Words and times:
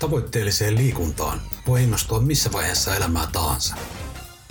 Tavoitteelliseen 0.00 0.76
liikuntaan 0.76 1.40
voi 1.66 1.82
innostua 1.82 2.20
missä 2.20 2.52
vaiheessa 2.52 2.96
elämää 2.96 3.26
tahansa. 3.32 3.74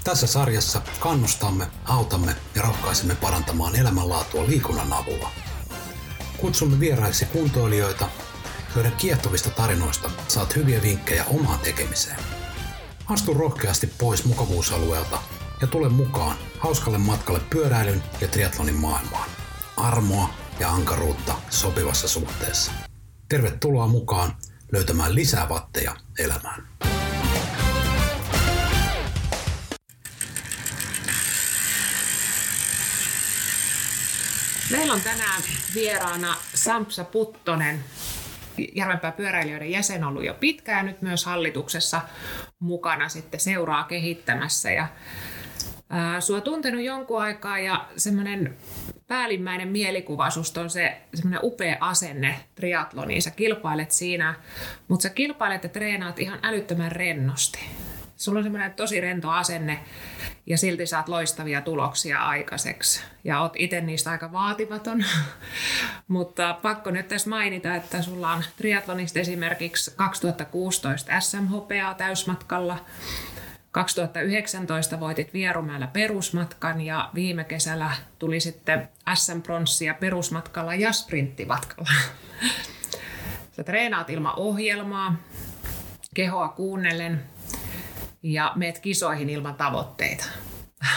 Tässä 0.03 0.27
sarjassa 0.27 0.81
kannustamme, 0.99 1.67
autamme 1.85 2.35
ja 2.55 2.61
rohkaisemme 2.61 3.15
parantamaan 3.15 3.75
elämänlaatua 3.75 4.47
liikunnan 4.47 4.93
avulla. 4.93 5.31
Kutsumme 6.37 6.79
vieraiksi 6.79 7.25
kuntoilijoita, 7.25 8.07
joiden 8.75 8.91
kiehtovista 8.91 9.49
tarinoista 9.49 10.11
saat 10.27 10.55
hyviä 10.55 10.81
vinkkejä 10.81 11.25
omaan 11.25 11.59
tekemiseen. 11.59 12.19
Astu 13.07 13.33
rohkeasti 13.33 13.87
pois 13.97 14.25
mukavuusalueelta 14.25 15.19
ja 15.61 15.67
tule 15.67 15.89
mukaan 15.89 16.37
hauskalle 16.59 16.97
matkalle 16.97 17.41
pyöräilyn 17.49 18.03
ja 18.21 18.27
triatlonin 18.27 18.75
maailmaan. 18.75 19.29
Armoa 19.77 20.29
ja 20.59 20.69
ankaruutta 20.69 21.35
sopivassa 21.49 22.07
suhteessa. 22.07 22.71
Tervetuloa 23.29 23.87
mukaan 23.87 24.35
löytämään 24.71 25.15
lisää 25.15 25.49
vatteja 25.49 25.95
elämään. 26.19 26.67
Meillä 34.71 34.93
on 34.93 35.01
tänään 35.01 35.41
vieraana 35.75 36.35
Sampsa 36.53 37.03
Puttonen, 37.03 37.83
Järvenpää 38.75 39.11
pyöräilijöiden 39.11 39.71
jäsen 39.71 40.03
ollut 40.03 40.25
jo 40.25 40.33
pitkään 40.33 40.85
nyt 40.85 41.01
myös 41.01 41.25
hallituksessa 41.25 42.01
mukana 42.59 43.09
sitten 43.09 43.39
seuraa 43.39 43.83
kehittämässä. 43.83 44.71
Ja, 44.71 44.87
sua 46.19 46.41
tuntenut 46.41 46.83
jonkun 46.83 47.21
aikaa 47.21 47.59
ja 47.59 47.87
semmoinen 47.97 48.57
päällimmäinen 49.07 49.67
mielikuva 49.67 50.29
susta 50.29 50.61
on 50.61 50.69
se 50.69 51.01
semmoinen 51.13 51.39
upea 51.43 51.77
asenne 51.79 52.39
triatloniin. 52.55 53.21
Sä 53.21 53.31
kilpailet 53.31 53.91
siinä, 53.91 54.35
mutta 54.87 55.03
sä 55.03 55.09
kilpailet 55.09 55.63
ja 55.63 55.69
treenaat 55.69 56.19
ihan 56.19 56.39
älyttömän 56.43 56.91
rennosti. 56.91 57.59
Sulla 58.17 58.39
on 58.39 58.43
semmoinen 58.43 58.73
tosi 58.73 59.01
rento 59.01 59.29
asenne 59.29 59.79
ja 60.45 60.57
silti 60.57 60.85
saat 60.85 61.09
loistavia 61.09 61.61
tuloksia 61.61 62.19
aikaiseksi. 62.19 63.01
Ja 63.23 63.41
oot 63.41 63.53
itse 63.55 63.81
niistä 63.81 64.11
aika 64.11 64.31
vaatimaton. 64.31 65.05
Mutta 66.07 66.59
pakko 66.61 66.91
nyt 66.91 67.07
tässä 67.07 67.29
mainita, 67.29 67.75
että 67.75 68.01
sulla 68.01 68.31
on 68.31 68.43
triatlonista 68.57 69.19
esimerkiksi 69.19 69.93
2016 69.95 71.19
SMHPA 71.19 71.93
täysmatkalla. 71.97 72.85
2019 73.71 74.99
voitit 74.99 75.33
Vierumäellä 75.33 75.87
perusmatkan 75.87 76.81
ja 76.81 77.09
viime 77.15 77.43
kesällä 77.43 77.91
tuli 78.19 78.39
sitten 78.39 78.89
SM-pronssia 79.13 79.93
perusmatkalla 79.99 80.75
ja 80.75 80.91
sprinttimatkalla. 80.91 81.89
Sä 83.55 83.63
treenaat 83.63 84.09
ilman 84.09 84.33
ohjelmaa, 84.37 85.15
kehoa 86.13 86.47
kuunnellen 86.47 87.23
ja 88.23 88.51
meet 88.55 88.79
kisoihin 88.79 89.29
ilman 89.29 89.55
tavoitteita. 89.55 90.25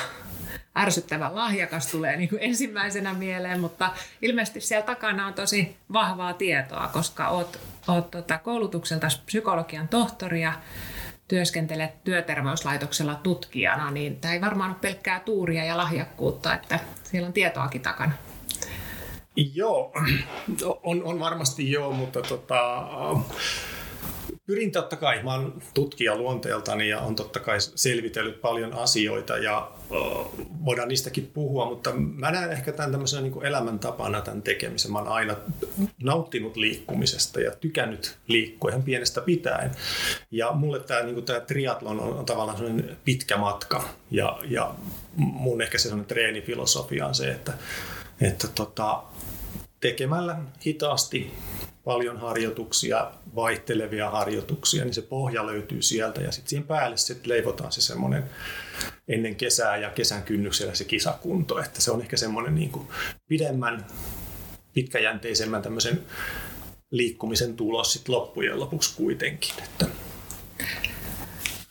Ärsyttävä 0.78 1.30
lahjakas 1.34 1.86
tulee 1.86 2.16
niin 2.16 2.28
kuin 2.28 2.42
ensimmäisenä 2.42 3.14
mieleen, 3.14 3.60
mutta 3.60 3.90
ilmeisesti 4.22 4.60
siellä 4.60 4.86
takana 4.86 5.26
on 5.26 5.34
tosi 5.34 5.76
vahvaa 5.92 6.32
tietoa, 6.32 6.90
koska 6.92 7.28
oot, 7.28 7.60
oot 7.88 8.10
tota 8.10 8.38
koulutukselta 8.38 9.08
psykologian 9.26 9.88
tohtori 9.88 10.42
ja 10.42 10.52
työskentelet 11.32 12.04
työterveyslaitoksella 12.04 13.14
tutkijana, 13.14 13.90
niin 13.90 14.16
tämä 14.16 14.34
ei 14.34 14.40
varmaan 14.40 14.70
ole 14.70 14.78
pelkkää 14.80 15.20
tuuria 15.20 15.64
ja 15.64 15.76
lahjakkuutta, 15.76 16.54
että 16.54 16.80
siellä 17.02 17.26
on 17.26 17.32
tietoakin 17.32 17.80
takana. 17.80 18.12
Joo, 19.54 19.92
on, 20.82 21.04
on 21.04 21.20
varmasti 21.20 21.70
joo, 21.70 21.92
mutta 21.92 22.22
tota, 22.22 22.88
pyrin 24.46 24.72
totta 24.72 24.96
kai, 24.96 25.22
mä 25.22 25.34
oon 25.34 25.62
tutkija 25.74 26.16
luonteeltani 26.16 26.88
ja 26.88 27.00
on 27.00 27.16
totta 27.16 27.40
kai 27.40 27.60
selvitellyt 27.60 28.40
paljon 28.40 28.72
asioita 28.72 29.38
ja 29.38 29.70
voidaan 30.64 30.88
niistäkin 30.88 31.30
puhua, 31.34 31.66
mutta 31.66 31.92
mä 31.92 32.30
näen 32.30 32.50
ehkä 32.50 32.72
tämän 32.72 32.90
tämmöisenä 32.90 33.22
niin 33.22 33.46
elämäntapana 33.46 34.20
tämän 34.20 34.42
tekemisen. 34.42 34.92
Mä 34.92 34.98
oon 34.98 35.08
aina 35.08 35.36
nauttinut 36.02 36.56
liikkumisesta 36.56 37.40
ja 37.40 37.50
tykännyt 37.50 38.18
liikkua 38.26 38.70
ihan 38.70 38.82
pienestä 38.82 39.20
pitäen. 39.20 39.70
Ja 40.30 40.52
mulle 40.52 40.80
tämä, 40.80 41.02
niin 41.02 41.24
tämä 41.24 41.40
triathlon 41.40 42.00
on, 42.00 42.18
on 42.18 42.24
tavallaan 42.24 42.58
sellainen 42.58 42.96
pitkä 43.04 43.36
matka 43.36 43.88
ja, 44.10 44.38
ja 44.44 44.74
mun 45.16 45.62
ehkä 45.62 45.78
se 45.78 45.82
sellainen 45.82 46.06
treenifilosofia 46.06 47.06
on 47.06 47.14
se, 47.14 47.30
että, 47.30 47.52
että 48.20 48.48
tota, 48.48 49.02
tekemällä 49.80 50.38
hitaasti 50.66 51.32
paljon 51.84 52.16
harjoituksia, 52.16 53.10
vaihtelevia 53.34 54.10
harjoituksia, 54.10 54.84
niin 54.84 54.94
se 54.94 55.02
pohja 55.02 55.46
löytyy 55.46 55.82
sieltä 55.82 56.20
ja 56.20 56.32
sitten 56.32 56.50
siihen 56.50 56.66
päälle 56.66 56.96
sitten 56.96 57.28
leivotaan 57.28 57.72
se 57.72 57.80
semmoinen 57.80 58.24
ennen 59.08 59.36
kesää 59.36 59.76
ja 59.76 59.90
kesän 59.90 60.22
kynnyksellä 60.22 60.74
se 60.74 60.84
kisakunto, 60.84 61.58
että 61.58 61.80
se 61.80 61.90
on 61.90 62.00
ehkä 62.00 62.16
semmoinen 62.16 62.54
niin 62.54 62.70
kuin 62.70 62.88
pidemmän, 63.28 63.86
pitkäjänteisemmän 64.72 65.62
tämmöisen 65.62 66.02
liikkumisen 66.90 67.56
tulos 67.56 67.92
sitten 67.92 68.14
loppujen 68.14 68.60
lopuksi 68.60 68.96
kuitenkin. 68.96 69.54
Että. 69.64 69.86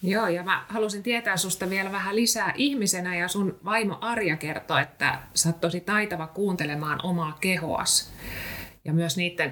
Joo, 0.04 0.28
ja 0.28 0.44
mä 0.44 0.66
halusin 0.70 1.04
tietää 1.04 1.38
susta 1.38 1.70
vielä 1.70 1.92
vähän 1.92 2.16
lisää 2.16 2.54
ihmisenä, 2.56 3.18
ja 3.18 3.28
sun 3.28 3.60
vaimo 3.66 3.98
Arja 4.02 4.38
kertoo, 4.38 4.78
että 4.78 5.20
sä 5.34 5.50
oot 5.50 5.62
tosi 5.62 5.80
taitava 5.80 6.28
kuuntelemaan 6.28 7.00
omaa 7.04 7.38
kehoas 7.42 8.14
ja 8.86 8.94
myös 8.94 9.18
niiden, 9.18 9.52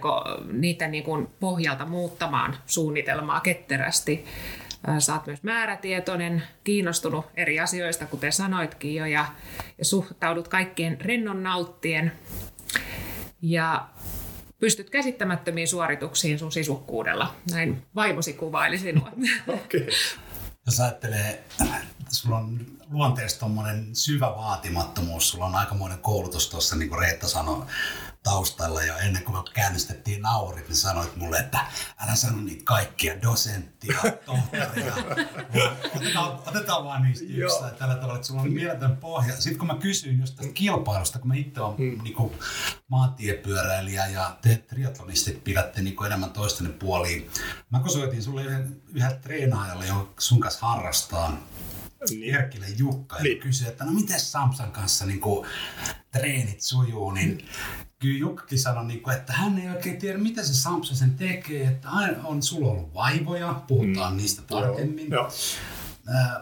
niiden 0.51 0.91
niin 0.91 1.03
kuin 1.03 1.27
pohjalta 1.39 1.85
muuttamaan 1.85 2.57
suunnitelmaa 2.65 3.39
ketterästi. 3.39 4.25
Sä 4.99 5.13
oot 5.13 5.27
myös 5.27 5.43
määrätietoinen, 5.43 6.43
kiinnostunut 6.63 7.25
eri 7.35 7.59
asioista, 7.59 8.05
kuten 8.05 8.31
sanoitkin 8.31 8.95
jo, 8.95 9.05
ja, 9.05 9.25
ja 9.77 9.85
suhtaudut 9.85 10.47
kaikkien 10.47 11.01
rennon 11.01 11.43
nauttien. 11.43 12.11
Ja 13.41 13.89
pystyt 14.59 14.89
käsittämättömiin 14.89 15.67
suorituksiin 15.67 16.39
sun 16.39 16.51
sisukkuudella. 16.51 17.35
Näin 17.51 17.85
vaimosi 17.95 18.33
kuvaili 18.33 18.77
sinua. 18.77 19.11
Okay. 19.47 19.87
Jos 20.65 20.79
ajattelee, 20.79 21.43
sulla 22.09 22.37
on 22.37 22.59
luonteessa 22.89 23.45
syvä 23.93 24.27
vaatimattomuus, 24.27 25.29
sulla 25.29 25.45
on 25.45 25.55
aikamoinen 25.55 25.99
koulutus 25.99 26.49
tuossa, 26.49 26.75
niin 26.75 26.89
kuin 26.89 26.99
Reetta 26.99 27.27
sanoi, 27.27 27.65
taustalla 28.23 28.83
ja 28.83 28.97
ennen 28.97 29.23
kuin 29.23 29.35
me 29.35 29.43
käynnistettiin 29.53 30.21
naurit, 30.21 30.67
niin 30.67 30.75
sanoit 30.75 31.15
mulle, 31.15 31.37
että 31.37 31.59
älä 31.99 32.15
sano 32.15 32.41
niitä 32.41 32.63
kaikkia, 32.63 33.21
dosenttia, 33.21 33.99
tohtoria. 34.25 34.93
otetaan, 35.95 36.39
otetaan 36.47 36.83
vaan 36.85 37.03
niistä 37.03 37.25
yksi 37.27 37.57
tällä 37.79 37.95
tavalla, 37.95 38.15
että 38.15 38.27
sulla 38.27 38.41
on 38.41 38.51
mieletön 38.51 38.97
pohja. 38.97 39.35
Sitten 39.35 39.57
kun 39.57 39.67
mä 39.67 39.75
kysyin 39.75 40.19
just 40.19 40.35
tästä 40.35 40.53
kilpailusta, 40.53 41.19
kun 41.19 41.27
mä 41.27 41.35
itse 41.35 41.61
olen 41.61 41.77
hmm. 41.77 42.03
niin 42.03 42.13
kuin, 42.13 42.33
maantiepyöräilijä 42.87 44.07
ja 44.07 44.37
te 44.41 44.55
triatlonistit 44.55 45.43
pidätte 45.43 45.81
niin 45.81 45.95
kuin 45.95 46.07
enemmän 46.07 46.31
toistenne 46.31 46.73
puoliin. 46.73 47.29
Mä 47.69 47.79
kosoitin 47.79 48.23
sulle 48.23 48.43
yhden, 48.43 48.81
yhden 48.93 49.19
treenaajalle, 49.21 49.87
joka 49.87 50.21
sun 50.21 50.39
kanssa 50.39 50.65
harrastaa, 50.67 51.37
niin. 52.09 52.35
Erkkilä 52.35 52.65
Jukka 52.77 53.15
ja 53.17 53.23
niin. 53.23 53.39
kysyi, 53.39 53.67
että 53.67 53.83
no 53.83 53.91
miten 53.91 54.19
Samsan 54.19 54.71
kanssa 54.71 55.05
niin 55.05 55.19
kuin, 55.19 55.47
treenit 56.11 56.61
sujuu, 56.61 57.11
niin 57.11 57.45
kyllä 57.99 58.19
Jukkakin 58.19 58.59
sanoi, 58.59 58.85
niin 58.85 59.01
kuin, 59.01 59.15
että 59.15 59.33
hän 59.33 59.57
ei 59.59 59.69
oikein 59.69 59.97
tiedä, 59.97 60.17
mitä 60.17 60.43
se 60.43 60.53
Samsa 60.53 60.95
sen 60.95 61.15
tekee, 61.15 61.67
että 61.67 61.89
aina 61.89 62.23
on 62.23 62.43
sulla 62.43 62.71
ollut 62.71 62.93
vaivoja, 62.93 63.61
puhutaan 63.67 64.13
mm. 64.13 64.17
niistä 64.17 64.41
tarkemmin. 64.41 65.11
Joo, 65.11 65.31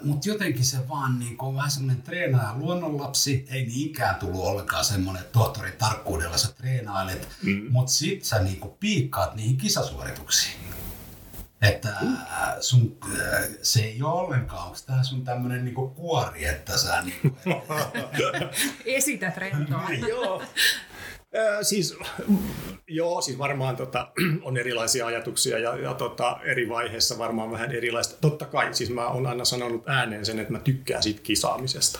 Mutta 0.03 0.29
jotenkin 0.29 0.65
se 0.65 0.89
vaan 0.89 1.19
niin 1.19 1.37
kuin, 1.37 1.55
vähän 1.55 1.71
semmoinen 1.71 2.01
treenaaja 2.01 2.55
luonnonlapsi, 2.57 3.45
ei 3.49 3.65
niinkään 3.65 4.15
tullut 4.15 4.45
ollenkaan 4.45 4.85
semmoinen, 4.85 5.21
että 5.21 5.33
tohtori 5.33 5.71
tarkkuudella 5.71 6.37
sä 6.37 6.53
treenailet, 6.53 7.27
mm. 7.43 7.65
mutta 7.69 7.91
sit 7.91 8.23
sä 8.23 8.39
niin 8.39 8.59
kuin, 8.59 8.73
piikkaat 8.79 9.35
niihin 9.35 9.57
kisasuorituksiin. 9.57 10.55
Että 11.61 11.89
sun, 12.61 12.97
se 13.61 13.79
ei 13.79 14.01
ole 14.03 14.13
ollenkaan, 14.13 14.65
onko 14.65 14.77
tämä 14.85 15.03
sun 15.03 15.23
tämmöinen 15.23 15.65
niinku 15.65 15.87
kuori, 15.87 16.45
että 16.45 16.77
sä 16.77 17.01
niinku... 17.01 17.37
Esität 18.85 19.37
rentoa. 19.37 19.89
Joo. 20.09 20.43
Siis, 21.61 21.97
joo, 22.87 23.21
siis 23.21 23.37
varmaan 23.37 23.75
tota, 23.75 24.11
on 24.47 24.57
erilaisia 24.57 25.05
ajatuksia 25.05 25.59
ja, 25.59 25.77
ja 25.77 25.93
tota, 25.93 26.39
eri 26.43 26.69
vaiheissa 26.69 27.17
varmaan 27.17 27.51
vähän 27.51 27.71
erilaista. 27.71 28.15
Totta 28.21 28.45
kai, 28.45 28.73
siis 28.73 28.89
mä 28.89 29.07
oon 29.07 29.27
aina 29.27 29.45
sanonut 29.45 29.89
ääneen 29.89 30.25
sen, 30.25 30.39
että 30.39 30.53
mä 30.53 30.59
tykkään 30.59 31.03
siitä 31.03 31.21
kisaamisesta. 31.23 31.99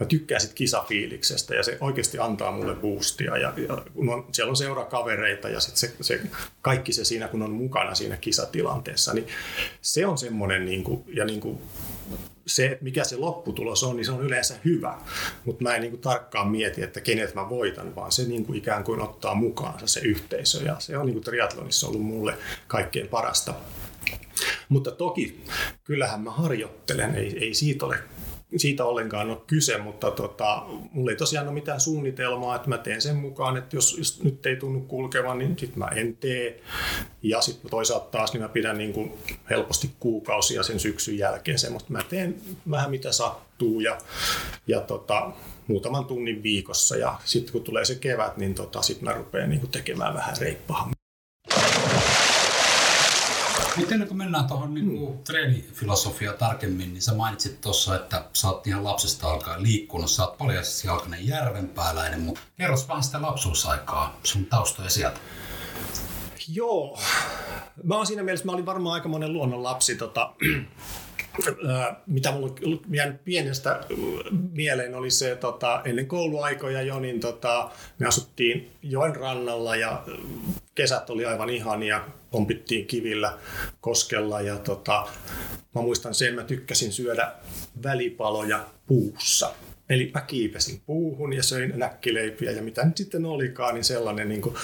Mä 0.00 0.06
tykkään 0.06 0.40
siitä 0.40 0.54
kisafiiliksestä 0.54 1.54
ja 1.54 1.62
se 1.62 1.78
oikeasti 1.80 2.18
antaa 2.18 2.50
mulle 2.50 2.74
boostia. 2.74 3.36
Ja, 3.36 3.52
ja 3.68 3.82
kun 3.94 4.08
on, 4.08 4.26
siellä 4.32 4.50
on 4.50 4.56
seurakavereita 4.56 5.48
ja 5.48 5.60
sit 5.60 5.76
se, 5.76 5.94
se, 6.00 6.20
kaikki 6.62 6.92
se 6.92 7.04
siinä, 7.04 7.28
kun 7.28 7.42
on 7.42 7.52
mukana 7.52 7.94
siinä 7.94 8.16
kisatilanteessa, 8.16 9.14
niin 9.14 9.26
se 9.82 10.06
on 10.06 10.18
semmoinen, 10.18 10.64
niin 10.64 10.84
kuin, 10.84 11.04
ja 11.16 11.24
niin 11.24 11.40
kuin, 11.40 11.58
se, 12.46 12.78
mikä 12.80 13.04
se 13.04 13.16
lopputulos 13.16 13.82
on, 13.82 13.96
niin 13.96 14.04
se 14.04 14.12
on 14.12 14.22
yleensä 14.22 14.54
hyvä. 14.64 14.98
Mutta 15.44 15.62
mä 15.62 15.74
en 15.74 15.80
niin 15.80 15.90
kuin 15.90 16.00
tarkkaan 16.00 16.48
mieti, 16.48 16.82
että 16.82 17.00
kenet 17.00 17.34
mä 17.34 17.48
voitan, 17.48 17.94
vaan 17.94 18.12
se 18.12 18.24
niin 18.24 18.46
kuin 18.46 18.58
ikään 18.58 18.84
kuin 18.84 19.00
ottaa 19.00 19.34
mukaansa 19.34 19.86
se 19.86 20.00
yhteisö. 20.00 20.62
Ja 20.62 20.76
se 20.78 20.98
on 20.98 21.06
niin 21.06 21.14
kuin 21.14 21.24
triathlonissa 21.24 21.86
ollut 21.86 22.02
mulle 22.02 22.34
kaikkein 22.68 23.08
parasta 23.08 23.54
Mutta 24.68 24.90
toki, 24.90 25.44
kyllähän 25.84 26.20
mä 26.20 26.30
harjoittelen, 26.30 27.14
ei, 27.14 27.38
ei 27.38 27.54
siitä 27.54 27.86
ole 27.86 27.98
siitä 28.56 28.84
ollenkaan 28.84 29.30
ole 29.30 29.38
kyse, 29.46 29.78
mutta 29.78 30.10
tota, 30.10 30.62
mulla 30.92 31.10
ei 31.10 31.16
tosiaan 31.16 31.46
ole 31.46 31.54
mitään 31.54 31.80
suunnitelmaa, 31.80 32.56
että 32.56 32.68
mä 32.68 32.78
teen 32.78 33.02
sen 33.02 33.16
mukaan, 33.16 33.56
että 33.56 33.76
jos, 33.76 33.98
jos 33.98 34.22
nyt 34.22 34.46
ei 34.46 34.56
tunnu 34.56 34.80
kulkevan, 34.80 35.38
niin 35.38 35.58
sitten 35.58 35.78
mä 35.78 35.88
en 35.94 36.16
tee. 36.16 36.60
Ja 37.22 37.40
sitten 37.40 37.70
toisaalta 37.70 38.10
taas 38.10 38.32
niin 38.32 38.42
mä 38.42 38.48
pidän 38.48 38.78
niin 38.78 38.92
kuin 38.92 39.12
helposti 39.50 39.90
kuukausia 40.00 40.62
sen 40.62 40.80
syksyn 40.80 41.18
jälkeen 41.18 41.58
semmoista. 41.58 41.92
Mä 41.92 42.02
teen 42.02 42.36
vähän 42.70 42.90
mitä 42.90 43.12
sattuu 43.12 43.80
ja, 43.80 43.98
ja 44.66 44.80
tota, 44.80 45.32
muutaman 45.66 46.04
tunnin 46.04 46.42
viikossa 46.42 46.96
ja 46.96 47.18
sitten 47.24 47.52
kun 47.52 47.64
tulee 47.64 47.84
se 47.84 47.94
kevät, 47.94 48.36
niin 48.36 48.54
tota, 48.54 48.82
sitten 48.82 49.04
mä 49.04 49.14
rupean 49.14 49.50
niin 49.50 49.60
kuin 49.60 49.70
tekemään 49.70 50.14
vähän 50.14 50.36
reippaammin. 50.40 51.03
Miten 53.76 54.08
kun 54.08 54.16
mennään 54.16 54.46
tuohon 54.46 54.74
niin 54.74 54.86
mm. 54.86 55.18
treenifilosofiaan 55.24 56.38
tarkemmin, 56.38 56.92
niin 56.92 57.02
sä 57.02 57.14
mainitsit 57.14 57.60
tuossa, 57.60 57.96
että 57.96 58.24
sä 58.32 58.48
oot 58.48 58.66
ihan 58.66 58.84
lapsesta 58.84 59.30
alkaen 59.30 59.62
liikkunut, 59.62 60.10
sä 60.10 60.26
oot 60.26 60.38
paljon 60.38 60.64
jalkainen 60.84 61.28
järvenpääläinen, 61.28 62.20
mutta 62.20 62.40
kerros 62.58 62.88
vähän 62.88 63.02
sitä 63.02 63.22
lapsuusaikaa, 63.22 64.18
sun 64.24 64.46
taustoja 64.46 64.90
sieltä. 64.90 65.20
Joo, 66.48 66.98
mä 67.82 67.96
oon 67.96 68.06
siinä 68.06 68.22
mielessä, 68.22 68.46
mä 68.46 68.52
olin 68.52 68.66
varmaan 68.66 68.94
aika 68.94 69.08
monen 69.08 69.32
luonnon 69.32 69.62
lapsi. 69.62 69.96
Tota, 69.96 70.34
mitä 72.06 72.32
mulla 72.32 72.54
on 72.64 72.80
jäänyt 72.90 73.24
pienestä 73.24 73.80
mieleen 74.52 74.94
oli 74.94 75.10
se, 75.10 75.36
tota, 75.36 75.82
ennen 75.84 76.06
kouluaikoja 76.06 76.82
jo, 76.82 77.00
niin 77.00 77.20
tota, 77.20 77.70
me 77.98 78.06
asuttiin 78.06 78.70
joen 78.82 79.16
rannalla 79.16 79.76
ja 79.76 80.04
kesät 80.74 81.10
oli 81.10 81.24
aivan 81.24 81.50
ihania, 81.50 82.04
pompittiin 82.30 82.86
kivillä 82.86 83.38
koskella 83.80 84.40
ja 84.40 84.58
tota, 84.58 85.06
mä 85.74 85.82
muistan 85.82 86.14
sen, 86.14 86.34
mä 86.34 86.44
tykkäsin 86.44 86.92
syödä 86.92 87.32
välipaloja 87.82 88.66
puussa. 88.86 89.54
Eli 89.88 90.10
mä 90.14 90.20
kiipesin 90.20 90.82
puuhun 90.86 91.32
ja 91.32 91.42
söin 91.42 91.72
näkkileipiä 91.76 92.50
ja 92.50 92.62
mitä 92.62 92.84
nyt 92.84 92.96
sitten 92.96 93.26
olikaan, 93.26 93.74
niin 93.74 93.84
sellainen, 93.84 94.28
niin 94.28 94.40
kuin, 94.40 94.54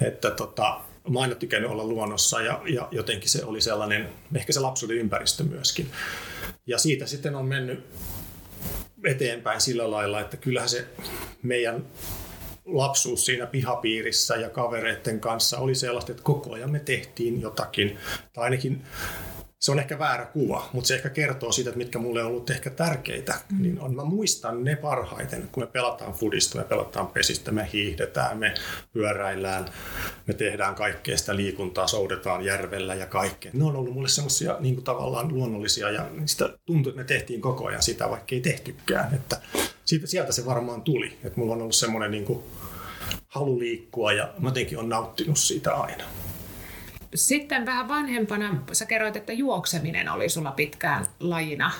että 0.00 0.30
tota, 0.30 0.80
mä 1.12 1.20
aina 1.20 1.34
tykännyt 1.34 1.70
olla 1.70 1.84
luonnossa 1.84 2.40
ja, 2.40 2.62
ja 2.66 2.88
jotenkin 2.90 3.28
se 3.28 3.44
oli 3.44 3.60
sellainen, 3.60 4.08
ehkä 4.34 4.52
se 4.52 4.60
lapsuuden 4.60 4.96
ympäristö 4.96 5.44
myöskin. 5.44 5.90
Ja 6.66 6.78
siitä 6.78 7.06
sitten 7.06 7.34
on 7.34 7.46
mennyt 7.46 7.84
eteenpäin 9.04 9.60
sillä 9.60 9.90
lailla, 9.90 10.20
että 10.20 10.36
kyllähän 10.36 10.68
se 10.68 10.86
meidän 11.42 11.86
lapsuus 12.64 13.26
siinä 13.26 13.46
pihapiirissä 13.46 14.36
ja 14.36 14.50
kavereiden 14.50 15.20
kanssa 15.20 15.58
oli 15.58 15.74
sellaista, 15.74 16.12
että 16.12 16.24
koko 16.24 16.52
ajan 16.52 16.70
me 16.70 16.80
tehtiin 16.80 17.40
jotakin, 17.40 17.98
tai 18.32 18.44
ainakin 18.44 18.82
se 19.58 19.72
on 19.72 19.78
ehkä 19.78 19.98
väärä 19.98 20.26
kuva, 20.26 20.68
mutta 20.72 20.88
se 20.88 20.94
ehkä 20.94 21.08
kertoo 21.08 21.52
siitä, 21.52 21.70
että 21.70 21.78
mitkä 21.78 21.98
mulle 21.98 22.22
on 22.22 22.26
ollut 22.26 22.50
ehkä 22.50 22.70
tärkeitä. 22.70 23.34
Mm. 23.52 23.62
Niin 23.62 23.80
on, 23.80 23.94
mä 23.94 24.04
muistan 24.04 24.64
ne 24.64 24.76
parhaiten, 24.76 25.48
kun 25.52 25.62
me 25.62 25.66
pelataan 25.66 26.12
fudista, 26.12 26.58
me 26.58 26.64
pelataan 26.64 27.06
pesistä, 27.06 27.52
me 27.52 27.68
hiihdetään, 27.72 28.38
me 28.38 28.54
pyöräillään, 28.92 29.68
me 30.26 30.34
tehdään 30.34 30.74
kaikkea 30.74 31.18
sitä 31.18 31.36
liikuntaa, 31.36 31.86
soudetaan 31.86 32.44
järvellä 32.44 32.94
ja 32.94 33.06
kaikkea. 33.06 33.50
Ne 33.54 33.64
on 33.64 33.76
ollut 33.76 33.94
mulle 33.94 34.08
semmoisia 34.08 34.56
niin 34.60 34.82
tavallaan 34.82 35.28
luonnollisia 35.28 35.90
ja 35.90 36.06
sitä 36.26 36.58
tuntuu, 36.66 36.90
että 36.90 37.02
me 37.02 37.06
tehtiin 37.06 37.40
koko 37.40 37.66
ajan 37.66 37.82
sitä, 37.82 38.10
vaikka 38.10 38.34
ei 38.34 38.40
tehtykään. 38.40 39.14
Että 39.14 39.40
siitä, 39.84 40.06
sieltä 40.06 40.32
se 40.32 40.46
varmaan 40.46 40.82
tuli, 40.82 41.18
että 41.24 41.40
mulla 41.40 41.54
on 41.54 41.62
ollut 41.62 41.74
semmoinen 41.74 42.10
niin 42.10 42.24
kuin 42.24 42.44
halu 43.28 43.58
liikkua 43.58 44.12
ja 44.12 44.34
mä 44.38 44.48
jotenkin 44.48 44.78
on 44.78 44.88
nauttinut 44.88 45.38
siitä 45.38 45.74
aina. 45.74 46.04
Sitten 47.14 47.66
vähän 47.66 47.88
vanhempana 47.88 48.62
sä 48.72 48.86
kerroit, 48.86 49.16
että 49.16 49.32
juokseminen 49.32 50.08
oli 50.08 50.28
sulla 50.28 50.50
pitkään 50.50 51.06
lajina. 51.20 51.72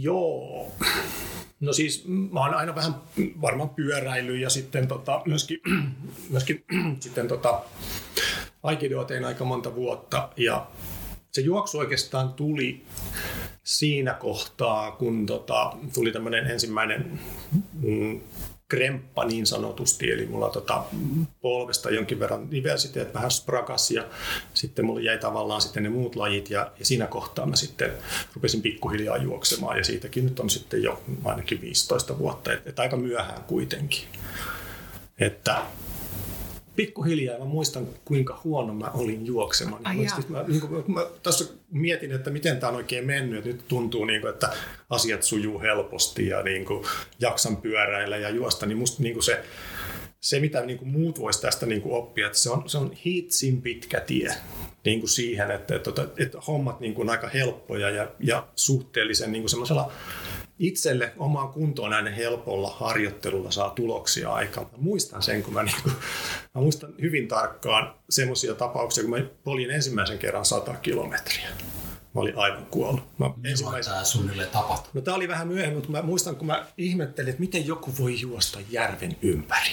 Joo. 0.00 0.72
No 1.60 1.72
siis 1.72 2.04
mä 2.06 2.40
oon 2.40 2.54
aina 2.54 2.74
vähän 2.74 2.94
varmaan 3.40 3.70
pyöräily 3.70 4.36
ja 4.36 4.50
sitten 4.50 4.88
tota, 4.88 5.22
myöskin, 5.26 5.60
myöskin 6.30 6.64
sitten 7.00 7.28
tota, 7.28 7.62
Aikidoa 8.62 9.04
tein 9.04 9.24
aika 9.24 9.44
monta 9.44 9.74
vuotta 9.74 10.28
ja 10.36 10.66
se 11.32 11.40
juoksu 11.40 11.78
oikeastaan 11.78 12.32
tuli 12.34 12.84
siinä 13.62 14.14
kohtaa, 14.14 14.90
kun 14.90 15.26
tota, 15.26 15.76
tuli 15.94 16.12
tämmöinen 16.12 16.46
ensimmäinen 16.46 17.20
mm, 17.82 18.20
kremppa 18.70 19.24
niin 19.24 19.46
sanotusti, 19.46 20.10
eli 20.10 20.26
mulla 20.26 20.48
tota, 20.48 20.84
polvesta 21.40 21.90
jonkin 21.90 22.20
verran 22.20 22.50
diversiteet 22.50 23.14
vähän 23.14 23.30
sprakas 23.30 23.90
ja 23.90 24.04
sitten 24.54 24.84
mulla 24.84 25.00
jäi 25.00 25.18
tavallaan 25.18 25.60
sitten 25.60 25.82
ne 25.82 25.88
muut 25.88 26.16
lajit 26.16 26.50
ja, 26.50 26.72
ja 26.78 26.84
siinä 26.84 27.06
kohtaa 27.06 27.46
mä 27.46 27.56
sitten 27.56 27.90
rupesin 28.34 28.62
pikkuhiljaa 28.62 29.16
juoksemaan 29.16 29.78
ja 29.78 29.84
siitäkin 29.84 30.24
nyt 30.24 30.40
on 30.40 30.50
sitten 30.50 30.82
jo 30.82 31.02
ainakin 31.24 31.60
15 31.60 32.18
vuotta, 32.18 32.52
että 32.52 32.70
et 32.70 32.78
aika 32.78 32.96
myöhään 32.96 33.42
kuitenkin. 33.42 34.04
Että 35.18 35.62
pikkuhiljaa 36.80 37.38
mä 37.38 37.44
muistan, 37.44 37.88
kuinka 38.04 38.40
huono 38.44 38.74
mä 38.74 38.90
olin 38.94 39.26
juoksemaan. 39.26 39.86
Ai 39.86 40.06
mä, 40.28 40.44
niin 40.48 40.60
kuin, 40.60 40.84
mä 40.86 41.06
tässä 41.22 41.44
mietin, 41.70 42.12
että 42.12 42.30
miten 42.30 42.56
tämä 42.56 42.70
on 42.70 42.76
oikein 42.76 43.06
mennyt. 43.06 43.38
Että 43.38 43.50
nyt 43.50 43.68
tuntuu, 43.68 44.04
niin 44.04 44.20
kuin, 44.20 44.32
että 44.32 44.52
asiat 44.90 45.22
sujuu 45.22 45.60
helposti 45.60 46.26
ja 46.26 46.42
niin 46.42 46.64
kuin, 46.64 46.84
jaksan 47.18 47.56
pyöräillä 47.56 48.16
ja 48.16 48.30
juosta. 48.30 48.66
Niin 48.66 48.78
musta 48.78 49.02
niin 49.02 49.12
kuin 49.12 49.22
se, 49.22 49.44
se, 50.20 50.40
mitä 50.40 50.60
niin 50.60 50.78
kuin 50.78 50.88
muut 50.88 51.20
voisi 51.20 51.42
tästä 51.42 51.66
niin 51.66 51.82
kuin 51.82 51.94
oppia, 51.94 52.26
että 52.26 52.38
se 52.38 52.50
on, 52.50 52.68
se 52.68 52.78
on 52.78 52.92
hitsin 52.92 53.62
pitkä 53.62 54.00
tie 54.00 54.34
niin 54.84 55.00
kuin 55.00 55.10
siihen, 55.10 55.50
että, 55.50 55.76
että, 55.76 55.90
että, 55.90 56.08
että 56.18 56.38
hommat 56.46 56.80
niin 56.80 56.94
kuin 56.94 57.10
aika 57.10 57.28
helppoja 57.28 57.90
ja, 57.90 58.08
ja 58.20 58.46
suhteellisen 58.56 59.32
niin 59.32 59.42
kuin 59.42 59.50
semmoisella 59.50 59.92
itselle 60.60 61.12
omaan 61.18 61.48
kuntoon 61.48 61.90
näin 61.90 62.14
helpolla 62.14 62.70
harjoittelulla 62.70 63.50
saa 63.50 63.70
tuloksia 63.70 64.32
aikaan. 64.32 64.66
Mä 64.72 64.78
muistan 64.78 65.22
sen, 65.22 65.42
kun 65.42 65.54
mä, 65.54 65.62
niin 65.62 65.76
kuin, 65.82 65.94
mä 66.54 66.60
muistan 66.60 66.94
hyvin 67.00 67.28
tarkkaan 67.28 67.94
semmoisia 68.10 68.54
tapauksia, 68.54 69.04
kun 69.04 69.10
mä 69.10 69.26
polin 69.44 69.70
ensimmäisen 69.70 70.18
kerran 70.18 70.44
100 70.44 70.74
kilometriä. 70.74 71.48
Mä 72.14 72.20
olin 72.20 72.36
aivan 72.36 72.66
kuollut. 72.66 73.02
Mä 73.18 73.30
ensimmäisen... 73.44 73.92
tämä 73.92 74.04
suunnilleen 74.04 74.48
tapahtui? 74.48 74.90
No 74.94 75.00
tämä 75.00 75.14
oli 75.14 75.28
vähän 75.28 75.48
myöhemmin, 75.48 75.76
mutta 75.76 75.90
mä 75.90 76.02
muistan, 76.02 76.36
kun 76.36 76.46
mä 76.46 76.66
ihmettelin, 76.78 77.30
että 77.30 77.40
miten 77.40 77.66
joku 77.66 77.92
voi 77.98 78.20
juosta 78.20 78.58
järven 78.70 79.16
ympäri. 79.22 79.70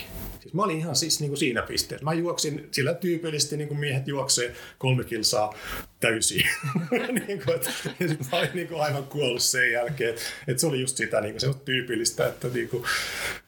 Siis 0.47 0.53
mä 0.53 0.63
olin 0.63 0.77
ihan 0.77 0.95
siis 0.95 1.19
niin 1.19 1.29
kuin 1.29 1.37
siinä 1.37 1.61
pisteessä. 1.61 2.05
Mä 2.05 2.13
juoksin 2.13 2.67
sillä 2.71 2.93
tyypillisesti, 2.93 3.57
niin 3.57 3.67
kuin 3.67 3.79
miehet 3.79 4.07
juoksee 4.07 4.55
kolme 4.77 5.03
kilsaa 5.03 5.53
täysin. 5.99 6.43
niin 7.27 7.43
kuin, 7.45 7.55
että, 7.55 7.69
ja 7.99 8.07
sit 8.07 8.19
mä 8.31 8.37
olin 8.37 8.49
niin 8.53 8.67
kuin 8.67 8.81
aivan 8.81 9.03
kuollut 9.03 9.41
sen 9.41 9.71
jälkeen. 9.71 10.09
Että, 10.09 10.21
että 10.47 10.61
se 10.61 10.67
oli 10.67 10.81
just 10.81 10.97
sitä 10.97 11.21
niin 11.21 11.33
kuin, 11.33 11.41
se 11.41 11.47
on 11.47 11.59
tyypillistä, 11.65 12.27
että, 12.27 12.47
niin 12.47 12.69
kuin, 12.69 12.83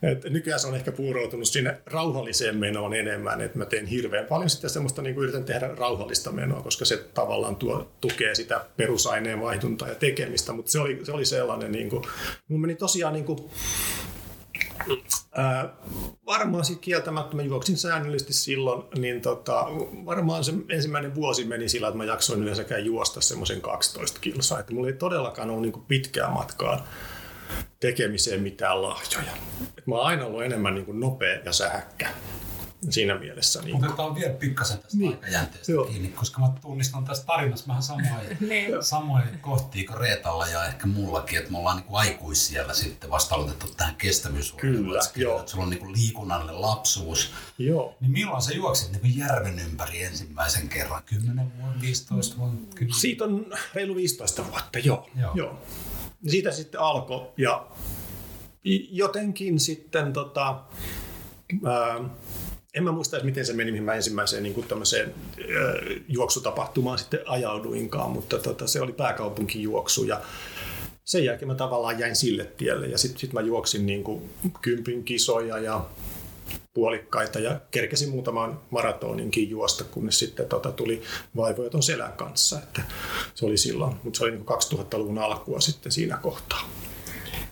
että 0.02 0.30
nykyään 0.30 0.60
se 0.60 0.68
on 0.68 0.76
ehkä 0.76 0.92
puuroutunut 0.92 1.48
sinne 1.48 1.78
rauhalliseen 1.86 2.58
menoon 2.58 2.94
enemmän. 2.94 3.42
Että 3.42 3.58
mä 3.58 3.66
teen 3.66 3.86
hirveän 3.86 4.26
paljon 4.26 4.50
sitten 4.50 4.70
semmoista, 4.70 5.02
niin 5.02 5.16
kuin 5.16 5.24
yritän 5.24 5.44
tehdä 5.44 5.68
rauhallista 5.68 6.32
menoa, 6.32 6.62
koska 6.62 6.86
se 6.86 6.98
tavallaan 7.14 7.56
tuo, 7.56 7.92
tukee 8.02 8.36
sitä 8.36 8.66
perusaineen 8.80 9.42
vaihduntaa 9.42 9.88
ja 9.88 9.96
tekemistä. 9.96 10.54
Mutta 10.54 10.72
se 10.72 10.80
oli, 10.80 11.00
se 11.04 11.12
oli 11.12 11.26
sellainen, 11.26 11.72
niin 11.72 11.90
kuin, 11.90 12.04
mun 12.48 12.62
meni 12.62 12.76
tosiaan 12.76 13.14
niin 13.14 13.26
kuin, 13.26 13.40
Ää, 15.32 15.74
varmaan 16.26 16.66
sitten 16.66 16.82
kieltämättä 16.82 17.36
mä 17.36 17.42
juoksin 17.42 17.78
säännöllisesti 17.78 18.34
silloin, 18.34 18.84
niin 18.98 19.22
tota, 19.22 19.66
varmaan 20.06 20.44
se 20.44 20.54
ensimmäinen 20.70 21.16
vuosi 21.16 21.46
meni 21.46 21.70
sillä, 21.70 21.88
että 21.88 21.98
mä 21.98 22.06
jaksoin 22.06 22.42
yleensäkään 22.42 22.86
juosta 22.86 23.22
semmoisen 23.22 23.62
12 23.62 24.20
kilsaa. 24.20 24.60
Että 24.60 24.74
mulla 24.74 24.88
ei 24.88 24.94
todellakaan 24.94 25.50
ollut 25.50 25.62
niinku 25.62 25.84
pitkää 25.88 26.30
matkaa 26.30 26.88
tekemiseen 27.80 28.42
mitään 28.42 28.82
lahjoja. 28.82 29.32
Et 29.78 29.88
mä 29.88 29.96
oon 29.96 30.06
aina 30.06 30.26
ollut 30.26 30.44
enemmän 30.44 30.76
niinku 30.76 30.92
nopea 30.92 31.40
ja 31.46 31.54
sähäkkä 31.54 32.10
siinä 32.90 33.16
mielessä. 33.18 33.62
Niin 33.62 33.86
Otetaan 33.86 34.16
vielä 34.16 34.34
pikkasen 34.34 34.80
tästä 34.80 34.98
niin. 34.98 35.12
aikajänteestä 35.12 35.72
Joo. 35.72 35.86
kiinni, 35.86 36.08
koska 36.08 36.42
mä 36.42 36.52
tunnistan 36.62 37.06
tästä 37.06 37.26
tarinassa 37.26 37.68
vähän 37.68 37.84
samoja, 37.84 38.20
niin. 38.50 38.84
samoja 38.84 39.26
kohtia 39.42 39.88
kuin 39.88 40.00
Reetalla 40.00 40.48
ja 40.48 40.66
ehkä 40.66 40.88
mullakin, 40.88 41.40
että 41.40 41.52
me 41.52 41.58
ollaan 41.58 41.78
niin 41.78 41.88
aikuisia 41.92 42.60
siellä 42.60 42.74
sitten 42.74 43.10
aloitettu 43.32 43.68
tähän 43.78 43.96
kestävyysurheiluun. 43.96 44.86
Kyllä, 44.86 45.02
joo. 45.16 45.40
Että 45.40 45.52
sulla 45.52 45.64
on 45.64 45.70
niin 45.70 45.92
liikunnallinen 45.92 46.62
lapsuus. 46.62 47.32
Joo. 47.58 47.96
Niin 48.00 48.12
milloin 48.12 48.42
sä 48.42 48.54
juoksit 48.54 49.04
niin 49.04 49.18
järven 49.18 49.60
ympäri 49.60 50.04
ensimmäisen 50.04 50.70
kerran? 50.70 51.04
10 51.04 51.52
vuotta, 51.62 51.82
15 51.82 52.38
vuotta? 52.38 52.76
10? 52.76 53.00
Siitä 53.02 53.24
on 53.24 53.46
reilu 53.74 53.96
15 53.96 54.48
vuotta, 54.48 54.80
joo. 54.80 55.10
joo. 55.16 55.32
joo. 55.36 55.62
Siitä 56.28 56.52
sitten 56.52 56.82
alkoi 56.82 57.32
ja 57.38 57.68
jotenkin 58.92 59.60
sitten 59.60 60.14
tota, 60.14 60.64
ää, 61.66 62.10
en 62.74 62.84
mä 62.84 62.92
muista, 62.92 63.24
miten 63.24 63.46
se 63.46 63.54
meni, 63.54 63.72
mihin 63.72 63.84
mä 63.84 63.94
ensimmäiseen 63.94 64.44
niin 64.44 64.64
tämmöiseen 64.68 65.14
äh, 65.40 65.46
juoksutapahtumaan 66.08 67.00
sitten 67.00 67.20
ajauduinkaan, 67.26 68.12
mutta 68.12 68.40
tota, 68.40 68.68
se 68.68 68.82
oli 68.82 68.94
pääkaupunkijuoksu 68.94 70.04
ja 70.04 70.22
sen 71.06 71.26
jälkeen 71.26 71.48
mä 71.48 71.56
tavallaan 71.56 72.00
jäin 72.00 72.16
sille 72.16 72.46
tielle 72.46 72.88
ja 72.88 72.98
sitten 72.98 73.20
sit 73.20 73.34
mä 73.34 73.42
juoksin 73.42 73.86
niin 73.86 74.04
kuin 74.04 74.30
kympin 74.62 75.04
kisoja 75.04 75.58
ja 75.58 75.86
puolikkaita 76.74 77.40
ja 77.40 77.60
kerkesin 77.72 78.10
muutaman 78.10 78.60
maratoninkin 78.70 79.50
juosta, 79.50 79.84
kunnes 79.84 80.20
sitten 80.20 80.46
tota, 80.46 80.72
tuli 80.72 81.02
vaivoja 81.36 81.70
ton 81.70 81.84
selän 81.84 82.14
kanssa. 82.14 82.60
Että 82.60 82.82
se 83.36 83.46
oli 83.46 83.58
silloin, 83.58 83.96
mutta 84.04 84.18
se 84.18 84.24
oli 84.24 84.32
niin 84.32 84.46
2000-luvun 84.46 85.18
alkua 85.18 85.60
sitten 85.60 85.92
siinä 85.92 86.18
kohtaa 86.18 86.70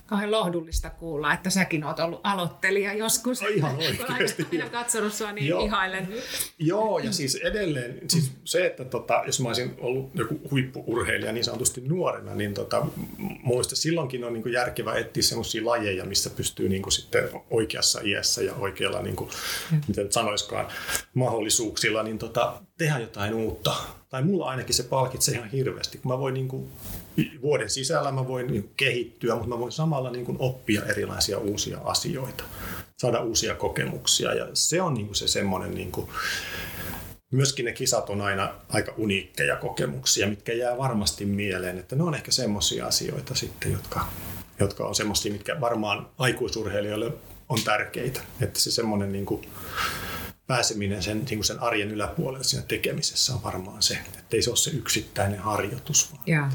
kauhean 0.08 0.30
lohdullista 0.30 0.90
kuulla, 0.90 1.32
että 1.32 1.50
säkin 1.50 1.84
oot 1.84 1.98
ollut 1.98 2.20
aloittelija 2.22 2.94
joskus. 2.94 3.42
No 3.42 3.48
ihan 3.48 3.76
oikeasti. 3.76 4.46
Olen 4.52 4.62
aina 4.62 4.70
katsonut 4.70 5.12
sua 5.12 5.32
niin 5.32 5.46
Joo. 5.46 5.64
ihailen. 5.64 6.08
Joo, 6.58 6.98
ja 6.98 7.12
siis 7.12 7.34
edelleen, 7.34 8.00
siis 8.08 8.32
se, 8.44 8.66
että 8.66 8.84
tota, 8.84 9.22
jos 9.26 9.40
mä 9.40 9.48
olisin 9.48 9.74
ollut 9.78 10.10
joku 10.14 10.40
huippuurheilija 10.50 11.32
niin 11.32 11.44
sanotusti 11.44 11.80
nuorena, 11.80 12.34
niin 12.34 12.54
tota, 12.54 12.86
muista 13.42 13.76
silloinkin 13.76 14.24
on 14.24 14.32
niin 14.32 14.52
järkevä 14.52 14.94
etsiä 14.94 15.22
sellaisia 15.22 15.64
lajeja, 15.64 16.04
missä 16.04 16.30
pystyy 16.30 16.68
niin 16.68 16.92
sitten 16.92 17.28
oikeassa 17.50 18.00
iässä 18.04 18.42
ja 18.42 18.54
oikealla, 18.54 19.02
niin 19.02 19.16
kuin, 19.16 19.30
miten 19.88 20.12
sanoiskaan, 20.12 20.66
mahdollisuuksilla, 21.14 22.02
niin 22.02 22.18
tota, 22.18 22.62
tehdä 22.78 22.98
jotain 22.98 23.34
uutta. 23.34 23.97
Tai 24.10 24.22
mulla 24.22 24.46
ainakin 24.46 24.74
se 24.74 24.82
palkitsee 24.82 25.34
ihan 25.34 25.50
hirveästi, 25.50 25.98
kun 25.98 26.12
mä 26.12 26.18
voin 26.18 26.34
niin 26.34 26.48
kuin 26.48 26.68
vuoden 27.42 27.70
sisällä 27.70 28.12
mä 28.12 28.28
voin 28.28 28.46
niin 28.46 28.70
kehittyä, 28.76 29.34
mutta 29.34 29.48
mä 29.48 29.58
voin 29.58 29.72
samalla 29.72 30.10
niin 30.10 30.36
oppia 30.38 30.82
erilaisia 30.84 31.38
uusia 31.38 31.78
asioita, 31.84 32.44
saada 32.96 33.20
uusia 33.20 33.54
kokemuksia. 33.54 34.34
Ja 34.34 34.46
se 34.54 34.82
on 34.82 34.94
niin 34.94 35.14
se 35.14 35.28
semmoinen, 35.28 35.74
niin 35.74 35.92
kuin, 35.92 36.08
myöskin 37.30 37.64
ne 37.64 37.72
kisat 37.72 38.10
on 38.10 38.20
aina 38.20 38.54
aika 38.68 38.94
uniikkeja 38.96 39.56
kokemuksia, 39.56 40.28
mitkä 40.28 40.52
jää 40.52 40.78
varmasti 40.78 41.24
mieleen, 41.24 41.78
että 41.78 41.96
ne 41.96 42.02
on 42.02 42.14
ehkä 42.14 42.30
semmoisia 42.30 42.86
asioita 42.86 43.34
sitten, 43.34 43.72
jotka, 43.72 44.06
jotka 44.60 44.86
on 44.86 44.94
semmoisia, 44.94 45.32
mitkä 45.32 45.60
varmaan 45.60 46.08
aikuisurheilijoille 46.18 47.12
on 47.48 47.58
tärkeitä, 47.64 48.20
että 48.40 48.58
se 48.58 48.70
semmoinen 48.70 49.12
niin 49.12 49.26
kuin, 49.26 49.48
pääseminen 50.48 51.02
sen, 51.02 51.24
niin 51.30 51.44
sen 51.44 51.62
arjen 51.62 51.90
yläpuolelle 51.90 52.44
siinä 52.44 52.64
tekemisessä 52.68 53.34
on 53.34 53.42
varmaan 53.42 53.82
se, 53.82 53.94
että 53.94 54.36
ei 54.36 54.42
se 54.42 54.50
ole 54.50 54.56
se 54.56 54.70
yksittäinen 54.70 55.38
harjoitus. 55.38 56.12
Vaan. 56.12 56.22
Ja. 56.26 56.50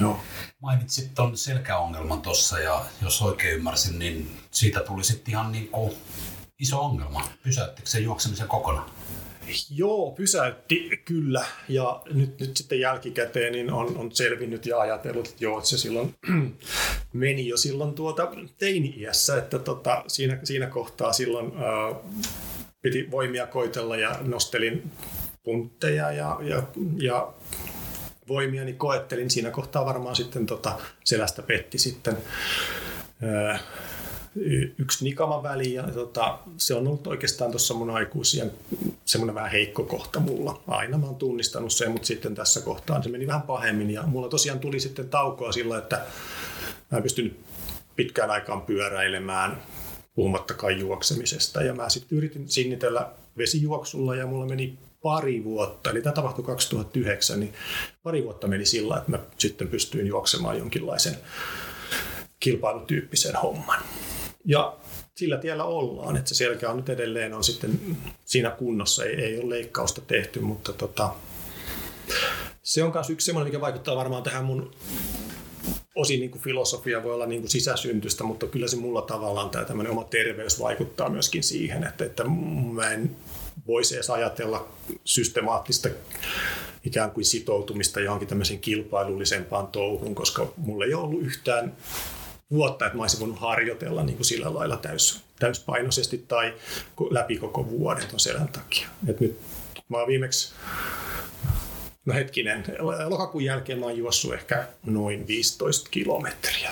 Joo. 0.00 0.20
Mainitsit 0.60 1.14
tuon 1.14 1.36
selkäongelman 1.36 2.22
tuossa 2.22 2.58
ja 2.58 2.84
jos 3.02 3.22
oikein 3.22 3.54
ymmärsin, 3.54 3.98
niin 3.98 4.36
siitä 4.50 4.80
tuli 4.80 5.04
sitten 5.04 5.32
ihan 5.32 5.52
niin 5.52 5.68
kuin 5.68 5.92
iso 6.58 6.80
ongelma. 6.80 7.28
Pysäyttikö 7.42 7.88
se 7.88 8.00
juoksemisen 8.00 8.48
kokonaan? 8.48 8.90
Joo, 9.70 10.10
pysäytti 10.10 11.02
kyllä. 11.04 11.44
Ja 11.68 12.02
nyt, 12.12 12.40
nyt 12.40 12.56
sitten 12.56 12.80
jälkikäteen 12.80 13.52
niin 13.52 13.72
on, 13.72 13.96
on 13.96 14.14
selvinnyt 14.14 14.66
ja 14.66 14.80
ajatellut, 14.80 15.26
että 15.26 15.44
joo, 15.44 15.58
että 15.58 15.70
se 15.70 15.78
silloin 15.78 16.14
meni 17.12 17.48
jo 17.48 17.56
silloin 17.56 17.94
tuota 17.94 18.32
teini-iässä, 18.58 19.38
että 19.38 19.58
tota, 19.58 20.04
siinä, 20.06 20.38
siinä 20.44 20.66
kohtaa 20.66 21.12
silloin 21.12 21.52
ää, 21.56 21.94
piti 22.84 23.10
voimia 23.10 23.46
koitella 23.46 23.96
ja 23.96 24.16
nostelin 24.20 24.90
puntteja 25.42 26.12
ja, 26.12 26.38
ja, 26.42 26.62
ja 26.96 27.32
voimiani 28.28 28.72
koettelin. 28.72 29.30
Siinä 29.30 29.50
kohtaa 29.50 29.86
varmaan 29.86 30.16
sitten 30.16 30.46
tota 30.46 30.78
selästä 31.04 31.42
petti 31.42 31.78
sitten 31.78 32.16
ää, 33.22 33.58
yksi 34.78 35.04
nikama 35.04 35.42
väli 35.42 35.74
ja 35.74 35.82
tota, 35.82 36.38
se 36.56 36.74
on 36.74 36.86
ollut 36.86 37.06
oikeastaan 37.06 37.50
tuossa 37.50 37.74
mun 37.74 37.90
aikuisien 37.90 38.52
semmoinen 39.04 39.34
vähän 39.34 39.50
heikko 39.50 39.84
kohta 39.84 40.20
mulla. 40.20 40.62
Aina 40.68 40.98
mä 40.98 41.06
oon 41.06 41.16
tunnistanut 41.16 41.72
sen, 41.72 41.90
mutta 41.90 42.06
sitten 42.06 42.34
tässä 42.34 42.60
kohtaa 42.60 43.02
se 43.02 43.08
meni 43.08 43.26
vähän 43.26 43.42
pahemmin 43.42 43.90
ja 43.90 44.02
mulla 44.02 44.28
tosiaan 44.28 44.58
tuli 44.58 44.80
sitten 44.80 45.08
taukoa 45.08 45.52
sillä, 45.52 45.78
että 45.78 46.00
mä 46.90 46.96
en 46.98 47.02
pystynyt 47.02 47.40
pitkään 47.96 48.30
aikaan 48.30 48.62
pyöräilemään 48.62 49.62
puhumattakaan 50.14 50.80
juoksemisesta. 50.80 51.62
Ja 51.62 51.74
mä 51.74 51.88
sitten 51.88 52.18
yritin 52.18 52.48
sinnitellä 52.48 53.10
vesijuoksulla 53.38 54.14
ja 54.14 54.26
mulla 54.26 54.46
meni 54.46 54.78
pari 55.02 55.44
vuotta, 55.44 55.90
eli 55.90 56.02
tämä 56.02 56.12
tapahtui 56.12 56.44
2009, 56.44 57.40
niin 57.40 57.52
pari 58.02 58.24
vuotta 58.24 58.46
meni 58.46 58.66
sillä, 58.66 58.96
että 58.96 59.10
mä 59.10 59.18
sitten 59.38 59.68
pystyin 59.68 60.06
juoksemaan 60.06 60.58
jonkinlaisen 60.58 61.16
kilpailutyyppisen 62.40 63.36
homman. 63.36 63.80
Ja 64.44 64.76
sillä 65.16 65.36
tiellä 65.36 65.64
ollaan, 65.64 66.16
että 66.16 66.28
se 66.28 66.34
selkä 66.34 66.70
on 66.70 66.76
nyt 66.76 66.88
edelleen 66.88 67.34
on 67.34 67.44
sitten 67.44 67.80
siinä 68.24 68.50
kunnossa, 68.50 69.04
ei, 69.04 69.14
ei 69.24 69.38
ole 69.38 69.50
leikkausta 69.50 70.00
tehty, 70.00 70.40
mutta 70.40 70.72
tota, 70.72 71.14
se 72.62 72.82
on 72.82 72.92
myös 72.94 73.10
yksi 73.10 73.24
semmoinen, 73.24 73.52
mikä 73.52 73.60
vaikuttaa 73.60 73.96
varmaan 73.96 74.22
tähän 74.22 74.44
mun 74.44 74.74
osin 75.94 76.20
niin 76.20 76.30
kuin 76.30 76.42
filosofia 76.42 77.02
voi 77.02 77.14
olla 77.14 77.26
niin 77.26 77.40
kuin 77.40 77.50
sisäsyntystä, 77.50 78.24
mutta 78.24 78.46
kyllä 78.46 78.68
se 78.68 78.76
mulla 78.76 79.02
tavallaan 79.02 79.50
tämä 79.50 79.64
tämmöinen 79.64 79.92
oma 79.92 80.04
terveys 80.04 80.60
vaikuttaa 80.60 81.08
myöskin 81.08 81.42
siihen, 81.42 81.84
että, 81.84 82.04
että 82.04 82.24
mä 82.72 82.90
en 82.90 83.16
voisi 83.66 83.94
edes 83.94 84.10
ajatella 84.10 84.68
systemaattista 85.04 85.88
ikään 86.84 87.10
kuin 87.10 87.24
sitoutumista 87.24 88.00
johonkin 88.00 88.28
tämmöiseen 88.28 88.60
kilpailullisempaan 88.60 89.66
touhuun, 89.66 90.14
koska 90.14 90.52
mulla 90.56 90.84
ei 90.84 90.94
ollut 90.94 91.22
yhtään 91.22 91.76
vuotta, 92.50 92.86
että 92.86 92.96
mä 92.96 93.02
olisin 93.02 93.20
voinut 93.20 93.38
harjoitella 93.38 94.02
niin 94.02 94.16
kuin 94.16 94.26
sillä 94.26 94.54
lailla 94.54 94.76
täys, 94.76 95.20
täyspainoisesti 95.38 96.24
tai 96.28 96.54
läpi 97.10 97.36
koko 97.36 97.70
vuoden 97.70 98.08
ton 98.08 98.20
selän 98.20 98.48
takia. 98.48 98.88
Et 99.08 99.20
nyt 99.20 99.38
mä 99.88 99.98
oon 99.98 100.08
viimeksi 100.08 100.54
No 102.04 102.14
hetkinen, 102.14 102.64
lokakuun 103.04 103.44
jälkeen 103.44 103.78
mä 103.78 103.86
oon 103.86 103.98
juossut 103.98 104.34
ehkä 104.34 104.66
noin 104.86 105.26
15 105.26 105.90
kilometriä 105.90 106.70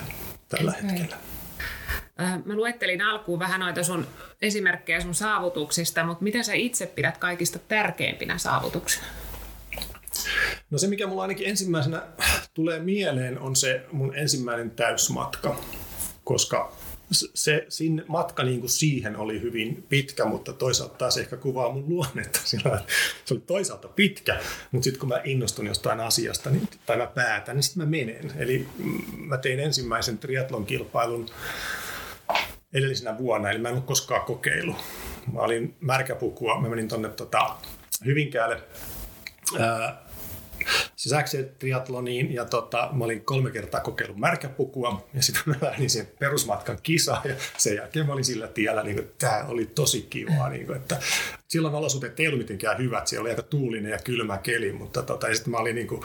tällä 0.49 0.73
hetkellä. 0.73 1.17
Mä 2.45 2.55
luettelin 2.55 3.03
alkuun 3.03 3.39
vähän 3.39 3.61
noita 3.61 3.85
sun 3.85 4.07
esimerkkejä 4.43 5.01
sun 5.01 5.15
saavutuksista, 5.15 6.05
mutta 6.05 6.25
mitä 6.25 6.43
sä 6.43 6.55
itse 6.55 6.87
pidät 6.87 7.19
kaikista 7.19 7.59
tärkeimpinä 7.59 8.39
saavutuksina? 8.39 9.07
No 10.71 10.79
se, 10.79 10.87
mikä 10.87 11.07
mulla 11.07 11.23
ainakin 11.23 11.49
ensimmäisenä 11.49 12.03
tulee 12.55 12.79
mieleen, 12.79 13.39
on 13.39 13.57
se 13.57 13.87
mun 13.93 14.17
ensimmäinen 14.17 14.71
täysmatka, 14.71 15.61
koska 16.25 16.73
se 17.13 17.67
sinne, 17.69 18.05
matka 18.09 18.43
niin 18.43 18.61
kuin 18.61 18.71
siihen 18.71 19.17
oli 19.17 19.41
hyvin 19.41 19.85
pitkä, 19.89 20.25
mutta 20.25 20.53
toisaalta 20.53 20.95
taas 20.95 21.19
ehkä 21.19 21.37
kuvaa 21.37 21.73
mun 21.73 21.89
luonnetta 21.89 22.41
sillä, 22.45 22.85
se 23.25 23.35
oli 23.35 23.43
toisaalta 23.47 23.89
pitkä, 23.89 24.41
mutta 24.71 24.85
sitten 24.85 25.01
kun 25.01 25.09
mä 25.09 25.21
innostun 25.25 25.67
jostain 25.67 26.01
asiasta 26.01 26.51
niin, 26.51 26.69
tai 26.87 26.97
mä 26.97 27.07
päätän, 27.07 27.57
niin 27.57 27.63
sitten 27.63 27.83
mä 27.85 27.91
menen. 27.91 28.33
Eli 28.37 28.69
mä 29.17 29.39
tein 29.39 29.61
ensimmäisen 29.61 30.19
triatlon 30.19 30.67
kilpailun 30.67 31.29
edellisenä 32.73 33.19
vuonna, 33.19 33.51
eli 33.51 33.59
mä 33.59 33.69
en 33.69 33.75
ole 33.75 33.83
koskaan 33.83 34.23
kokeillut. 34.23 34.77
Mä 35.33 35.41
olin 35.41 35.75
märkäpukua, 35.81 36.61
mä 36.61 36.69
menin 36.69 36.89
tonne 36.89 37.09
tota, 37.09 37.57
Hyvinkäälle 38.05 38.63
ää, 39.59 40.03
sisäkseen 41.03 41.51
triatloniin 41.59 42.35
ja 42.35 42.45
tota, 42.45 42.89
mä 42.93 43.05
olin 43.05 43.25
kolme 43.25 43.51
kertaa 43.51 43.81
kokeillut 43.81 44.19
märkäpukua 44.19 45.09
ja 45.15 45.23
sitten 45.23 45.43
mä 45.47 45.55
lähdin 45.61 45.91
sen 45.91 46.09
perusmatkan 46.19 46.79
kisaan 46.83 47.23
ja 47.25 47.35
sen 47.59 47.77
jälkeen 47.77 48.07
mä 48.07 48.13
olin 48.13 48.25
sillä 48.25 48.49
tiellä, 48.49 48.83
niin 48.83 49.11
tämä 49.19 49.45
oli 49.49 49.67
tosi 49.67 50.07
kivaa. 50.11 50.49
Niin 50.49 50.67
kuin, 50.67 50.77
että 50.77 51.01
silloin 51.49 51.75
olosuhteet 51.75 52.21
ei 52.21 52.27
ollut 52.27 52.39
mitenkään 52.39 52.79
hyvät, 52.79 53.07
siellä 53.07 53.23
oli 53.23 53.31
aika 53.31 53.43
tuulinen 53.43 53.93
ja 53.93 53.99
kylmä 53.99 54.39
keli, 54.39 54.73
mutta 54.73 55.03
tota, 55.03 55.35
sitten 55.35 55.51
mä 55.51 55.57
olin 55.57 55.75
niin 55.75 55.89
kuin, 55.89 56.03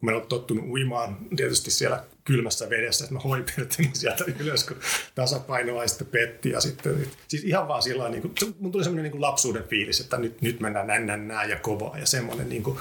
kun 0.00 0.10
mä 0.10 0.16
olen 0.16 0.28
tottunut 0.28 0.64
uimaan 0.64 1.18
tietysti 1.36 1.70
siellä 1.70 2.04
kylmässä 2.24 2.70
vedessä, 2.70 3.04
että 3.04 3.14
mä 3.14 3.20
hoipeltelin 3.20 3.90
sieltä 3.96 4.24
ylös, 4.38 4.64
kun 4.64 4.76
tasapainoa 5.14 5.86
sitten 5.86 6.06
petti. 6.06 6.50
Ja 6.50 6.60
sitten, 6.60 7.06
siis 7.28 7.44
ihan 7.44 7.68
vaan 7.68 7.82
sillä 7.82 8.08
niin 8.08 8.22
kuin, 8.22 8.34
mun 8.58 8.72
tuli 8.72 8.84
semmoinen 8.84 9.02
niin 9.02 9.12
kuin 9.12 9.22
lapsuuden 9.22 9.64
fiilis, 9.64 10.00
että 10.00 10.16
nyt, 10.16 10.42
nyt 10.42 10.60
mennään 10.60 10.86
näin, 10.86 11.06
näin, 11.06 11.28
näin 11.28 11.50
ja 11.50 11.56
kovaa 11.56 11.98
ja 11.98 12.06
semmoinen 12.06 12.48
niin 12.48 12.62
kuin, 12.62 12.78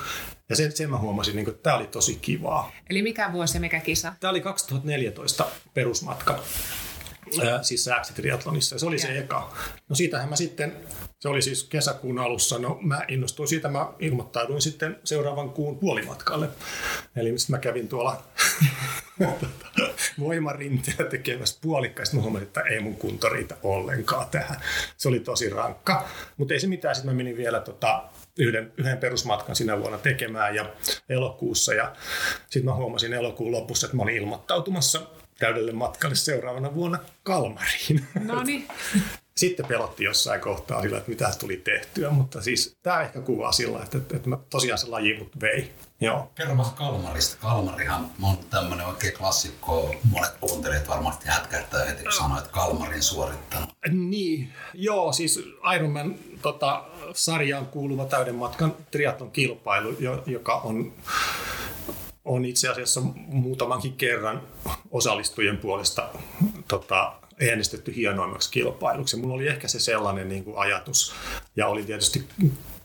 ja 0.50 0.56
sen, 0.56 0.72
sen 0.72 0.90
mä 0.90 0.98
huomasin, 0.98 1.36
niin 1.36 1.46
kuin, 1.46 1.56
että 1.56 1.64
tämä 1.64 1.78
oli 1.78 1.88
tosi 1.88 2.16
kivaa. 2.22 2.72
Eli 2.90 3.02
mikä 3.02 3.34
vuosi 3.34 3.58
ja 3.58 3.62
mikä 3.62 3.80
kisa? 3.80 4.14
Tämä 4.20 4.32
oli 4.32 4.42
2014 4.42 5.46
perusmatka, 5.74 6.44
siis 7.62 7.84
sääksitriatlonissa, 7.84 8.76
ja 8.76 8.80
se 8.80 8.86
oli 8.86 9.00
se 9.00 9.18
eka. 9.18 9.54
No 9.90 9.96
siitähän 9.96 10.30
mä 10.30 10.36
sitten, 10.36 10.76
se 11.20 11.30
oli 11.30 11.42
siis 11.42 11.64
kesäkuun 11.64 12.20
alussa, 12.20 12.60
no 12.60 12.80
mä 12.82 13.02
innostuin 13.08 13.48
siitä, 13.48 13.68
mä 13.68 13.94
ilmoittauduin 14.00 14.62
sitten 14.62 15.00
seuraavan 15.04 15.50
kuun 15.50 15.80
puolimatkalle. 15.80 16.50
Eli 17.16 17.36
mä 17.50 17.58
kävin 17.58 17.88
tuolla 17.88 18.24
voimarinteellä 20.20 21.10
tekemässä 21.10 21.60
puolikkaista. 21.62 22.16
Mä 22.16 22.22
huomasin, 22.22 22.48
että 22.48 22.62
ei 22.62 22.80
mun 22.80 22.96
kunto 22.96 23.30
riitä 23.30 23.56
ollenkaan 23.64 24.28
tähän. 24.30 24.62
Se 24.98 25.08
oli 25.08 25.20
tosi 25.20 25.50
rankka. 25.50 26.08
Mutta 26.38 26.54
ei 26.54 26.60
se 26.60 26.68
mitään, 26.68 26.96
sitten 26.96 27.14
mä 27.14 27.18
menin 27.18 27.38
vielä 27.38 27.60
tota, 27.60 28.04
yhden, 28.40 28.74
yhden 28.78 28.98
perusmatkan 28.98 29.56
sinä 29.56 29.80
vuonna 29.80 29.98
tekemään 29.98 30.56
ja 30.56 30.74
elokuussa. 31.10 31.74
Ja 31.74 31.96
sitten 32.50 32.66
mä 32.66 32.76
huomasin 32.76 33.14
elokuun 33.14 33.52
lopussa, 33.52 33.88
että 33.88 33.98
mä 33.98 34.04
olin 34.04 34.16
ilmoittautumassa 34.16 35.02
täydelle 35.40 35.72
matkalle 35.72 36.16
seuraavana 36.16 36.76
vuonna 36.76 37.00
Kalmariin. 37.24 38.08
No 38.26 38.44
niin. 38.44 38.68
sitten 39.38 39.66
pelotti 39.66 40.04
jossain 40.04 40.42
kohtaa 40.42 40.82
sillä, 40.82 40.98
että 40.98 41.10
mitä 41.10 41.32
tuli 41.40 41.58
tehtyä, 41.58 42.10
mutta 42.10 42.42
siis 42.42 42.78
tämä 42.84 43.02
ehkä 43.02 43.22
kuvaa 43.22 43.52
sillä, 43.52 43.84
että, 43.84 43.98
että, 43.98 44.16
että 44.16 44.30
mä 44.30 44.38
tosiaan 44.50 44.78
se 44.78 44.88
laji 44.88 45.18
mut 45.18 45.40
vei. 45.42 45.72
Joo. 46.02 46.32
Kerro 46.36 46.58
vähän 46.58 46.74
Kalmarista. 46.74 47.38
Kalmarihan 47.42 48.12
on 48.22 48.38
tämmöinen 48.50 48.86
oikein 48.86 49.14
klassikko. 49.14 49.96
Monet 50.12 50.34
kuuntelijat 50.40 50.88
varmasti 50.88 51.28
hätkähtää 51.28 51.86
heti, 51.86 52.04
kun 52.04 52.14
sanoo, 52.14 52.38
että 52.38 52.50
Kalmarin 52.50 53.04
suorittanut. 53.04 53.70
Niin, 53.92 54.54
joo, 54.74 55.14
siis 55.14 55.40
Ironman 55.76 56.16
tota, 56.42 56.84
sarjaan 57.14 57.66
kuuluva 57.66 58.06
täyden 58.06 58.36
matkan 58.36 58.76
triatlon 58.92 59.32
kilpailu, 59.32 59.98
joka 60.26 60.56
on 60.56 60.94
on 62.26 62.46
itse 62.46 62.70
asiassa 62.70 63.02
muutamankin 63.28 63.94
kerran 63.94 64.42
osallistujien 64.96 65.58
puolesta 65.58 66.10
tota, 66.68 67.14
äänestetty 67.50 67.96
hienoimmaksi 67.96 68.52
kilpailuksi. 68.52 69.18
Mulla 69.18 69.36
oli 69.36 69.48
ehkä 69.48 69.68
se 69.68 69.80
sellainen 69.80 70.30
niin 70.30 70.44
kuin 70.44 70.58
ajatus, 70.58 71.14
ja 71.56 71.68
oli 71.68 71.84
tietysti 71.84 72.24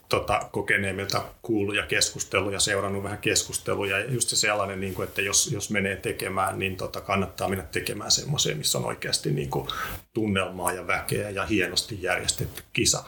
tota, 0.08 0.48
kokeneemmilta 0.52 1.22
kuullut 1.42 1.76
ja 1.76 1.86
keskustellut 1.86 2.52
ja 2.52 2.60
seurannut 2.60 3.02
vähän 3.02 3.18
keskusteluja. 3.18 3.98
Ja 3.98 4.12
just 4.12 4.28
se 4.28 4.36
sellainen, 4.36 4.80
niin 4.80 4.94
kuin, 4.94 5.08
että 5.08 5.22
jos, 5.22 5.52
jos 5.52 5.70
menee 5.70 5.96
tekemään, 5.96 6.58
niin 6.58 6.76
tota, 6.76 7.00
kannattaa 7.00 7.48
mennä 7.48 7.64
tekemään 7.64 8.10
semmoiseen, 8.10 8.58
missä 8.58 8.78
on 8.78 8.84
oikeasti 8.84 9.30
niin 9.30 9.50
kuin, 9.50 9.68
tunnelmaa 10.14 10.72
ja 10.72 10.86
väkeä 10.86 11.30
ja 11.30 11.46
hienosti 11.46 12.02
järjestetty 12.02 12.62
kisa. 12.72 13.04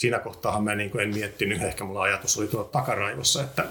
Siinä 0.00 0.18
kohtaa 0.18 0.60
mä 0.60 0.74
niin 0.74 1.00
en 1.00 1.14
miettinyt, 1.14 1.62
ehkä 1.62 1.84
mulla 1.84 2.02
ajatus 2.02 2.38
oli 2.38 2.46
tuolla 2.46 2.68
takaraivossa, 2.68 3.42
että 3.42 3.64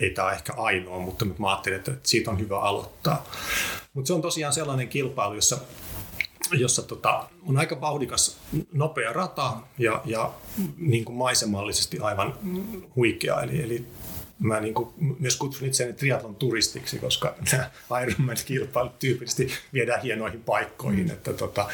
ei 0.00 0.10
tämä 0.10 0.32
ehkä 0.32 0.52
ainoa, 0.56 0.98
mutta 0.98 1.24
mä 1.38 1.50
ajattelin, 1.50 1.78
että 1.78 1.92
siitä 2.02 2.30
on 2.30 2.38
hyvä 2.38 2.60
aloittaa. 2.60 3.24
Mutta 3.94 4.06
se 4.06 4.12
on 4.12 4.22
tosiaan 4.22 4.52
sellainen 4.52 4.88
kilpailu, 4.88 5.34
jossa 5.34 5.58
jossa 6.52 6.82
tota, 6.82 7.28
on 7.46 7.56
aika 7.56 7.80
vauhdikas, 7.80 8.38
nopea 8.72 9.12
rata 9.12 9.52
ja, 9.78 10.02
ja 10.04 10.32
niin 10.76 11.04
kuin 11.04 11.16
maisemallisesti 11.16 11.98
aivan 11.98 12.34
huikea. 12.96 13.42
Eli, 13.42 13.62
eli 13.62 13.86
mä 14.38 14.60
niin 14.60 14.74
kuin 14.74 14.88
myös 15.18 15.36
kutsun 15.36 15.68
itseäni 15.68 15.92
triatlon 15.92 16.36
turistiksi, 16.36 16.98
koska 16.98 17.34
nämä 17.52 17.70
Ironman-kilpailut 18.02 18.98
tyypillisesti 18.98 19.52
viedään 19.72 20.02
hienoihin 20.02 20.42
paikkoihin. 20.42 21.04
Mm. 21.06 21.10
Että 21.10 21.32
tota, 21.32 21.68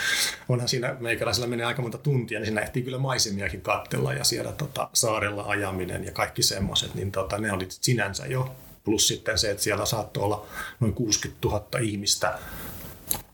onhan 0.48 0.68
siinä 0.68 0.96
meikäläisellä 1.00 1.46
menee 1.46 1.66
aika 1.66 1.82
monta 1.82 1.98
tuntia, 1.98 2.38
niin 2.38 2.46
siinä 2.46 2.60
ehtii 2.60 2.82
kyllä 2.82 2.98
maisemiakin 2.98 3.60
kattella 3.60 4.12
ja 4.12 4.24
siellä 4.24 4.52
tota, 4.52 4.88
saarella 4.92 5.42
ajaminen 5.42 6.04
ja 6.04 6.12
kaikki 6.12 6.42
semmoiset, 6.42 6.94
niin 6.94 7.12
tota, 7.12 7.38
ne 7.38 7.52
oli 7.52 7.66
sinänsä 7.68 8.26
jo. 8.26 8.54
Plus 8.84 9.08
sitten 9.08 9.38
se, 9.38 9.50
että 9.50 9.62
siellä 9.62 9.86
saattoi 9.86 10.22
olla 10.22 10.46
noin 10.80 10.94
60 10.94 11.48
000 11.48 11.66
ihmistä 11.80 12.38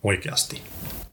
oikeasti 0.03 0.63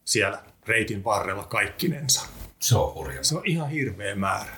siellä 0.05 0.43
reitin 0.67 1.03
varrella 1.03 1.43
kaikkinensa. 1.43 2.34
Se 2.65 2.77
on 2.77 2.93
hurja. 2.93 3.23
Se 3.23 3.37
on 3.37 3.41
ihan 3.45 3.69
hirveä 3.69 4.15
määrä. 4.15 4.51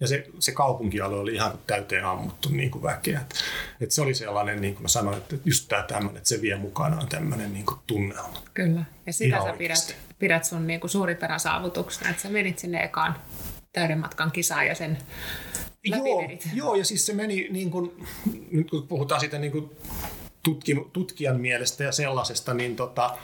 Ja 0.00 0.08
se, 0.08 0.26
se 0.38 0.52
kaupunkialue 0.52 1.18
oli 1.18 1.34
ihan 1.34 1.58
täyteen 1.66 2.04
ammuttu 2.04 2.48
niin 2.48 2.70
kuin 2.70 2.82
väkeä. 2.82 3.20
Et, 3.20 3.34
et 3.80 3.90
se 3.90 4.02
oli 4.02 4.14
sellainen, 4.14 4.60
niin 4.60 4.74
kuin 4.74 4.82
mä 4.82 4.88
sanoin, 4.88 5.18
että 5.18 5.36
just 5.44 5.68
tämä 5.68 5.82
tämmöinen, 5.82 6.16
että 6.16 6.28
se 6.28 6.42
vie 6.42 6.56
mukanaan 6.56 7.08
tämmöinen 7.08 7.52
niin 7.52 7.66
kuin 7.66 7.78
tunnelma. 7.86 8.42
Kyllä. 8.54 8.84
Ja 9.06 9.12
sitä 9.12 9.36
ihan 9.36 9.50
sä 9.50 9.58
pidät, 9.58 9.96
pidät 10.18 10.44
sun 10.44 10.66
niin 10.66 10.80
kuin 10.80 10.90
suurimpana 10.90 11.38
saavutuksena, 11.38 12.10
että 12.10 12.22
sä 12.22 12.28
menit 12.28 12.58
sinne 12.58 12.84
ekaan 12.84 13.16
täyden 13.72 13.98
matkan 13.98 14.32
kisaan 14.32 14.66
ja 14.66 14.74
sen 14.74 14.98
joo, 15.84 16.30
joo, 16.54 16.74
ja 16.74 16.84
siis 16.84 17.06
se 17.06 17.14
meni 17.14 17.48
niin 17.50 17.70
kuin, 17.70 18.06
nyt 18.50 18.70
kun 18.70 18.88
puhutaan 18.88 19.20
siitä 19.20 19.38
niin 19.38 19.52
kuin 19.52 19.70
tutkijan 20.92 21.40
mielestä 21.40 21.84
ja 21.84 21.92
sellaisesta, 21.92 22.54
niin 22.54 22.76
tota, 22.76 23.18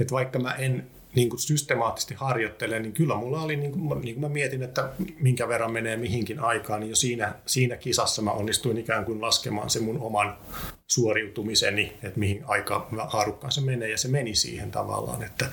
että 0.00 0.12
vaikka 0.12 0.38
mä 0.38 0.52
en 0.52 0.90
niin 1.14 1.30
kuin 1.30 1.40
systemaattisesti 1.40 2.14
harjoittelen, 2.14 2.82
niin 2.82 2.92
kyllä 2.92 3.14
mulla 3.14 3.42
oli, 3.42 3.56
niin 3.56 3.72
kuin, 3.72 4.00
niin 4.00 4.14
kuin 4.14 4.20
mä 4.20 4.28
mietin, 4.28 4.62
että 4.62 4.90
minkä 5.20 5.48
verran 5.48 5.72
menee 5.72 5.96
mihinkin 5.96 6.40
aikaan, 6.40 6.80
niin 6.80 6.90
jo 6.90 6.96
siinä, 6.96 7.34
siinä 7.46 7.76
kisassa 7.76 8.22
mä 8.22 8.30
onnistuin 8.30 8.78
ikään 8.78 9.04
kuin 9.04 9.20
laskemaan 9.20 9.70
se 9.70 9.80
mun 9.80 9.98
oman 10.00 10.38
suoriutumiseni, 10.86 11.92
että 12.02 12.18
mihin 12.18 12.44
aika 12.46 12.88
haarukkaan 13.08 13.52
se 13.52 13.60
menee, 13.60 13.90
ja 13.90 13.98
se 13.98 14.08
meni 14.08 14.34
siihen 14.34 14.70
tavallaan, 14.70 15.22
että, 15.22 15.44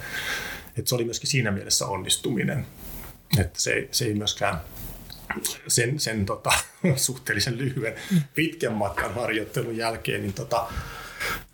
että 0.78 0.90
se 0.90 0.96
oli 0.96 1.06
myöskin 1.06 1.30
siinä 1.30 1.52
mielessä 1.52 1.86
onnistuminen, 1.86 2.66
että 3.40 3.62
se, 3.62 3.88
se 3.92 4.06
ei 4.06 4.14
myöskään 4.14 4.62
sen, 5.68 6.00
sen 6.00 6.26
tota, 6.26 6.52
suhteellisen 6.96 7.58
lyhyen 7.58 7.96
pitkän 8.34 8.74
matkan 8.74 9.14
harjoittelun 9.14 9.78
jälkeen, 9.78 10.22
niin 10.22 10.34
tota, 10.34 10.68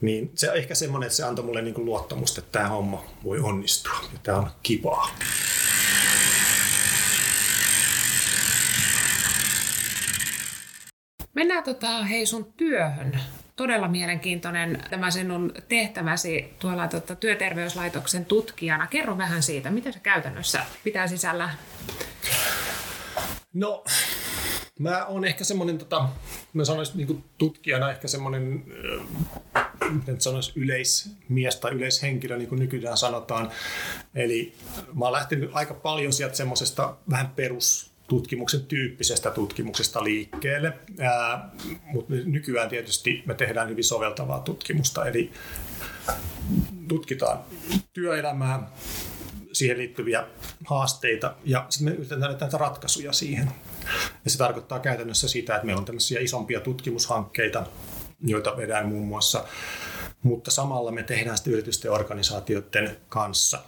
niin 0.01 0.31
se 0.35 0.51
on 0.51 0.57
ehkä 0.57 0.75
semmoinen, 0.75 1.07
että 1.07 1.17
se 1.17 1.23
antoi 1.23 1.45
mulle 1.45 1.61
niin 1.61 1.73
kuin 1.73 1.85
luottamusta, 1.85 2.41
että 2.41 2.51
tämä 2.51 2.69
homma 2.69 3.03
voi 3.23 3.39
onnistua 3.39 3.99
ja 4.13 4.19
tämä 4.23 4.37
on 4.37 4.49
kivaa. 4.63 5.09
Mennään 11.33 11.63
tota, 11.63 12.03
hei 12.03 12.25
sun 12.25 12.53
työhön. 12.53 13.19
Todella 13.55 13.87
mielenkiintoinen 13.87 14.83
tämä 14.89 15.11
sinun 15.11 15.53
tehtäväsi 15.67 16.53
tuolla 16.59 16.87
tota, 16.87 17.15
työterveyslaitoksen 17.15 18.25
tutkijana. 18.25 18.87
Kerro 18.87 19.17
vähän 19.17 19.43
siitä, 19.43 19.69
mitä 19.69 19.91
se 19.91 19.99
käytännössä 19.99 20.65
pitää 20.83 21.07
sisällä? 21.07 21.49
No, 23.53 23.83
mä 24.79 25.05
oon 25.05 25.25
ehkä 25.25 25.43
semmoinen, 25.43 25.77
tota, 25.77 26.09
mä 26.53 26.65
sanoisin 26.65 26.97
niin 26.97 27.23
tutkijana 27.37 27.91
ehkä 27.91 28.07
semmoinen 28.07 28.63
miten 29.91 30.21
sanoisi, 30.21 30.51
yleismies 30.55 31.55
tai 31.55 31.71
yleishenkilö, 31.71 32.37
niin 32.37 32.49
kuin 32.49 32.59
nykyään 32.59 32.97
sanotaan. 32.97 33.51
Eli 34.15 34.53
mä 34.93 35.05
oon 35.05 35.13
lähtenyt 35.13 35.49
aika 35.53 35.73
paljon 35.73 36.13
sieltä 36.13 36.35
semmoisesta 36.35 36.95
vähän 37.09 37.27
perus 37.27 37.91
tutkimuksen 38.07 38.65
tyyppisestä 38.65 39.31
tutkimuksesta 39.31 40.03
liikkeelle, 40.03 40.73
mutta 41.85 42.13
nykyään 42.25 42.69
tietysti 42.69 43.23
me 43.25 43.33
tehdään 43.33 43.69
hyvin 43.69 43.83
soveltavaa 43.83 44.39
tutkimusta, 44.39 45.05
eli 45.05 45.31
tutkitaan 46.87 47.39
työelämää, 47.93 48.71
siihen 49.53 49.77
liittyviä 49.77 50.27
haasteita 50.65 51.35
ja 51.43 51.65
sitten 51.69 51.93
me 51.93 51.97
yritetään 51.97 52.21
näitä 52.21 52.57
ratkaisuja 52.57 53.13
siihen. 53.13 53.51
Ja 54.25 54.31
se 54.31 54.37
tarkoittaa 54.37 54.79
käytännössä 54.79 55.27
sitä, 55.27 55.55
että 55.55 55.65
meillä 55.65 55.79
on 55.79 55.85
tämmöisiä 55.85 56.19
isompia 56.19 56.59
tutkimushankkeita, 56.59 57.65
joita 58.21 58.57
vedään 58.57 58.87
muun 58.87 59.07
muassa, 59.07 59.45
mutta 60.23 60.51
samalla 60.51 60.91
me 60.91 61.03
tehdään 61.03 61.37
sitten 61.37 61.53
yritysten 61.53 61.89
ja 61.89 61.93
organisaatioiden 61.93 62.97
kanssa 63.09 63.63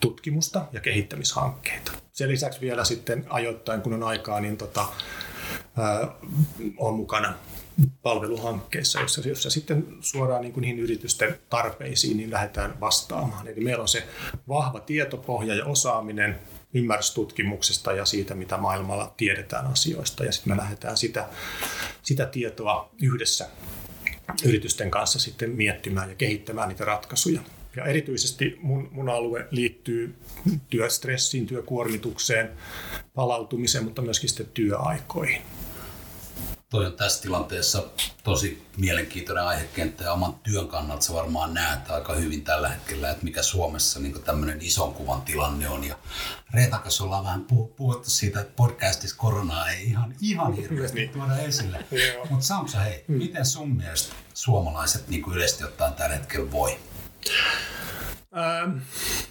tutkimusta 0.00 0.66
ja 0.72 0.80
kehittämishankkeita. 0.80 1.92
Sen 2.12 2.28
lisäksi 2.28 2.60
vielä 2.60 2.84
sitten 2.84 3.26
ajoittain, 3.28 3.82
kun 3.82 3.94
on 3.94 4.02
aikaa, 4.02 4.40
niin 4.40 4.56
tota, 4.56 4.86
on 6.78 6.94
mukana 6.94 7.34
palveluhankkeissa, 8.02 9.00
jossa, 9.00 9.28
jossa 9.28 9.50
sitten 9.50 9.86
suoraan 10.00 10.42
niin 10.42 10.52
kuin 10.52 10.62
niihin 10.62 10.78
yritysten 10.78 11.38
tarpeisiin 11.50 12.16
niin 12.16 12.30
lähdetään 12.30 12.80
vastaamaan. 12.80 13.48
Eli 13.48 13.60
meillä 13.60 13.82
on 13.82 13.88
se 13.88 14.08
vahva 14.48 14.80
tietopohja 14.80 15.54
ja 15.54 15.64
osaaminen, 15.64 16.38
ymmärrys 16.74 17.10
tutkimuksesta 17.10 17.92
ja 17.92 18.04
siitä, 18.04 18.34
mitä 18.34 18.56
maailmalla 18.56 19.14
tiedetään 19.16 19.66
asioista. 19.66 20.24
Ja 20.24 20.32
sitten 20.32 20.52
me 20.52 20.56
lähdetään 20.56 20.96
sitä, 20.96 21.28
sitä 22.02 22.26
tietoa 22.26 22.90
yhdessä 23.02 23.48
yritysten 24.44 24.90
kanssa 24.90 25.18
sitten 25.18 25.50
miettimään 25.50 26.08
ja 26.08 26.14
kehittämään 26.14 26.68
niitä 26.68 26.84
ratkaisuja. 26.84 27.40
Ja 27.76 27.84
erityisesti 27.84 28.58
mun, 28.62 28.88
mun 28.92 29.08
alue 29.08 29.48
liittyy 29.50 30.14
työstressiin, 30.70 31.46
työkuormitukseen, 31.46 32.50
palautumiseen, 33.14 33.84
mutta 33.84 34.02
myöskin 34.02 34.28
sitten 34.28 34.46
työaikoihin 34.54 35.42
toi 36.74 36.86
on 36.86 36.92
tässä 36.92 37.22
tilanteessa 37.22 37.84
tosi 38.24 38.66
mielenkiintoinen 38.76 39.44
aihekenttä 39.44 40.04
ja 40.04 40.12
oman 40.12 40.34
työn 40.34 40.68
kannalta 40.68 41.02
sä 41.02 41.12
varmaan 41.12 41.54
näet 41.54 41.90
aika 41.90 42.14
hyvin 42.14 42.44
tällä 42.44 42.68
hetkellä, 42.68 43.10
että 43.10 43.24
mikä 43.24 43.42
Suomessa 43.42 44.00
niin 44.00 44.22
tämmöinen 44.22 44.62
ison 44.62 44.94
kuvan 44.94 45.22
tilanne 45.22 45.68
on. 45.68 45.84
Ja 45.84 45.98
Reetan 46.54 46.80
kanssa 46.80 47.04
ollaan 47.04 47.24
vähän 47.24 47.44
puhuttu 47.76 48.10
siitä, 48.10 48.40
että 48.40 48.52
podcastissa 48.56 49.16
koronaa 49.16 49.70
ei 49.70 49.84
ihan, 49.84 50.14
ihan 50.20 50.52
hirveästi 50.52 50.98
niin. 50.98 51.10
tuoda 51.10 51.36
esille. 51.36 51.84
Mutta 52.30 52.46
Samsa, 52.46 52.78
hei, 52.78 53.04
mm. 53.08 53.16
miten 53.16 53.46
sun 53.46 53.76
mielestä 53.76 54.14
suomalaiset 54.34 55.08
niin 55.08 55.24
yleisesti 55.32 55.64
ottaen 55.64 55.94
tällä 55.94 56.16
hetkellä 56.16 56.50
voi? 56.50 56.78
Ähm, 58.36 58.78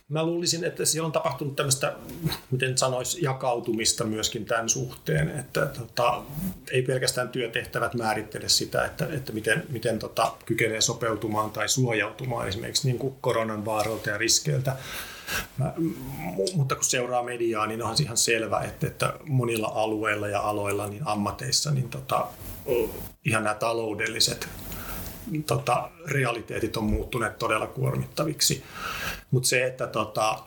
mä 0.10 0.24
luulisin, 0.26 0.64
että 0.64 0.86
siellä 0.86 1.06
on 1.06 1.12
tapahtunut 1.12 1.56
tämmöistä, 1.56 1.94
miten 2.52 2.78
sanoisi, 2.78 3.24
jakautumista 3.24 4.04
myöskin 4.04 4.46
tämän 4.46 4.70
suhteen, 4.70 5.30
että 5.40 5.66
tota, 5.66 6.22
ei 6.72 6.82
pelkästään 6.82 7.30
työtehtävät 7.30 7.94
määrittele 7.94 8.50
sitä, 8.50 8.86
että, 8.86 9.08
että 9.12 9.34
miten, 9.34 9.64
miten 9.70 10.00
tota, 10.00 10.32
kykenee 10.46 10.82
sopeutumaan 10.82 11.52
tai 11.52 11.70
suojautumaan 11.70 12.48
esimerkiksi 12.48 12.88
niin 12.88 13.00
kuin 13.00 13.16
koronan 13.22 13.66
vaaralta 13.66 14.10
ja 14.10 14.18
riskeiltä. 14.18 14.76
Mä, 15.58 15.74
mutta 16.56 16.76
kun 16.76 16.84
seuraa 16.84 17.24
mediaa, 17.24 17.68
niin 17.68 17.82
onhan 17.82 17.98
ihan 18.02 18.18
selvä, 18.18 18.60
että, 18.60 18.88
että 18.88 19.14
monilla 19.28 19.72
alueilla 19.76 20.28
ja 20.28 20.40
aloilla, 20.40 20.88
niin 20.88 21.08
ammateissa, 21.08 21.72
niin 21.72 21.90
tota, 21.90 22.28
ihan 23.26 23.44
nämä 23.44 23.56
taloudelliset 23.56 24.50
tota, 25.46 25.90
realiteetit 26.06 26.78
on 26.78 26.84
muuttuneet 26.84 27.40
todella 27.40 27.68
kuormittaviksi. 27.68 28.64
Mutta 29.32 29.50
se, 29.50 29.66
että 29.66 29.88
tota, 29.88 30.40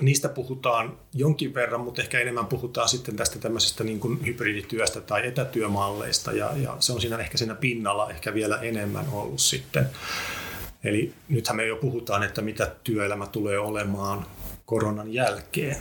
niistä 0.00 0.28
puhutaan 0.28 0.98
jonkin 1.14 1.54
verran, 1.54 1.80
mutta 1.80 2.02
ehkä 2.02 2.20
enemmän 2.20 2.46
puhutaan 2.46 2.88
sitten 2.88 3.16
tästä 3.16 3.38
tämmöisestä 3.38 3.84
niin 3.84 4.00
kuin 4.00 4.26
hybridityöstä 4.26 5.00
tai 5.00 5.26
etätyömalleista 5.26 6.32
ja, 6.32 6.50
ja 6.62 6.76
se 6.80 6.92
on 6.92 7.00
siinä 7.00 7.18
ehkä 7.18 7.38
siinä 7.38 7.54
pinnalla 7.54 8.10
ehkä 8.10 8.34
vielä 8.34 8.56
enemmän 8.56 9.06
ollut 9.12 9.40
sitten. 9.40 9.86
Eli 10.84 11.14
nythän 11.28 11.56
me 11.56 11.66
jo 11.66 11.76
puhutaan, 11.76 12.22
että 12.22 12.42
mitä 12.42 12.72
työelämä 12.84 13.26
tulee 13.26 13.58
olemaan 13.58 14.26
koronan 14.66 15.12
jälkeen 15.12 15.76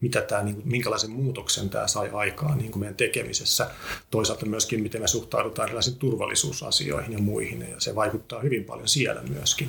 mitä 0.00 0.22
tämä, 0.22 0.42
niin 0.42 0.54
kuin, 0.54 0.68
minkälaisen 0.68 1.10
muutoksen 1.10 1.70
tämä 1.70 1.86
sai 1.86 2.10
aikaan 2.12 2.58
niin 2.58 2.70
kuin 2.70 2.80
meidän 2.80 2.96
tekemisessä. 2.96 3.70
Toisaalta 4.10 4.46
myöskin, 4.46 4.82
miten 4.82 5.00
me 5.00 5.08
suhtaudutaan 5.08 5.68
erilaisiin 5.68 5.98
turvallisuusasioihin 5.98 7.12
ja 7.12 7.18
muihin, 7.18 7.60
ja 7.70 7.80
se 7.80 7.94
vaikuttaa 7.94 8.40
hyvin 8.40 8.64
paljon 8.64 8.88
siellä 8.88 9.22
myöskin. 9.22 9.68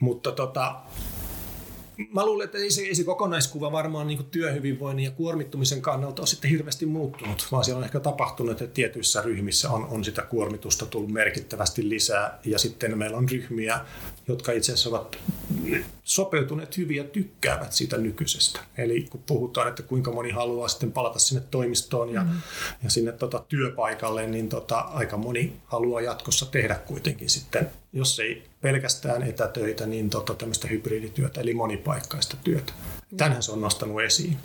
Mutta 0.00 0.32
tota, 0.32 0.76
mä 2.12 2.26
luulen, 2.26 2.44
että 2.44 2.58
ei 2.58 2.70
se, 2.70 2.82
ei 2.82 2.94
se 2.94 3.04
kokonaiskuva 3.04 3.72
varmaan 3.72 4.06
niin 4.06 4.24
työhyvinvoinnin 4.24 5.04
ja 5.04 5.10
kuormittumisen 5.10 5.82
kannalta 5.82 6.22
ole 6.22 6.26
sitten 6.26 6.50
hirveästi 6.50 6.86
muuttunut, 6.86 7.48
vaan 7.52 7.64
siellä 7.64 7.78
on 7.78 7.84
ehkä 7.84 8.00
tapahtunut, 8.00 8.62
että 8.62 8.74
tietyissä 8.74 9.22
ryhmissä 9.22 9.70
on, 9.70 9.84
on 9.84 10.04
sitä 10.04 10.22
kuormitusta 10.22 10.86
tullut 10.86 11.10
merkittävästi 11.10 11.88
lisää, 11.88 12.38
ja 12.44 12.58
sitten 12.58 12.98
meillä 12.98 13.16
on 13.16 13.28
ryhmiä, 13.28 13.80
jotka 14.28 14.52
itse 14.52 14.72
asiassa 14.72 14.90
ovat 14.90 15.16
sopeutuneet 16.04 16.76
hyvin 16.76 16.96
ja 16.96 17.04
tykkäävät 17.04 17.72
siitä 17.72 17.98
nykyisestä. 17.98 18.60
Eli 18.78 19.06
kun 19.10 19.22
puhutaan, 19.26 19.68
että 19.68 19.82
kuinka 19.82 20.12
moni 20.12 20.30
haluaa 20.30 20.68
sitten 20.68 20.92
palata 20.92 21.18
sinne 21.18 21.44
toimistoon 21.50 22.12
ja, 22.12 22.22
mm-hmm. 22.22 22.40
ja 22.82 22.90
sinne 22.90 23.12
tota 23.12 23.44
työpaikalle, 23.48 24.26
niin 24.26 24.48
tota, 24.48 24.78
aika 24.78 25.16
moni 25.16 25.56
haluaa 25.66 26.00
jatkossa 26.00 26.46
tehdä 26.46 26.74
kuitenkin 26.74 27.30
sitten, 27.30 27.70
jos 27.92 28.20
ei 28.20 28.42
pelkästään 28.60 29.22
etätöitä, 29.22 29.86
niin 29.86 30.10
tota, 30.10 30.34
tämmöistä 30.34 30.68
hybridityötä, 30.68 31.40
eli 31.40 31.54
monipaikkaista 31.54 32.36
työtä. 32.44 32.72
Tänhän 33.16 33.42
se 33.42 33.52
on 33.52 33.60
nostanut 33.60 34.02
esiin 34.02 34.36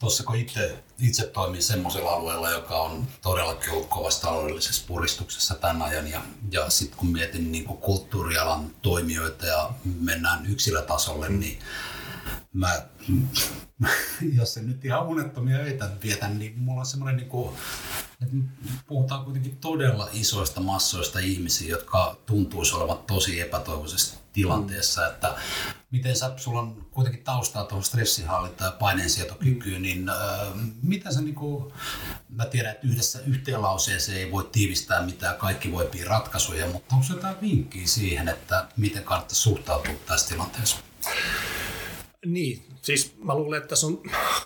tuossa 0.00 0.24
kun 0.24 0.36
itse, 0.36 0.84
itse 0.98 1.26
toimin 1.26 1.62
semmoisella 1.62 2.10
alueella, 2.10 2.50
joka 2.50 2.76
on 2.76 3.06
todellakin 3.22 3.70
ollut 3.70 3.88
kovassa 3.88 4.22
taloudellisessa 4.22 4.84
puristuksessa 4.86 5.54
tämän 5.54 5.82
ajan 5.82 6.10
ja, 6.10 6.22
ja 6.50 6.70
sitten 6.70 6.98
kun 6.98 7.12
mietin 7.12 7.52
niin 7.52 7.64
kuin 7.64 7.78
kulttuurialan 7.78 8.70
toimijoita 8.82 9.46
ja 9.46 9.70
mennään 10.00 10.46
yksilötasolle, 10.46 11.28
mm. 11.28 11.40
niin 11.40 11.58
mä, 12.52 12.82
jos 14.38 14.54
se 14.54 14.62
nyt 14.62 14.84
ihan 14.84 15.06
unettomia 15.06 15.56
öitä 15.56 15.90
vietän, 16.02 16.38
niin 16.38 16.58
mulla 16.58 16.80
on 16.80 16.86
semmoinen 16.86 17.16
niin 17.16 17.28
kuin, 17.28 17.56
että 18.22 18.36
puhutaan 18.86 19.24
kuitenkin 19.24 19.56
todella 19.56 20.08
isoista 20.12 20.60
massoista 20.60 21.18
ihmisiä, 21.18 21.68
jotka 21.68 22.16
tuntuisi 22.26 22.74
olevan 22.74 22.98
tosi 22.98 23.40
epätoivoisesti 23.40 24.19
tilanteessa, 24.32 25.06
että 25.06 25.34
miten 25.90 26.16
sä, 26.16 26.32
sulla 26.36 26.60
on 26.60 26.86
kuitenkin 26.90 27.24
taustaa 27.24 27.64
tuohon 27.64 27.84
stressinhallintaan 27.84 28.72
ja 28.72 28.76
paineensietokykyyn, 28.78 29.82
niin 29.82 30.08
äh, 30.08 30.16
mitä 30.82 31.12
sä 31.12 31.20
niinku, 31.20 31.72
mä 32.28 32.44
tiedän, 32.44 32.72
että 32.72 32.86
yhdessä 32.86 33.18
yhteen 33.26 33.62
lauseeseen 33.62 34.18
ei 34.18 34.30
voi 34.30 34.48
tiivistää 34.52 35.02
mitään 35.02 35.36
kaikki 35.36 35.72
voi 35.72 35.90
ratkaisuja, 36.06 36.66
mutta 36.66 36.96
onko 36.96 37.06
jotain 37.10 37.40
vinkkiä 37.40 37.86
siihen, 37.86 38.28
että 38.28 38.68
miten 38.76 39.04
kannattaa 39.04 39.34
suhtautua 39.34 39.94
tässä 40.06 40.28
tilanteessa? 40.28 40.76
Niin, 42.26 42.62
siis 42.82 43.14
mä 43.24 43.34
luulen, 43.34 43.58
että 43.58 43.68
tässä 43.68 43.86
on, 43.86 44.02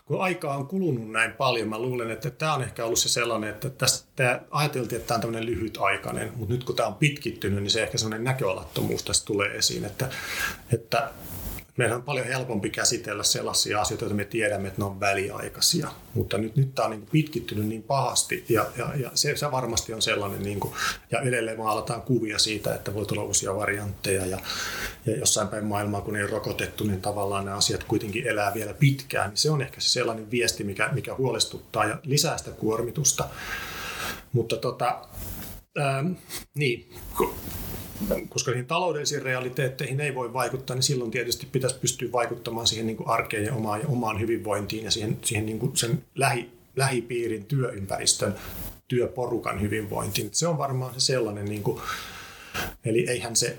kun 0.07 0.23
aikaa 0.23 0.57
on 0.57 0.67
kulunut 0.67 1.11
näin 1.11 1.33
paljon, 1.33 1.69
mä 1.69 1.79
luulen, 1.79 2.11
että 2.11 2.31
tämä 2.31 2.55
on 2.55 2.63
ehkä 2.63 2.85
ollut 2.85 2.99
se 2.99 3.09
sellainen, 3.09 3.51
että 3.51 3.71
tästä 3.71 4.43
ajateltiin, 4.51 4.97
että 4.97 5.09
tämä 5.09 5.17
on 5.17 5.21
tämmöinen 5.21 5.47
lyhytaikainen, 5.47 6.33
mutta 6.37 6.55
nyt 6.55 6.65
kun 6.65 6.77
tämä 6.77 6.87
on 6.87 6.95
pitkittynyt, 6.95 7.63
niin 7.63 7.71
se 7.71 7.83
ehkä 7.83 7.99
semmoinen 7.99 8.25
näköalattomuus 8.25 9.03
tästä 9.03 9.27
tulee 9.27 9.57
esiin, 9.57 9.85
että, 9.85 10.09
että 10.73 11.11
meidän 11.77 11.97
on 11.97 12.03
paljon 12.03 12.27
helpompi 12.27 12.71
käsitellä 12.71 13.23
sellaisia 13.23 13.81
asioita, 13.81 14.05
joita 14.05 14.17
me 14.17 14.25
tiedämme, 14.25 14.69
että 14.69 14.81
ne 14.81 14.85
on 14.85 15.01
väliaikaisia. 15.01 15.89
Mutta 16.15 16.39
nyt, 16.39 16.57
nyt 16.57 16.75
tämä 16.75 16.87
on 16.87 16.91
niin 16.91 17.07
pitkittynyt 17.13 17.67
niin 17.67 17.83
pahasti 17.83 18.45
ja, 18.49 18.67
ja, 18.79 18.91
ja 18.97 19.11
se, 19.15 19.37
se, 19.37 19.51
varmasti 19.51 19.95
on 19.95 20.03
sellainen, 20.03 20.43
niin 20.43 20.61
kuin, 20.61 20.75
ja 21.11 21.21
edelleen 21.21 21.59
maalataan 21.59 22.03
kuvia 22.03 22.39
siitä, 22.39 22.75
että 22.75 22.95
voi 22.95 23.07
tulla 23.07 23.23
uusia 23.23 23.57
variantteja 23.57 24.27
ja, 24.27 24.39
ja 25.07 25.17
jossain 25.17 25.49
päin 25.49 25.65
maailmaa, 25.65 26.01
kun 26.01 26.17
ei 26.17 26.27
rokotettu, 26.27 26.85
niin 26.85 27.01
tavallaan 27.01 27.45
nämä 27.45 27.57
asiat 27.57 27.85
kuitenkin 27.85 28.27
elää 28.27 28.55
vielä 28.55 28.75
pitkään. 28.75 29.31
Se 29.35 29.51
on 29.51 29.63
ehkä 29.63 29.81
se 29.81 29.89
sellainen 29.89 30.31
viesti, 30.31 30.65
mikä, 30.65 30.89
mikä 30.93 31.15
huolestuttaa 31.15 31.85
ja 31.85 31.99
lisää 32.03 32.39
sitä 32.39 32.51
kuormitusta. 32.51 33.29
Mutta 34.33 34.57
tota, 34.57 35.09
ähm, 35.79 36.13
niin, 36.55 36.95
koska 38.29 38.51
niihin 38.51 38.67
taloudellisiin 38.67 39.23
realiteetteihin 39.23 40.01
ei 40.01 40.15
voi 40.15 40.33
vaikuttaa, 40.33 40.77
niin 40.77 40.83
silloin 40.83 41.11
tietysti 41.11 41.47
pitäisi 41.53 41.77
pystyä 41.79 42.13
vaikuttamaan 42.13 42.67
siihen 42.67 42.87
niin 42.87 42.97
kuin 42.97 43.09
arkeen 43.09 43.45
ja 43.45 43.55
omaan, 43.55 43.81
ja 43.81 43.89
omaan 43.89 44.21
hyvinvointiin 44.21 44.85
ja 44.85 44.91
siihen, 44.91 45.19
siihen 45.23 45.47
niin 45.47 45.59
kuin 45.59 45.77
sen 45.77 46.05
lähi, 46.15 46.51
lähipiirin 46.77 47.45
työympäristön 47.45 48.35
työporukan 48.89 49.61
hyvinvointiin. 49.61 50.29
Se 50.33 50.49
on 50.49 50.59
varmaan 50.59 50.95
se 50.95 51.01
sellainen, 51.01 51.45
niin 51.45 51.63
kuin, 51.63 51.81
eli 52.85 53.07
eihän 53.09 53.37
se 53.37 53.59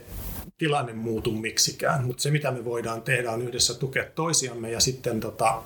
tilanne 0.57 0.93
muutu 0.93 1.31
miksikään, 1.31 2.05
mutta 2.05 2.23
se 2.23 2.31
mitä 2.31 2.51
me 2.51 2.65
voidaan 2.65 3.01
tehdä 3.01 3.31
on 3.31 3.41
yhdessä 3.41 3.73
tukea 3.73 4.05
toisiamme 4.15 4.71
ja 4.71 4.79
sitten 4.79 5.19
tota, 5.19 5.63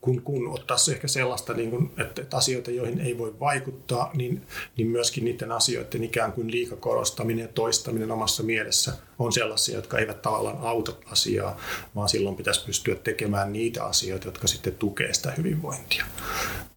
kun, 0.00 0.22
kun 0.22 0.48
ottaisi 0.48 0.92
ehkä 0.92 1.08
sellaista, 1.08 1.54
niin 1.54 1.70
kuin, 1.70 1.90
että, 1.98 2.22
että 2.22 2.36
asioita, 2.36 2.70
joihin 2.70 3.00
ei 3.00 3.18
voi 3.18 3.40
vaikuttaa, 3.40 4.10
niin, 4.14 4.42
niin 4.76 4.88
myöskin 4.88 5.24
niiden 5.24 5.52
asioiden 5.52 6.04
ikään 6.04 6.32
kuin 6.32 6.50
liikakorostaminen 6.50 7.42
ja 7.42 7.48
toistaminen 7.48 8.10
omassa 8.10 8.42
mielessä 8.42 8.92
on 9.18 9.32
sellaisia, 9.32 9.76
jotka 9.76 9.98
eivät 9.98 10.22
tavallaan 10.22 10.58
auta 10.60 10.92
asiaa, 11.06 11.60
vaan 11.94 12.08
silloin 12.08 12.36
pitäisi 12.36 12.64
pystyä 12.66 12.94
tekemään 12.94 13.52
niitä 13.52 13.84
asioita, 13.84 14.28
jotka 14.28 14.46
sitten 14.46 14.74
tukee 14.74 15.14
sitä 15.14 15.30
hyvinvointia. 15.30 16.04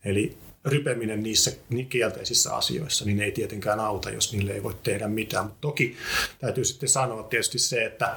Eli 0.06 0.38
rypeminen 0.66 1.24
niissä 1.24 1.52
kielteisissä 1.90 2.56
asioissa, 2.56 3.06
niin 3.06 3.22
ei 3.22 3.32
tietenkään 3.32 3.80
auta, 3.80 4.10
jos 4.10 4.34
niille 4.34 4.52
ei 4.52 4.64
voi 4.64 4.76
tehdä 4.84 5.08
mitään. 5.08 5.46
Mutta 5.46 5.62
toki 5.62 5.96
täytyy 6.40 6.66
sitten 6.66 6.90
sanoa 6.90 7.24
tietysti 7.24 7.60
se, 7.60 7.86
että 7.86 8.16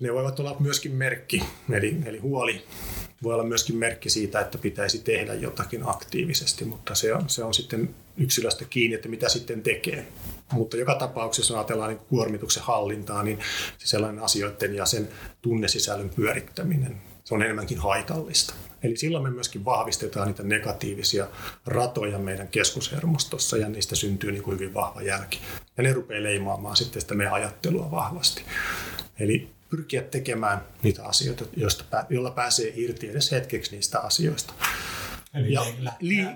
ne 0.00 0.12
voivat 0.12 0.40
olla 0.40 0.56
myöskin 0.60 0.92
merkki, 0.92 1.42
eli, 1.72 1.96
eli 2.06 2.18
huoli 2.18 2.64
voi 3.22 3.34
olla 3.34 3.44
myöskin 3.44 3.76
merkki 3.76 4.10
siitä, 4.10 4.40
että 4.40 4.58
pitäisi 4.58 4.98
tehdä 4.98 5.34
jotakin 5.34 5.88
aktiivisesti, 5.88 6.64
mutta 6.64 6.94
se 6.94 7.14
on, 7.14 7.28
se 7.28 7.44
on 7.44 7.54
sitten 7.54 7.94
yksilöstä 8.16 8.64
kiinni, 8.64 8.94
että 8.94 9.08
mitä 9.08 9.28
sitten 9.28 9.62
tekee. 9.62 10.06
Mutta 10.52 10.76
joka 10.76 10.94
tapauksessa, 10.94 11.52
jos 11.52 11.58
ajatellaan 11.58 11.90
niin 11.90 12.06
kuormituksen 12.08 12.62
hallintaa, 12.62 13.22
niin 13.22 13.38
se 13.78 13.86
sellainen 13.86 14.24
asioiden 14.24 14.74
ja 14.74 14.86
sen 14.86 15.08
tunnesisällön 15.42 16.10
pyörittäminen, 16.10 16.96
se 17.24 17.34
on 17.34 17.42
enemmänkin 17.42 17.78
haitallista. 17.78 18.54
Eli 18.82 18.96
silloin 18.96 19.24
me 19.24 19.30
myöskin 19.30 19.64
vahvistetaan 19.64 20.26
niitä 20.28 20.42
negatiivisia 20.42 21.26
ratoja 21.66 22.18
meidän 22.18 22.48
keskushermostossa 22.48 23.56
ja 23.56 23.68
niistä 23.68 23.96
syntyy 23.96 24.32
niin 24.32 24.42
kuin 24.42 24.58
hyvin 24.58 24.74
vahva 24.74 25.02
jälki. 25.02 25.40
Ja 25.76 25.82
ne 25.82 25.92
rupeaa 25.92 26.22
leimaamaan 26.22 26.76
sitten 26.76 27.02
sitä 27.02 27.14
meidän 27.14 27.34
ajattelua 27.34 27.90
vahvasti. 27.90 28.42
Eli 29.18 29.55
pyrkiä 29.70 30.02
tekemään 30.02 30.60
niitä 30.82 31.04
asioita, 31.04 31.44
joista, 31.56 32.04
jolla 32.10 32.30
pääsee 32.30 32.72
irti 32.76 33.08
edes 33.10 33.30
hetkeksi 33.30 33.70
niistä 33.70 34.00
asioista. 34.00 34.54
Eli 35.36 35.52
ja 35.52 35.66
li- 36.00 36.26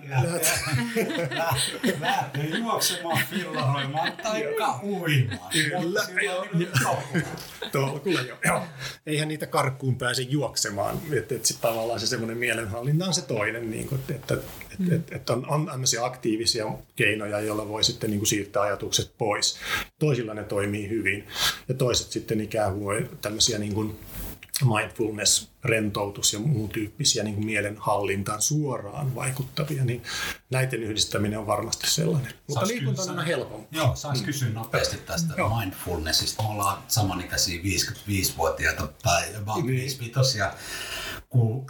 lähtee 2.00 2.46
juoksemaan, 2.58 3.22
fillaroimaan 3.30 4.12
tai 4.22 4.44
uimaan. 4.82 5.52
Kyllä. 5.52 6.06
Tuolla 7.72 8.20
jo. 8.28 8.38
Joo. 8.44 8.62
Eihän 9.06 9.28
niitä 9.28 9.46
karkkuun 9.46 9.96
pääse 9.96 10.22
juoksemaan. 10.22 11.00
Että, 11.12 11.34
sit 11.42 11.60
tavallaan 11.60 12.00
se 12.00 12.06
semmoinen 12.06 12.38
mielenhallinta 12.38 13.06
on 13.06 13.14
se 13.14 13.22
toinen, 13.22 13.70
niin 13.70 13.88
kuin, 13.88 14.00
että, 14.08 14.34
että, 14.34 14.46
mm. 14.78 14.92
että, 14.92 15.16
että 15.16 15.32
on, 15.32 15.46
on 15.48 15.66
tämmöisiä 15.66 16.04
aktiivisia 16.04 16.66
keinoja, 16.96 17.40
joilla 17.40 17.68
voi 17.68 17.84
sitten 17.84 18.10
niin 18.10 18.20
kuin 18.20 18.28
siirtää 18.28 18.62
ajatukset 18.62 19.12
pois. 19.18 19.56
Toisilla 19.98 20.34
ne 20.34 20.44
toimii 20.44 20.88
hyvin 20.88 21.28
ja 21.68 21.74
toiset 21.74 22.12
sitten 22.12 22.40
ikään 22.40 22.78
kuin 22.78 23.10
tämmöisiä 23.22 23.58
niin 23.58 23.74
kuin 23.74 23.98
mindfulness, 24.64 25.50
rentoutus 25.64 26.32
ja 26.32 26.38
muun 26.38 26.68
tyyppisiä 26.68 27.24
niin 27.24 27.44
mielenhallintaan 27.44 28.42
suoraan 28.42 29.14
vaikuttavia, 29.14 29.84
niin 29.84 30.02
näiden 30.50 30.82
yhdistäminen 30.82 31.38
on 31.38 31.46
varmasti 31.46 31.90
sellainen. 31.90 32.32
Mutta 32.46 32.66
liikunta 32.66 33.02
on 33.02 33.08
aina 33.10 33.22
helpompi. 33.22 33.76
Joo, 33.76 33.96
saisi 33.96 34.22
mm. 34.22 34.26
kysyä 34.26 34.48
nopeasti 34.48 34.96
tästä 34.96 35.34
Joo. 35.36 35.58
mindfulnessista. 35.58 36.42
Me 36.42 36.48
ollaan 36.48 36.82
samanikäisiä 36.88 37.62
55-vuotiaita 37.62 38.88
tai 39.02 39.36
about 39.36 39.56
niin. 39.56 39.66
55 39.66 40.38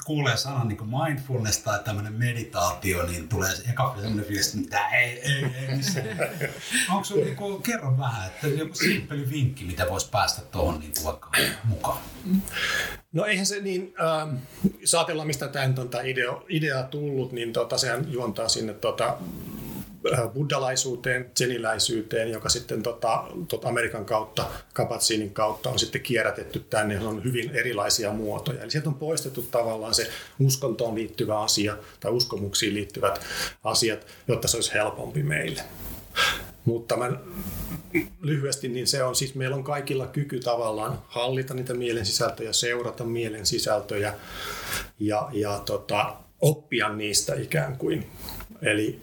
kuulee 0.05 0.37
sanan 0.37 0.69
niin 0.69 0.79
mindfulness 0.89 1.59
tai 1.59 1.79
tämmöinen 1.85 2.13
meditaatio, 2.13 3.07
niin 3.07 3.29
tulee 3.29 3.51
eka 3.71 3.95
sellainen 3.97 4.29
viesti, 4.29 4.59
että 4.59 4.89
ei, 4.89 5.21
ei, 5.21 5.45
ei 5.45 5.77
missään. 5.77 6.07
Onko 6.93 7.05
sinulla, 7.05 7.27
niin 7.27 7.37
kuin, 7.37 7.63
kerro 7.63 7.99
vähän, 7.99 8.27
että 8.27 8.47
joku 8.47 8.75
simppeli 8.75 9.31
vinkki, 9.31 9.65
mitä 9.65 9.89
voisi 9.89 10.11
päästä 10.11 10.43
tuohon 10.43 10.81
niin 10.81 10.93
vaikka 11.05 11.31
mukaan? 11.65 11.99
No 13.13 13.25
eihän 13.25 13.47
se 13.47 13.61
niin, 13.61 13.95
äh, 14.01 14.39
saatellaan 14.85 15.27
mistä 15.27 15.49
tämä 15.49 15.75
on 15.79 15.89
tämä 15.89 16.03
idea, 16.03 16.33
idea 16.49 16.83
tullut, 16.83 17.33
niin 17.33 17.53
tota, 17.53 17.79
sehän 17.79 18.13
juontaa 18.13 18.49
sinne 18.49 18.75
tota, 18.75 19.17
buddhalaisuuteen, 20.35 21.31
zeniläisyyteen, 21.39 22.31
joka 22.31 22.49
sitten 22.49 22.83
tota, 22.83 23.25
tota 23.49 23.69
Amerikan 23.69 24.05
kautta, 24.05 24.45
kapatsiinin 24.73 25.31
kautta 25.31 25.71
on 25.71 25.79
sitten 25.79 26.01
kierrätetty 26.01 26.61
tänne, 26.71 27.01
on 27.01 27.25
hyvin 27.25 27.51
erilaisia 27.51 28.13
muotoja. 28.13 28.63
Eli 28.63 28.71
sieltä 28.71 28.89
on 28.89 28.95
poistettu 28.95 29.43
tavallaan 29.43 29.95
se 29.95 30.09
uskontoon 30.39 30.95
liittyvä 30.95 31.41
asia 31.41 31.77
tai 32.01 32.11
uskomuksiin 32.11 32.75
liittyvät 32.75 33.21
asiat, 33.65 34.07
jotta 34.29 34.49
se 34.49 34.57
olisi 34.57 34.75
helpompi 34.75 35.23
meille. 35.23 35.63
Mutta 36.65 36.97
mä 36.97 37.13
lyhyesti, 38.21 38.69
niin 38.69 38.87
se 38.87 39.03
on 39.03 39.17
siis, 39.17 39.35
meillä 39.35 39.57
on 39.57 39.65
kaikilla 39.65 40.07
kyky 40.07 40.41
tavallaan 40.41 41.03
hallita 41.09 41.55
niitä 41.55 41.75
mielen 41.75 42.07
sisältöjä, 42.07 42.53
seurata 42.53 43.05
mielen 43.05 43.47
sisältöjä 43.47 44.15
ja, 44.99 45.29
ja 45.33 45.63
tota, 45.67 46.17
oppia 46.41 46.89
niistä 46.89 47.35
ikään 47.35 47.77
kuin. 47.77 48.11
Eli 48.63 49.01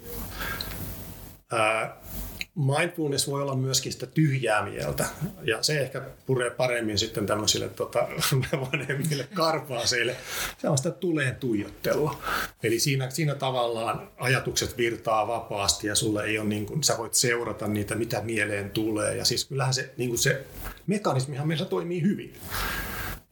mindfulness 2.58 3.28
voi 3.28 3.42
olla 3.42 3.56
myöskin 3.56 3.92
sitä 3.92 4.06
tyhjää 4.06 4.66
mieltä, 4.66 5.06
ja 5.44 5.64
se 5.64 5.80
ehkä 5.80 6.02
puree 6.26 6.50
paremmin 6.50 7.00
sitten 7.00 7.26
tämmöisille 7.26 7.70
tota, 7.70 8.08
vanhemmille 8.72 9.28
karpaaseille. 9.34 10.16
Se 10.58 10.70
on 10.70 10.78
sitä 10.78 10.92
tuleen 10.92 11.36
tuijottelua. 11.36 12.20
Eli 12.64 12.80
siinä, 12.80 13.10
siinä 13.10 13.36
tavallaan 13.36 14.12
ajatukset 14.18 14.78
virtaa 14.78 15.28
vapaasti, 15.28 15.88
ja 15.88 15.96
sulle 15.96 16.24
ei 16.24 16.40
ole 16.40 16.48
niin 16.48 16.66
kuin, 16.66 16.84
sä 16.84 16.98
voit 16.98 17.14
seurata 17.14 17.68
niitä, 17.68 17.96
mitä 17.96 18.22
mieleen 18.22 18.70
tulee. 18.70 19.16
Ja 19.16 19.26
siis 19.26 19.46
kyllähän 19.46 19.74
se, 19.74 19.94
niin 19.98 20.10
kuin 20.10 20.20
se 20.20 20.46
mekanismihan 20.88 21.48
meillä 21.48 21.66
toimii 21.66 22.02
hyvin. 22.02 22.34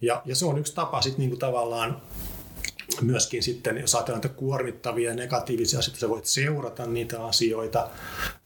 Ja, 0.02 0.22
ja 0.26 0.36
se 0.36 0.46
on 0.46 0.58
yksi 0.58 0.76
tapa 0.76 1.02
sitten 1.02 1.30
niin 1.30 1.40
tavallaan 1.40 2.02
myöskin 3.02 3.44
sitten, 3.44 3.78
jos 3.78 3.96
ajatellaan 3.96 4.26
että 4.26 4.38
kuormittavia 4.38 5.10
ja 5.10 5.16
negatiivisia 5.16 5.80
asioita, 5.80 6.00
sä 6.00 6.10
voit 6.10 6.26
seurata 6.26 6.86
niitä 6.86 7.26
asioita. 7.26 7.90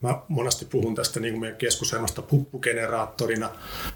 Mä 0.02 0.22
monesti 0.28 0.66
puhun 0.66 0.96
tästä 0.96 1.20
niin 1.20 1.34
kuin 1.34 1.42
meidän 1.42 1.58
keskushermosta 1.58 2.22
puppugeneraattorina. 2.22 3.50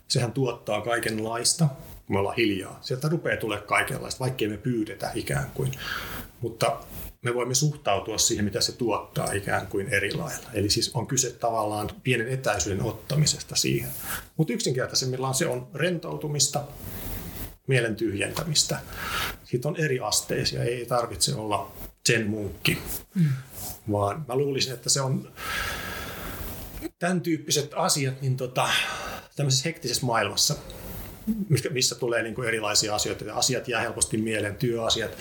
Sehän 0.08 0.32
tuottaa 0.32 0.82
kaikenlaista, 0.82 1.68
kun 2.06 2.16
me 2.16 2.20
ollaan 2.20 2.36
hiljaa. 2.36 2.80
Sieltä 2.82 3.10
rupeaa 3.10 3.38
tulemaan 3.38 3.68
kaikenlaista, 3.68 4.20
vaikkei 4.20 4.48
me 4.48 4.58
pyydetä 4.58 5.12
ikään 5.16 5.52
kuin. 5.54 5.72
Mutta 6.42 6.78
me 7.22 7.34
voimme 7.34 7.56
suhtautua 7.56 8.18
siihen, 8.18 8.46
mitä 8.46 8.62
se 8.62 8.72
tuottaa 8.72 9.32
ikään 9.32 9.68
kuin 9.68 9.88
eri 9.89 10.13
lailla. 10.13 10.50
Eli 10.54 10.70
siis 10.70 10.92
on 10.94 11.08
kyse 11.08 11.32
tavallaan 11.32 11.89
pienen 12.04 12.28
etäisyyden 12.28 12.84
ottamisesta 12.84 13.56
siihen. 13.56 13.89
Mutta 14.38 14.54
yksinkertaisemmillaan 14.54 15.34
se 15.34 15.48
on 15.48 15.68
rentoutumista, 15.74 16.63
mielen 17.67 17.95
tyhjentämistä. 17.95 18.80
Siitä 19.43 19.67
on 19.67 19.76
eri 19.78 19.99
asteisia, 19.99 20.63
ei 20.63 20.86
tarvitse 20.86 21.36
olla 21.36 21.71
sen 22.06 22.28
munkki, 22.28 22.78
mm. 23.15 23.30
vaan 23.91 24.26
mä 24.28 24.36
luulisin, 24.36 24.73
että 24.73 24.89
se 24.89 25.02
on 25.02 25.32
tämän 26.99 27.21
tyyppiset 27.21 27.71
asiat 27.76 28.21
niin 28.21 28.38
tota, 28.38 28.69
tämmöisessä 29.36 29.69
hektisessä 29.69 30.06
maailmassa, 30.06 30.56
missä 31.69 31.95
tulee 31.95 32.23
niin 32.23 32.36
kuin 32.36 32.47
erilaisia 32.47 32.95
asioita 32.95 33.34
asiat 33.34 33.67
jää 33.67 33.82
helposti 33.82 34.17
mieleen, 34.17 34.56
työasiat, 34.56 35.12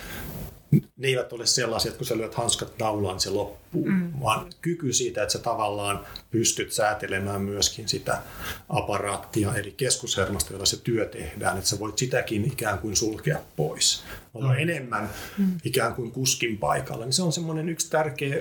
ne 0.73 1.09
eivät 1.09 1.33
ole 1.33 1.47
sellaisia, 1.47 1.89
että 1.89 1.99
kun 1.99 2.07
sä 2.07 2.17
lyöt 2.17 2.35
hanskat 2.35 2.79
naulaan, 2.79 3.15
niin 3.15 3.21
se 3.21 3.31
loppuu, 3.31 3.85
mm. 3.85 4.13
vaan 4.21 4.47
kyky 4.61 4.93
siitä, 4.93 5.23
että 5.23 5.33
sä 5.33 5.39
tavallaan 5.39 6.07
pystyt 6.31 6.73
säätelemään 6.73 7.43
myöskin 7.43 7.89
sitä 7.89 8.23
aparaattia, 8.69 9.55
eli 9.55 9.75
keskushermasta, 9.77 10.53
jolla 10.53 10.67
se 10.67 10.77
työ 10.77 11.07
tehdään, 11.07 11.59
että 11.59 11.71
sä 11.71 11.79
voit 11.79 11.99
sitäkin 11.99 12.45
ikään 12.45 12.79
kuin 12.79 12.97
sulkea 12.97 13.39
pois. 13.57 14.05
Olla 14.35 14.53
mm. 14.53 14.59
enemmän 14.59 15.11
mm. 15.39 15.59
ikään 15.65 15.95
kuin 15.95 16.11
kuskin 16.11 16.59
paikalla, 16.59 17.05
niin 17.05 17.13
se 17.13 17.23
on 17.23 17.33
semmoinen 17.33 17.69
yksi 17.69 17.91
tärkeä 17.91 18.39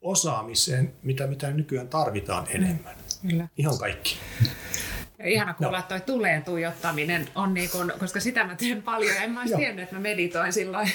osaamiseen, 0.00 0.92
mitä, 1.02 1.26
mitä 1.26 1.50
nykyään 1.50 1.88
tarvitaan 1.88 2.46
enemmän. 2.50 2.96
Mm. 3.22 3.48
Ihan 3.56 3.78
kaikki. 3.78 4.16
Ja 5.18 5.28
ihana 5.28 5.54
kuulla, 5.54 5.78
että 5.78 5.88
toi 5.88 6.06
tuleen 6.06 6.44
tuijottaminen 6.44 7.28
on 7.34 7.54
niin 7.54 7.70
kun, 7.70 7.92
koska 7.98 8.20
sitä 8.20 8.44
mä 8.44 8.54
teen 8.54 8.82
paljon 8.82 9.14
ja 9.14 9.22
en 9.22 9.30
mä 9.30 9.40
olisi 9.40 9.56
tiennyt, 9.56 9.82
että 9.82 9.94
mä 9.94 10.00
meditoin 10.00 10.52
silloin. 10.52 10.90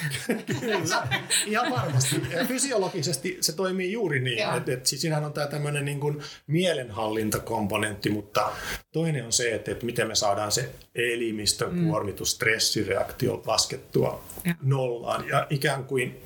Kyllä, 0.60 1.08
ihan 1.46 1.72
varmasti. 1.72 2.22
Fysiologisesti 2.48 3.38
se 3.42 3.56
toimii 3.56 3.92
juuri 3.92 4.20
niin, 4.20 4.56
että, 4.58 4.74
että 4.74 4.90
siinähän 4.90 5.26
on 5.26 5.34
tämä 5.34 5.48
tämmöinen 5.48 5.86
niin 5.86 6.00
kuin 6.00 6.22
mielenhallintakomponentti, 6.48 8.10
mutta 8.10 8.52
toinen 8.92 9.26
on 9.26 9.34
se, 9.34 9.56
että, 9.56 9.72
että 9.72 9.86
miten 9.86 10.08
me 10.08 10.16
saadaan 10.16 10.52
se 10.52 10.70
elimistön 10.96 11.76
mm. 11.76 11.88
kuormitus, 11.88 12.32
stressireaktio 12.32 13.44
laskettua 13.46 14.24
ja. 14.46 14.56
nollaan 14.62 15.28
ja 15.28 15.48
ikään 15.50 15.84
kuin 15.84 16.22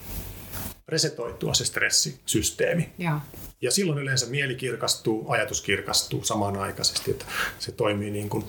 resetoitua 0.87 1.53
se 1.53 1.65
stressisysteemi. 1.65 2.93
Ja. 2.97 3.21
ja 3.61 3.71
silloin 3.71 3.99
yleensä 3.99 4.25
mieli 4.25 4.55
kirkastuu, 4.55 5.31
ajatus 5.31 5.61
kirkastuu 5.61 6.23
samanaikaisesti, 6.23 7.11
että 7.11 7.25
se 7.59 7.71
toimii 7.71 8.11
niin 8.11 8.29
kuin 8.29 8.43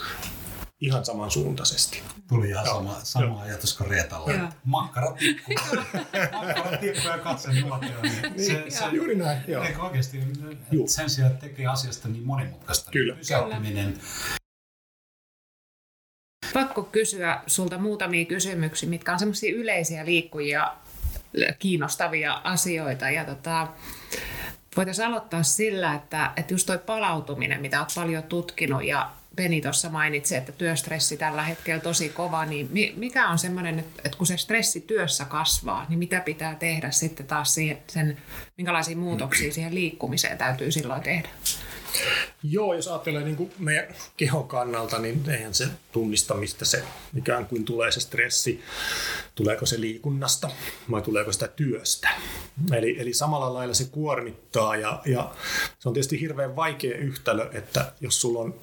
ihan 0.81 1.05
samansuuntaisesti. 1.05 2.03
Tuli 2.29 2.49
ihan 2.49 2.67
sama, 2.67 3.01
sama 3.03 3.41
ajatus 3.41 3.77
kuin 3.77 3.91
Reetalla. 3.91 4.53
Makkaratikku. 4.65 5.53
Makkaratikku 6.33 7.09
ja 7.09 7.19
katsenuotio. 7.19 8.03
Niin, 8.03 8.23
niin, 8.23 8.47
se, 8.47 8.65
se, 8.69 8.85
juuri 8.93 9.15
näin. 9.15 9.41
Joo. 9.49 9.65
Eikö 9.65 9.83
oikeasti 9.83 10.19
sen 10.87 11.11
sijaan 11.11 11.39
tekee 11.39 11.67
asiasta 11.67 12.09
niin 12.09 12.25
monimutkaista. 12.25 12.91
Kyllä. 12.91 13.15
Pysäyttäminen. 13.15 14.01
Pakko 16.53 16.83
kysyä 16.83 17.41
sulta 17.47 17.79
muutamia 17.79 18.25
kysymyksiä, 18.25 18.89
mitkä 18.89 19.13
on 19.13 19.19
semmoisia 19.19 19.55
yleisiä 19.55 20.05
liikkujia 20.07 20.77
kiinnostavia 21.59 22.41
asioita. 22.45 23.11
Ja 23.11 23.25
tota, 23.25 23.69
voitaisiin 24.77 25.09
aloittaa 25.09 25.43
sillä, 25.43 25.95
että, 25.95 26.33
että 26.37 26.55
just 26.55 26.67
toi 26.67 26.79
palautuminen, 26.79 27.61
mitä 27.61 27.79
olet 27.79 27.93
paljon 27.95 28.23
tutkinut 28.23 28.85
ja 28.85 29.11
Peni 29.37 29.61
tuossa 29.61 29.91
mainitsi, 29.91 30.37
että 30.37 30.53
työstressi 30.53 31.17
tällä 31.17 31.43
hetkellä 31.43 31.81
tosi 31.83 32.09
kova, 32.09 32.45
niin 32.45 32.71
mikä 32.97 33.29
on 33.29 33.39
semmoinen, 33.39 33.79
että 33.79 34.19
kun 34.19 34.27
se 34.27 34.37
stressi 34.37 34.81
työssä 34.81 35.25
kasvaa, 35.25 35.87
niin 35.89 35.99
mitä 35.99 36.21
pitää 36.21 36.55
tehdä 36.55 36.91
sitten 36.91 37.27
taas 37.27 37.55
siihen, 37.55 37.79
sen, 37.87 38.19
minkälaisia 38.57 38.97
muutoksia 38.97 39.53
siihen 39.53 39.75
liikkumiseen 39.75 40.39
täytyy 40.39 40.73
silloin 40.73 41.03
tehdä? 41.03 41.29
Joo, 42.43 42.75
jos 42.75 42.89
ajattelee 42.89 43.25
niin 43.25 43.37
kuin 43.37 43.53
meidän 43.59 43.95
kehon 44.17 44.49
kannalta, 44.49 44.99
niin 44.99 45.31
eihän 45.31 45.55
se 45.55 45.69
tunnista, 45.93 46.35
mistä 46.35 46.65
se 46.65 46.83
ikään 47.17 47.47
kuin 47.47 47.65
tulee 47.65 47.93
se 47.93 48.01
stressi. 48.01 48.63
Tuleeko 49.35 49.67
se 49.67 49.81
liikunnasta 49.81 50.51
vai 50.91 51.03
tuleeko 51.03 51.33
sitä 51.33 51.49
työstä. 51.49 52.09
Eli, 52.73 53.01
eli 53.01 53.15
samalla 53.15 53.55
lailla 53.55 53.75
se 53.75 53.85
kuormittaa 53.85 54.77
ja, 54.77 55.03
ja 55.07 55.31
se 55.79 55.89
on 55.89 55.95
tietysti 55.95 56.21
hirveän 56.21 56.57
vaikea 56.57 56.97
yhtälö, 56.97 57.51
että 57.53 57.93
jos 58.01 58.21
sulla 58.21 58.41
on 58.41 58.55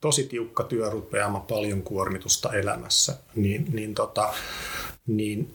tosi 0.00 0.24
tiukka 0.24 0.64
työrupeama, 0.64 1.40
paljon 1.40 1.82
kuormitusta 1.82 2.52
elämässä, 2.52 3.18
niin, 3.34 3.66
niin, 3.72 3.94
tota, 3.94 4.34
niin 5.06 5.54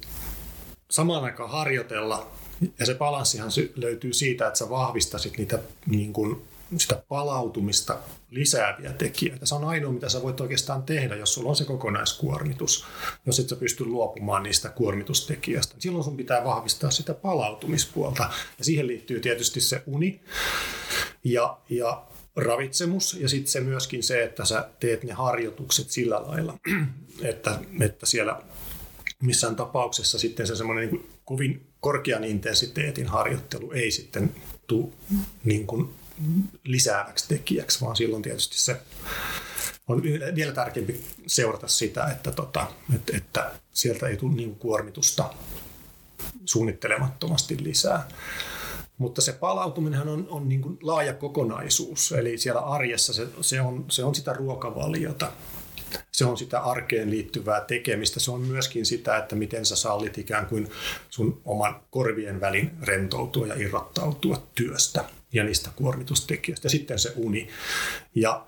samaan 0.91 1.23
aikaan 1.23 1.49
harjoitella 1.49 2.31
ja 2.79 2.85
se 2.85 2.95
balanssihan 2.95 3.51
löytyy 3.75 4.13
siitä, 4.13 4.47
että 4.47 4.57
sä 4.57 4.69
vahvistasit 4.69 5.37
niitä 5.37 5.59
niin 5.85 6.13
kuin 6.13 6.41
sitä 6.77 7.03
palautumista 7.07 7.97
lisääviä 8.29 8.93
tekijöitä. 8.93 9.45
Se 9.45 9.55
on 9.55 9.63
ainoa, 9.63 9.91
mitä 9.91 10.09
sä 10.09 10.21
voit 10.21 10.41
oikeastaan 10.41 10.83
tehdä, 10.83 11.15
jos 11.15 11.33
sulla 11.33 11.49
on 11.49 11.55
se 11.55 11.65
kokonaiskuormitus, 11.65 12.85
jos 13.25 13.39
et 13.39 13.49
sä 13.49 13.55
pysty 13.55 13.85
luopumaan 13.85 14.43
niistä 14.43 14.69
kuormitustekijöistä. 14.69 15.75
Silloin 15.79 16.03
sun 16.03 16.17
pitää 16.17 16.43
vahvistaa 16.43 16.91
sitä 16.91 17.13
palautumispuolta. 17.13 18.29
Ja 18.57 18.65
siihen 18.65 18.87
liittyy 18.87 19.19
tietysti 19.19 19.61
se 19.61 19.83
uni 19.85 20.21
ja, 21.23 21.57
ja 21.69 22.03
ravitsemus 22.35 23.13
ja 23.13 23.29
sitten 23.29 23.51
se 23.51 23.59
myöskin 23.59 24.03
se, 24.03 24.23
että 24.23 24.45
sä 24.45 24.69
teet 24.79 25.03
ne 25.03 25.13
harjoitukset 25.13 25.89
sillä 25.89 26.23
lailla, 26.27 26.57
että, 27.31 27.59
että 27.79 28.05
siellä 28.05 28.41
missään 29.21 29.55
tapauksessa 29.55 30.19
sitten 30.19 30.47
se 30.47 30.55
semmoinen 30.55 30.89
niin 30.89 31.09
kovin 31.25 31.67
korkean 31.79 32.23
intensiteetin 32.23 33.07
harjoittelu 33.07 33.71
ei 33.71 33.91
sitten 33.91 34.35
tule 34.67 34.89
niin 35.43 35.67
kuin 35.67 35.89
lisääväksi 36.63 37.27
tekijäksi, 37.27 37.81
vaan 37.81 37.95
silloin 37.95 38.23
tietysti 38.23 38.59
se 38.59 38.81
on 39.87 40.03
vielä 40.35 40.51
tärkeämpi 40.51 41.03
seurata 41.27 41.67
sitä, 41.67 42.05
että, 42.05 42.31
tota, 42.31 42.67
että, 42.95 43.17
että 43.17 43.51
sieltä 43.73 44.07
ei 44.07 44.17
tule 44.17 44.33
niin 44.33 44.55
kuormitusta 44.55 45.33
suunnittelemattomasti 46.45 47.63
lisää. 47.63 48.07
Mutta 48.97 49.21
se 49.21 49.33
palautuminen 49.33 50.07
on, 50.07 50.27
on 50.29 50.49
niin 50.49 50.61
kuin 50.61 50.77
laaja 50.81 51.13
kokonaisuus, 51.13 52.11
eli 52.11 52.37
siellä 52.37 52.61
arjessa 52.61 53.13
se, 53.13 53.27
se, 53.41 53.61
on, 53.61 53.85
se 53.89 54.03
on 54.03 54.15
sitä 54.15 54.33
ruokavaliota, 54.33 55.31
se 56.11 56.25
on 56.25 56.37
sitä 56.37 56.59
arkeen 56.59 57.09
liittyvää 57.09 57.61
tekemistä. 57.61 58.19
Se 58.19 58.31
on 58.31 58.41
myöskin 58.41 58.85
sitä, 58.85 59.17
että 59.17 59.35
miten 59.35 59.65
sä 59.65 59.75
sallit 59.75 60.17
ikään 60.17 60.45
kuin 60.45 60.71
sun 61.09 61.41
oman 61.45 61.81
korvien 61.89 62.41
välin 62.41 62.71
rentoutua 62.81 63.47
ja 63.47 63.55
irrottautua 63.55 64.47
työstä 64.55 65.05
ja 65.33 65.43
niistä 65.43 65.69
kuormitustekijöistä. 65.75 66.65
Ja 66.65 66.69
sitten 66.69 66.99
se 66.99 67.13
uni. 67.15 67.47
Ja 68.15 68.45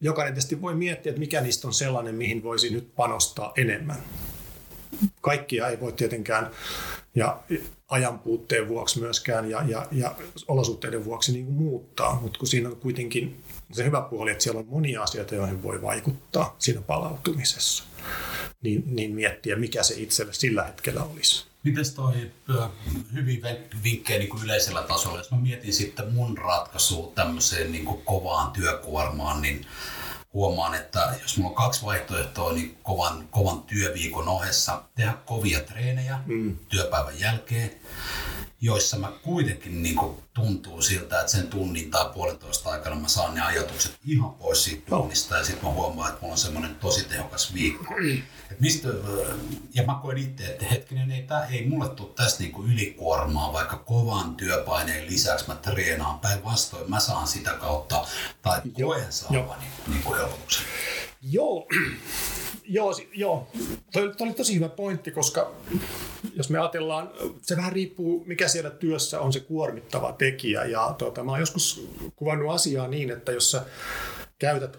jokainen 0.00 0.34
tietysti 0.34 0.62
voi 0.62 0.74
miettiä, 0.74 1.10
että 1.10 1.20
mikä 1.20 1.40
niistä 1.40 1.66
on 1.66 1.74
sellainen, 1.74 2.14
mihin 2.14 2.42
voisi 2.42 2.70
nyt 2.70 2.94
panostaa 2.96 3.52
enemmän. 3.56 4.02
kaikkia 5.20 5.68
ei 5.68 5.80
voi 5.80 5.92
tietenkään 5.92 6.50
ja 7.14 7.40
ajan 7.88 8.18
puutteen 8.18 8.68
vuoksi 8.68 9.00
myöskään 9.00 9.50
ja, 9.50 9.62
ja, 9.68 9.86
ja 9.92 10.14
olosuhteiden 10.48 11.04
vuoksi 11.04 11.32
niin 11.32 11.44
kuin 11.44 11.56
muuttaa, 11.56 12.20
mutta 12.22 12.38
kun 12.38 12.48
siinä 12.48 12.68
on 12.68 12.76
kuitenkin 12.76 13.42
se 13.72 13.84
hyvä 13.84 14.00
puoli, 14.00 14.30
että 14.30 14.42
siellä 14.42 14.60
on 14.60 14.66
monia 14.66 15.02
asioita, 15.02 15.34
joihin 15.34 15.62
voi 15.62 15.82
vaikuttaa 15.82 16.56
siinä 16.58 16.80
palautumisessa, 16.80 17.84
niin, 18.62 18.84
niin 18.86 19.14
miettiä, 19.14 19.56
mikä 19.56 19.82
se 19.82 19.94
itselle 19.94 20.32
sillä 20.32 20.64
hetkellä 20.64 21.04
olisi. 21.04 21.46
Miten 21.66 21.94
toi 21.94 22.30
hyvin 23.12 23.42
vinkkejä 23.82 24.18
niin 24.18 24.42
yleisellä 24.44 24.82
tasolla, 24.82 25.18
jos 25.18 25.30
mä 25.30 25.38
mietin 25.38 25.72
sitten 25.72 26.12
mun 26.12 26.38
ratkaisua 26.38 27.12
tämmöiseen 27.14 27.72
niin 27.72 27.84
kuin 27.84 28.02
kovaan 28.02 28.52
työkuormaan, 28.52 29.42
niin 29.42 29.66
huomaan, 30.32 30.74
että 30.74 31.14
jos 31.22 31.36
mulla 31.36 31.50
on 31.50 31.56
kaksi 31.56 31.84
vaihtoehtoa, 31.84 32.52
niin 32.52 32.78
kovan, 32.82 33.28
kovan 33.30 33.62
työviikon 33.62 34.28
ohessa 34.28 34.82
tehdä 34.94 35.14
kovia 35.24 35.60
treenejä 35.60 36.18
mm. 36.26 36.56
työpäivän 36.68 37.20
jälkeen, 37.20 37.70
joissa 38.60 38.98
mä 38.98 39.12
kuitenkin 39.22 39.82
niin 39.82 39.96
kuin 39.96 40.16
tuntuu 40.34 40.82
siltä, 40.82 41.20
että 41.20 41.32
sen 41.32 41.48
tunnin 41.48 41.90
tai 41.90 42.10
puolentoista 42.14 42.70
aikana 42.70 42.96
mä 42.96 43.08
saan 43.08 43.34
ne 43.34 43.40
ajatukset 43.40 43.98
ihan 44.04 44.30
pois 44.34 44.64
siitä 44.64 44.82
tunnista. 44.90 45.36
Ja 45.36 45.44
sitten 45.44 45.64
mä 45.64 45.74
huomaan, 45.74 46.08
että 46.08 46.20
mulla 46.20 46.32
on 46.32 46.38
semmoinen 46.38 46.74
tosi 46.74 47.04
tehokas 47.04 47.54
viikko. 47.54 47.94
Et 48.50 48.60
mistä, 48.60 48.88
ja 49.74 49.82
mä 49.82 49.98
koen 50.02 50.18
itse, 50.18 50.46
että 50.46 50.66
hetkinen, 50.66 51.10
ei, 51.10 51.22
tää, 51.22 51.46
ei 51.46 51.66
mulle 51.68 51.88
tule 51.88 52.08
tästä 52.16 52.42
niinku 52.42 52.64
ylikuormaa, 52.64 53.52
vaikka 53.52 53.76
kovan 53.76 54.36
työpaineen 54.36 55.06
lisäksi. 55.06 55.48
Mä 55.48 55.54
treenaan 55.54 56.18
päinvastoin, 56.18 56.90
mä 56.90 57.00
saan 57.00 57.28
sitä 57.28 57.50
kautta, 57.50 58.06
tai 58.42 58.60
koen 58.82 59.12
saavani 59.12 59.64
niinku 59.86 60.14
helpotuksen. 60.14 60.64
Joo, 61.22 61.68
joo, 62.64 62.94
joo. 63.14 63.48
Toi, 63.92 64.14
toi 64.16 64.26
oli 64.26 64.34
tosi 64.34 64.54
hyvä 64.54 64.68
pointti, 64.68 65.10
koska 65.10 65.52
jos 66.34 66.50
me 66.50 66.58
ajatellaan, 66.58 67.10
se 67.42 67.56
vähän 67.56 67.72
riippuu, 67.72 68.24
mikä 68.26 68.48
siellä 68.48 68.70
työssä 68.70 69.20
on 69.20 69.32
se 69.32 69.40
kuormittava 69.40 70.12
tekijä. 70.12 70.64
Ja 70.64 70.94
tuota, 70.98 71.24
mä 71.24 71.30
oon 71.30 71.40
joskus 71.40 71.88
kuvannut 72.16 72.54
asiaa 72.54 72.88
niin, 72.88 73.10
että 73.10 73.32
jos 73.32 73.50
sä 73.50 73.62
käytät 74.38 74.78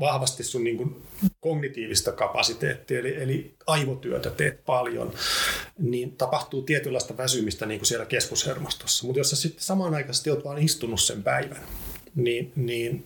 vahvasti 0.00 0.44
sun 0.44 0.64
niin 0.64 0.76
kuin 0.76 1.02
kognitiivista 1.40 2.12
kapasiteettia, 2.12 2.98
eli, 2.98 3.22
eli 3.22 3.54
aivotyötä 3.66 4.30
teet 4.30 4.64
paljon, 4.64 5.12
niin 5.78 6.16
tapahtuu 6.16 6.62
tietynlaista 6.62 7.16
väsymistä 7.16 7.66
niin 7.66 7.80
kuin 7.80 7.86
siellä 7.86 8.06
keskushermostossa. 8.06 9.06
Mutta 9.06 9.20
jos 9.20 9.30
sä 9.30 9.36
sitten 9.36 9.64
samanaikaisesti 9.64 10.30
oot 10.30 10.44
vaan 10.44 10.58
istunut 10.58 11.00
sen 11.00 11.22
päivän, 11.22 11.62
niin, 12.14 12.52
niin 12.56 13.04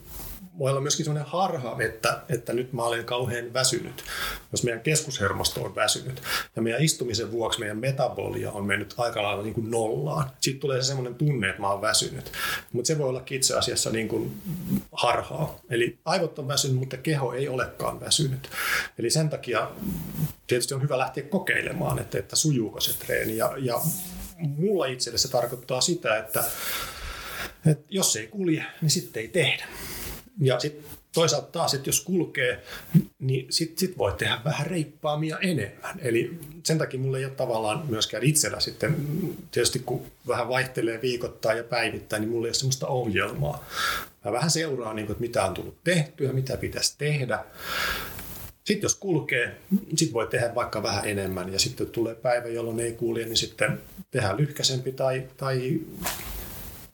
voi 0.58 0.70
olla 0.70 0.80
myöskin 0.80 1.04
sellainen 1.04 1.30
harha, 1.30 1.76
että, 1.80 2.20
että 2.28 2.52
nyt 2.52 2.72
mä 2.72 2.82
olen 2.82 3.04
kauhean 3.04 3.52
väsynyt, 3.52 4.04
jos 4.52 4.64
meidän 4.64 4.80
keskushermosto 4.80 5.64
on 5.64 5.74
väsynyt 5.74 6.22
ja 6.56 6.62
meidän 6.62 6.82
istumisen 6.82 7.32
vuoksi 7.32 7.60
meidän 7.60 7.78
metabolia 7.78 8.50
on 8.50 8.64
mennyt 8.64 8.94
aika 8.96 9.22
lailla 9.22 9.42
niin 9.42 9.54
kuin 9.54 9.70
nollaan. 9.70 10.30
Sitten 10.40 10.60
tulee 10.60 10.82
se 10.82 10.86
semmoinen 10.86 11.14
tunne, 11.14 11.48
että 11.48 11.60
mä 11.60 11.70
oon 11.70 11.80
väsynyt. 11.80 12.32
Mutta 12.72 12.86
se 12.86 12.98
voi 12.98 13.08
olla 13.08 13.22
itse 13.30 13.58
asiassa 13.58 13.90
niin 13.90 14.08
kuin 14.08 14.42
harhaa. 14.92 15.60
Eli 15.70 15.98
aivot 16.04 16.38
on 16.38 16.48
väsynyt, 16.48 16.78
mutta 16.78 16.96
keho 16.96 17.32
ei 17.32 17.48
olekaan 17.48 18.00
väsynyt. 18.00 18.50
Eli 18.98 19.10
sen 19.10 19.30
takia 19.30 19.70
tietysti 20.46 20.74
on 20.74 20.82
hyvä 20.82 20.98
lähteä 20.98 21.24
kokeilemaan, 21.24 21.98
että, 21.98 22.18
että 22.18 22.36
sujuuko 22.36 22.80
se 22.80 22.98
treeni. 22.98 23.36
Ja, 23.36 23.52
ja 23.58 23.80
mulla 24.38 24.86
itselle 24.86 25.18
se 25.18 25.30
tarkoittaa 25.30 25.80
sitä, 25.80 26.16
että, 26.16 26.44
että 27.66 27.84
jos 27.88 28.16
ei 28.16 28.26
kulje, 28.26 28.64
niin 28.80 28.90
sitten 28.90 29.20
ei 29.20 29.28
tehdä. 29.28 29.64
Ja 30.40 30.60
sitten 30.60 30.84
toisaalta 31.14 31.48
taas, 31.52 31.74
että 31.74 31.88
jos 31.88 32.00
kulkee, 32.00 32.62
niin 33.18 33.46
sitten 33.52 33.78
sit 33.78 33.98
voi 33.98 34.12
tehdä 34.12 34.38
vähän 34.44 34.66
reippaamia 34.66 35.38
enemmän. 35.38 35.98
Eli 35.98 36.38
sen 36.62 36.78
takia 36.78 37.00
mulla 37.00 37.18
ei 37.18 37.24
ole 37.24 37.34
tavallaan 37.34 37.86
myöskään 37.88 38.22
itsellä 38.22 38.60
sitten, 38.60 38.96
tietysti 39.50 39.78
kun 39.78 40.06
vähän 40.28 40.48
vaihtelee 40.48 41.02
viikoittain 41.02 41.58
ja 41.58 41.64
päivittäin, 41.64 42.20
niin 42.20 42.30
mulla 42.30 42.46
ei 42.46 42.48
ole 42.48 42.54
sellaista 42.54 42.86
ohjelmaa. 42.86 43.64
Mä 44.24 44.32
vähän 44.32 44.50
seuraan, 44.50 44.96
niin 44.96 45.06
kuin, 45.06 45.14
että 45.14 45.22
mitä 45.22 45.44
on 45.44 45.54
tullut 45.54 45.84
tehtyä, 45.84 46.32
mitä 46.32 46.56
pitäisi 46.56 46.94
tehdä. 46.98 47.44
Sitten 48.64 48.82
jos 48.82 48.94
kulkee, 48.94 49.56
sitten 49.96 50.12
voi 50.12 50.26
tehdä 50.26 50.54
vaikka 50.54 50.82
vähän 50.82 51.08
enemmän 51.08 51.52
ja 51.52 51.58
sitten 51.58 51.86
tulee 51.86 52.14
päivä, 52.14 52.48
jolloin 52.48 52.80
ei 52.80 52.92
kulje, 52.92 53.24
niin 53.24 53.36
sitten 53.36 53.80
tehdään 54.10 54.36
lyhkäsempi 54.36 54.92
tai, 54.92 55.28
tai 55.36 55.80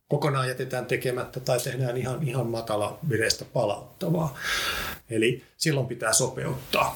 kokonaan 0.09 0.49
jätetään 0.49 0.87
tekemättä 0.87 1.41
tai 1.41 1.61
tehdään 1.61 1.97
ihan, 1.97 2.29
ihan 2.29 2.47
matala 2.47 2.99
vireistä 3.09 3.45
palauttavaa. 3.45 4.39
Eli 5.11 5.45
silloin 5.57 5.87
pitää 5.87 6.13
sopeuttaa. 6.13 6.95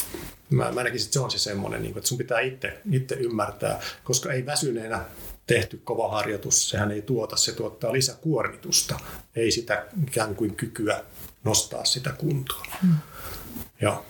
Mä, 0.50 0.72
mä 0.72 0.84
näkisin, 0.84 1.06
että 1.06 1.12
se 1.12 1.20
on 1.20 1.30
se 1.30 1.38
semmoinen, 1.38 1.82
niin 1.82 1.96
että 1.96 2.08
sun 2.08 2.18
pitää 2.18 2.40
itse, 2.40 2.80
itse 2.92 3.14
ymmärtää, 3.14 3.80
koska 4.04 4.32
ei 4.32 4.46
väsyneenä 4.46 5.04
tehty 5.46 5.80
kova 5.84 6.10
harjoitus, 6.10 6.70
sehän 6.70 6.90
ei 6.90 7.02
tuota, 7.02 7.36
se 7.36 7.52
tuottaa 7.52 7.92
lisäkuormitusta, 7.92 9.00
ei 9.36 9.50
sitä 9.50 9.86
ikään 10.06 10.34
kuin 10.34 10.54
kykyä 10.54 11.04
nostaa 11.44 11.84
sitä 11.84 12.10
kuntoon. 12.10 12.66
Hmm. 12.82 12.94
Ja 13.80 14.02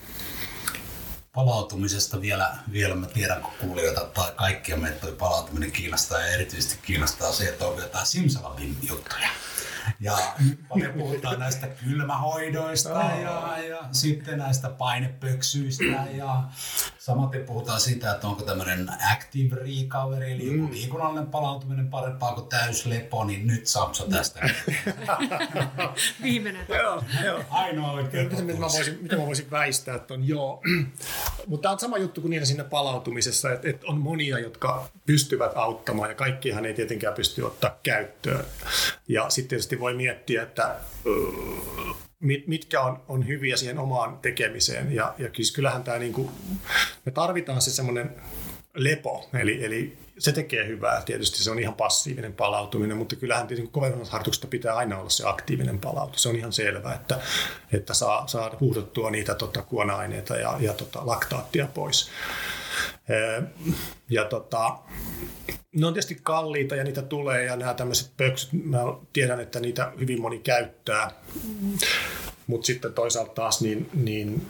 palautumisesta 1.34 2.20
vielä, 2.20 2.56
vielä 2.72 2.94
mä 2.94 3.06
tiedän, 3.06 3.42
kun 3.42 3.52
kuulijoita 3.60 4.00
tai 4.00 4.32
kaikkia 4.36 4.76
meitä 4.76 5.00
toi 5.00 5.12
palautuminen 5.12 5.72
kiinnostaa 5.72 6.20
ja 6.20 6.26
erityisesti 6.26 6.78
kiinnostaa 6.86 7.32
se, 7.32 7.48
että 7.48 7.66
on 7.66 7.82
jotain 7.82 8.06
Simsalabin 8.06 8.76
juttuja. 8.82 9.28
Ja 10.00 10.18
paljon 10.68 10.92
puhutaan 10.92 11.38
näistä 11.38 11.66
kylmähoidoista 11.66 12.88
ja, 13.22 13.58
ja 13.68 13.78
sitten 13.92 14.38
näistä 14.38 14.68
painepöksyistä 14.68 15.84
ja 16.12 16.44
samaten 16.98 17.44
puhutaan 17.44 17.80
sitä, 17.80 18.12
että 18.12 18.26
onko 18.26 18.42
tämmöinen 18.42 18.90
active 19.12 19.56
recovery, 19.56 20.30
eli 20.30 20.50
mm. 20.50 20.70
liikunnallinen 20.70 21.26
palautuminen 21.26 21.88
parempaa 21.88 22.34
kuin 22.34 22.48
täyslepo, 22.48 23.24
niin 23.24 23.46
nyt 23.46 23.66
Samsa 23.66 24.04
tästä. 24.10 24.40
Viimeinen. 26.22 26.66
joo, 26.68 27.02
joo. 27.24 27.44
Ainoa 27.50 27.92
oikein. 27.92 28.28
Miten 28.28 28.60
mä, 28.60 28.66
voisin, 28.66 28.98
miten 29.02 29.18
mä 29.18 29.26
voisin 29.26 29.50
väistää, 29.50 29.94
että 29.94 30.14
on 30.14 30.28
joo. 30.28 30.62
Mutta 31.46 31.62
tämä 31.62 31.72
on 31.72 31.78
sama 31.78 31.98
juttu 31.98 32.20
kuin 32.20 32.30
niillä 32.30 32.46
siinä 32.46 32.64
palautumisessa, 32.64 33.52
että, 33.52 33.68
että 33.70 33.86
on 33.86 34.00
monia, 34.00 34.38
jotka 34.38 34.88
pystyvät 35.06 35.52
auttamaan 35.54 36.08
ja 36.10 36.14
kaikkihan 36.14 36.64
ei 36.64 36.74
tietenkään 36.74 37.14
pysty 37.14 37.42
ottaa 37.42 37.78
käyttöön. 37.82 38.44
Ja 39.08 39.30
sitten 39.30 39.62
tietysti 39.72 39.80
voi 39.80 39.94
miettiä, 39.94 40.42
että 40.42 40.76
mitkä 42.46 42.80
on, 42.80 43.02
on 43.08 43.26
hyviä 43.26 43.56
siihen 43.56 43.78
omaan 43.78 44.18
tekemiseen. 44.18 44.94
Ja, 44.94 45.14
ja 45.18 45.28
kyllähän 45.54 45.84
tämä, 45.84 45.98
niin 45.98 46.12
kuin, 46.12 46.30
me 47.06 47.12
tarvitaan 47.12 47.60
se 47.60 47.70
semmoinen 47.70 48.10
lepo, 48.74 49.28
eli, 49.40 49.64
eli 49.64 49.96
se 50.18 50.32
tekee 50.32 50.66
hyvää. 50.66 51.02
Tietysti 51.02 51.44
se 51.44 51.50
on 51.50 51.58
ihan 51.58 51.74
passiivinen 51.74 52.32
palautuminen, 52.32 52.96
mutta 52.96 53.16
kyllähän 53.16 53.46
tietysti 53.46 53.70
kovennusharjoituksesta 53.72 54.46
pitää 54.46 54.74
aina 54.74 54.98
olla 54.98 55.10
se 55.10 55.24
aktiivinen 55.26 55.78
palautus. 55.78 56.22
Se 56.22 56.28
on 56.28 56.36
ihan 56.36 56.52
selvää, 56.52 56.94
että, 56.94 57.20
että 57.72 57.94
saa, 57.94 58.26
saa 58.26 58.56
huuhdottua 58.60 59.10
niitä 59.10 59.34
tota, 59.34 59.62
kuona-aineita 59.62 60.36
ja, 60.36 60.56
ja 60.60 60.72
tota, 60.72 61.06
laktaattia 61.06 61.66
pois. 61.74 62.10
Ja 64.10 64.24
tota, 64.24 64.78
ne 65.76 65.86
on 65.86 65.92
tietysti 65.92 66.18
kalliita 66.22 66.76
ja 66.76 66.84
niitä 66.84 67.02
tulee 67.02 67.44
ja 67.44 67.56
nämä 67.56 67.74
tämmöiset 67.74 68.10
pöksyt, 68.16 68.64
mä 68.64 68.78
tiedän, 69.12 69.40
että 69.40 69.60
niitä 69.60 69.92
hyvin 70.00 70.20
moni 70.20 70.38
käyttää. 70.38 71.10
Mutta 72.46 72.66
sitten 72.66 72.92
toisaalta 72.92 73.32
taas, 73.32 73.60
niin, 73.60 73.90
niin 73.94 74.46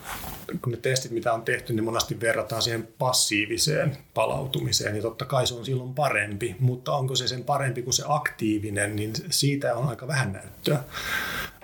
kun 0.63 0.73
ne 0.73 0.77
testit, 0.77 1.13
mitä 1.13 1.33
on 1.33 1.43
tehty, 1.43 1.73
niin 1.73 1.85
monesti 1.85 2.21
verrataan 2.21 2.63
siihen 2.63 2.89
passiiviseen 2.99 3.99
palautumiseen. 4.15 4.97
Ja 4.97 5.03
totta 5.03 5.25
kai 5.25 5.47
se 5.47 5.55
on 5.55 5.65
silloin 5.65 5.95
parempi, 5.95 6.57
mutta 6.59 6.93
onko 6.93 7.17
se 7.17 7.29
sen 7.29 7.45
parempi 7.45 7.83
kuin 7.83 7.95
se 7.95 8.03
aktiivinen, 8.09 8.97
niin 8.97 9.13
siitä 9.31 9.75
on 9.77 9.89
aika 9.89 10.07
vähän 10.07 10.33
näyttöä. 10.33 10.85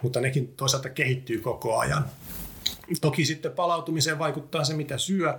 Mutta 0.03 0.21
nekin 0.21 0.49
toisaalta 0.49 0.89
kehittyy 0.89 1.41
koko 1.41 1.79
ajan. 1.79 2.05
Toki 3.01 3.25
sitten 3.25 3.53
palautumiseen 3.53 4.19
vaikuttaa 4.19 4.65
se, 4.65 4.75
mitä 4.75 4.99
syö. 4.99 5.39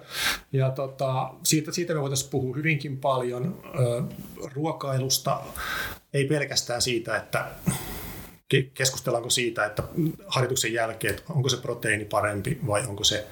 Ja 0.51 0.71
tota, 0.71 1.33
siitä, 1.43 1.71
siitä 1.71 1.93
me 1.93 2.01
voitaisiin 2.01 2.31
puhua 2.31 2.55
hyvinkin 2.55 2.97
paljon 2.97 3.61
ö, 3.79 4.03
ruokailusta. 4.55 5.41
Ei 6.13 6.25
pelkästään 6.25 6.81
siitä, 6.81 7.17
että 7.17 7.47
keskustellaanko 8.73 9.29
siitä, 9.29 9.65
että 9.65 9.83
harjoituksen 10.27 10.73
jälkeen, 10.73 11.15
että 11.15 11.33
onko 11.33 11.49
se 11.49 11.57
proteiini 11.57 12.05
parempi 12.05 12.59
vai 12.67 12.85
onko 12.87 13.03
se, 13.03 13.27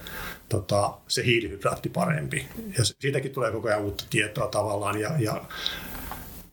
tota, 0.49 0.97
se 1.07 1.25
hiilihydraatti 1.25 1.89
parempi. 1.89 2.47
Ja 2.77 2.85
siitäkin 2.85 3.31
tulee 3.31 3.51
koko 3.51 3.67
ajan 3.67 3.81
uutta 3.81 4.03
tietoa 4.09 4.47
tavallaan. 4.47 4.99
Ja, 4.99 5.11
ja, 5.19 5.41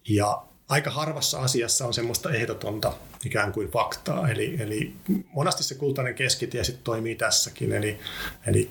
ja 0.08 0.42
aika 0.68 0.90
harvassa 0.90 1.40
asiassa 1.40 1.86
on 1.86 1.94
semmoista 1.94 2.30
ehdotonta 2.30 2.92
ikään 3.24 3.52
kuin 3.52 3.70
faktaa. 3.70 4.28
Eli, 4.28 4.62
eli 4.62 4.94
monasti 5.32 5.64
se 5.64 5.74
kultainen 5.74 6.14
keskitie 6.14 6.64
sitten 6.64 6.84
toimii 6.84 7.14
tässäkin. 7.14 7.72
Eli, 7.72 7.98
eli 8.46 8.70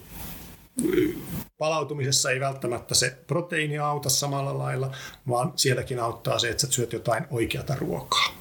palautumisessa 1.57 2.31
ei 2.31 2.39
välttämättä 2.39 2.95
se 2.95 3.17
proteiini 3.27 3.77
auta 3.77 4.09
samalla 4.09 4.57
lailla, 4.57 4.91
vaan 5.29 5.53
sielläkin 5.55 5.99
auttaa 5.99 6.39
se, 6.39 6.49
että 6.49 6.61
sä 6.61 6.67
syöt 6.71 6.93
jotain 6.93 7.25
oikeata 7.29 7.75
ruokaa, 7.75 8.35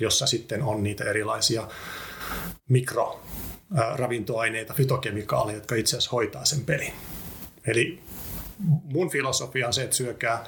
jossa 0.00 0.26
sitten 0.26 0.62
on 0.62 0.82
niitä 0.82 1.04
erilaisia 1.04 1.68
mikroravintoaineita, 2.68 4.74
fytokemikaaleja, 4.74 5.58
jotka 5.58 5.74
itse 5.74 5.96
asiassa 5.96 6.10
hoitaa 6.12 6.44
sen 6.44 6.64
pelin. 6.64 6.92
Eli 7.66 8.02
mun 8.84 9.10
filosofia 9.10 9.66
on 9.66 9.72
se, 9.72 9.82
että 9.82 9.96
syökää 9.96 10.44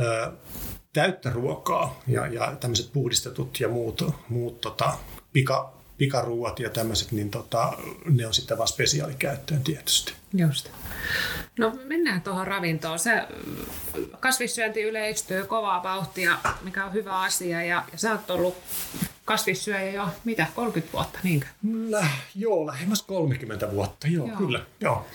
ö, 0.00 0.32
täyttä 0.92 1.30
ruokaa 1.30 2.00
ja, 2.06 2.26
ja 2.26 2.56
tämmöiset 2.60 2.92
puhdistetut 2.92 3.60
ja 3.60 3.68
muut, 3.68 4.02
muut 4.28 4.60
tota, 4.60 4.92
pika, 5.32 5.72
pikaruuat 5.98 6.60
ja 6.60 6.70
tämmöiset, 6.70 7.12
niin 7.12 7.30
tota, 7.30 7.72
ne 8.04 8.26
on 8.26 8.34
sitten 8.34 8.58
vaan 8.58 8.68
spesiaalikäyttöön 8.68 9.62
tietysti. 9.62 10.12
Just. 10.34 10.70
No 11.58 11.78
mennään 11.84 12.22
tuohon 12.22 12.46
ravintoon. 12.46 12.98
Se 12.98 13.22
kasvissyönti 14.20 14.82
yleistyy 14.82 15.44
kovaa 15.44 15.82
vauhtia, 15.82 16.38
mikä 16.62 16.84
on 16.84 16.92
hyvä 16.92 17.20
asia. 17.20 17.62
Ja, 17.62 17.84
ja 17.92 17.98
sä 17.98 18.12
oot 18.12 18.30
ollut 18.30 18.56
kasvissyöjä 19.24 19.90
jo, 19.90 20.08
mitä, 20.24 20.46
30 20.54 20.92
vuotta, 20.92 21.18
niinkö? 21.22 21.46
Lä, 21.88 22.06
joo, 22.34 22.66
lähemmäs 22.66 23.02
30 23.02 23.70
vuotta, 23.70 24.08
joo, 24.08 24.26
joo. 24.26 24.36
kyllä. 24.36 24.60
Joo. 24.80 25.06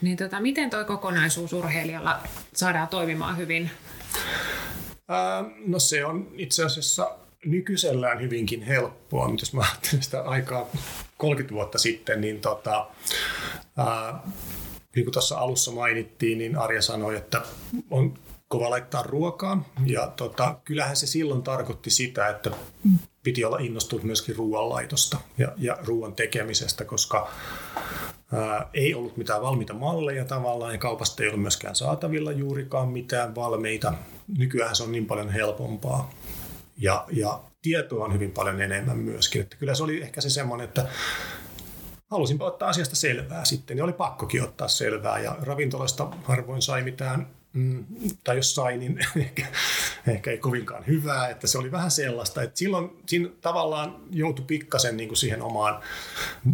Niin 0.00 0.16
tota, 0.16 0.40
miten 0.40 0.70
toi 0.70 0.84
kokonaisuus 0.84 1.52
urheilijalla 1.52 2.20
saadaan 2.54 2.88
toimimaan 2.88 3.36
hyvin? 3.36 3.70
Ää, 5.08 5.44
no 5.66 5.78
se 5.78 6.04
on 6.04 6.28
itse 6.34 6.64
asiassa 6.64 7.10
nykyisellään 7.44 8.20
hyvinkin 8.20 8.62
helppoa, 8.62 9.28
mutta 9.28 9.42
jos 9.42 9.52
mä 9.52 9.62
ajattelen 9.62 10.02
sitä 10.02 10.22
aikaa 10.22 10.66
30 11.16 11.54
vuotta 11.54 11.78
sitten, 11.78 12.20
niin 12.20 12.40
tota, 12.40 12.86
ää, 13.76 14.22
niin 14.94 15.04
kuin 15.04 15.12
tuossa 15.12 15.38
alussa 15.38 15.72
mainittiin, 15.72 16.38
niin 16.38 16.58
Arja 16.58 16.82
sanoi, 16.82 17.16
että 17.16 17.42
on 17.90 18.18
kova 18.48 18.70
laittaa 18.70 19.02
ruokaa. 19.02 19.68
Ja 19.86 20.06
tota, 20.06 20.60
kyllähän 20.64 20.96
se 20.96 21.06
silloin 21.06 21.42
tarkoitti 21.42 21.90
sitä, 21.90 22.28
että 22.28 22.50
piti 23.22 23.44
olla 23.44 23.58
innostunut 23.58 24.04
myöskin 24.04 24.36
ruoanlaitosta 24.36 25.18
ja, 25.38 25.52
ja 25.56 25.78
ruoan 25.84 26.14
tekemisestä, 26.14 26.84
koska 26.84 27.30
ei 28.74 28.94
ollut 28.94 29.16
mitään 29.16 29.42
valmiita 29.42 29.74
malleja 29.74 30.24
tavallaan 30.24 30.72
ja 30.72 30.78
kaupasta 30.78 31.22
ei 31.22 31.28
ollut 31.28 31.42
myöskään 31.42 31.76
saatavilla 31.76 32.32
juurikaan 32.32 32.88
mitään 32.88 33.34
valmeita. 33.34 33.94
Nykyään 34.38 34.76
se 34.76 34.82
on 34.82 34.92
niin 34.92 35.06
paljon 35.06 35.30
helpompaa 35.30 36.10
ja, 36.76 37.04
ja 37.12 37.40
tietoa 37.62 38.04
on 38.04 38.12
hyvin 38.12 38.30
paljon 38.30 38.60
enemmän 38.60 38.98
myöskin. 38.98 39.42
Että 39.42 39.56
kyllä 39.56 39.74
se 39.74 39.82
oli 39.82 40.02
ehkä 40.02 40.20
se 40.20 40.30
semmoinen, 40.30 40.64
että 40.64 40.88
halusin 42.10 42.42
ottaa 42.42 42.68
asiasta 42.68 42.96
selvää 42.96 43.44
sitten, 43.44 43.78
ja 43.78 43.84
oli 43.84 43.92
pakkokin 43.92 44.42
ottaa 44.42 44.68
selvää, 44.68 45.18
ja 45.18 45.36
ravintolasta 45.40 46.08
harvoin 46.22 46.62
sai 46.62 46.82
mitään, 46.82 47.26
mm, 47.54 47.84
tai 48.24 48.36
jos 48.36 48.54
sai, 48.54 48.76
niin 48.76 48.98
ehkä, 49.16 49.46
ehkä 50.06 50.30
ei 50.30 50.38
kovinkaan 50.38 50.86
hyvää, 50.86 51.28
että 51.28 51.46
se 51.46 51.58
oli 51.58 51.72
vähän 51.72 51.90
sellaista, 51.90 52.42
että 52.42 52.58
silloin 52.58 52.90
siinä 53.06 53.28
tavallaan 53.40 53.96
joutui 54.10 54.44
pikkasen 54.44 54.96
niin 54.96 55.08
kuin 55.08 55.16
siihen 55.16 55.42
omaan 55.42 55.80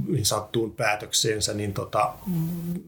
niin 0.09 0.27
sattuun 0.27 0.73
päätökseensä, 0.73 1.55
niin 1.55 1.73
tota, 1.73 2.15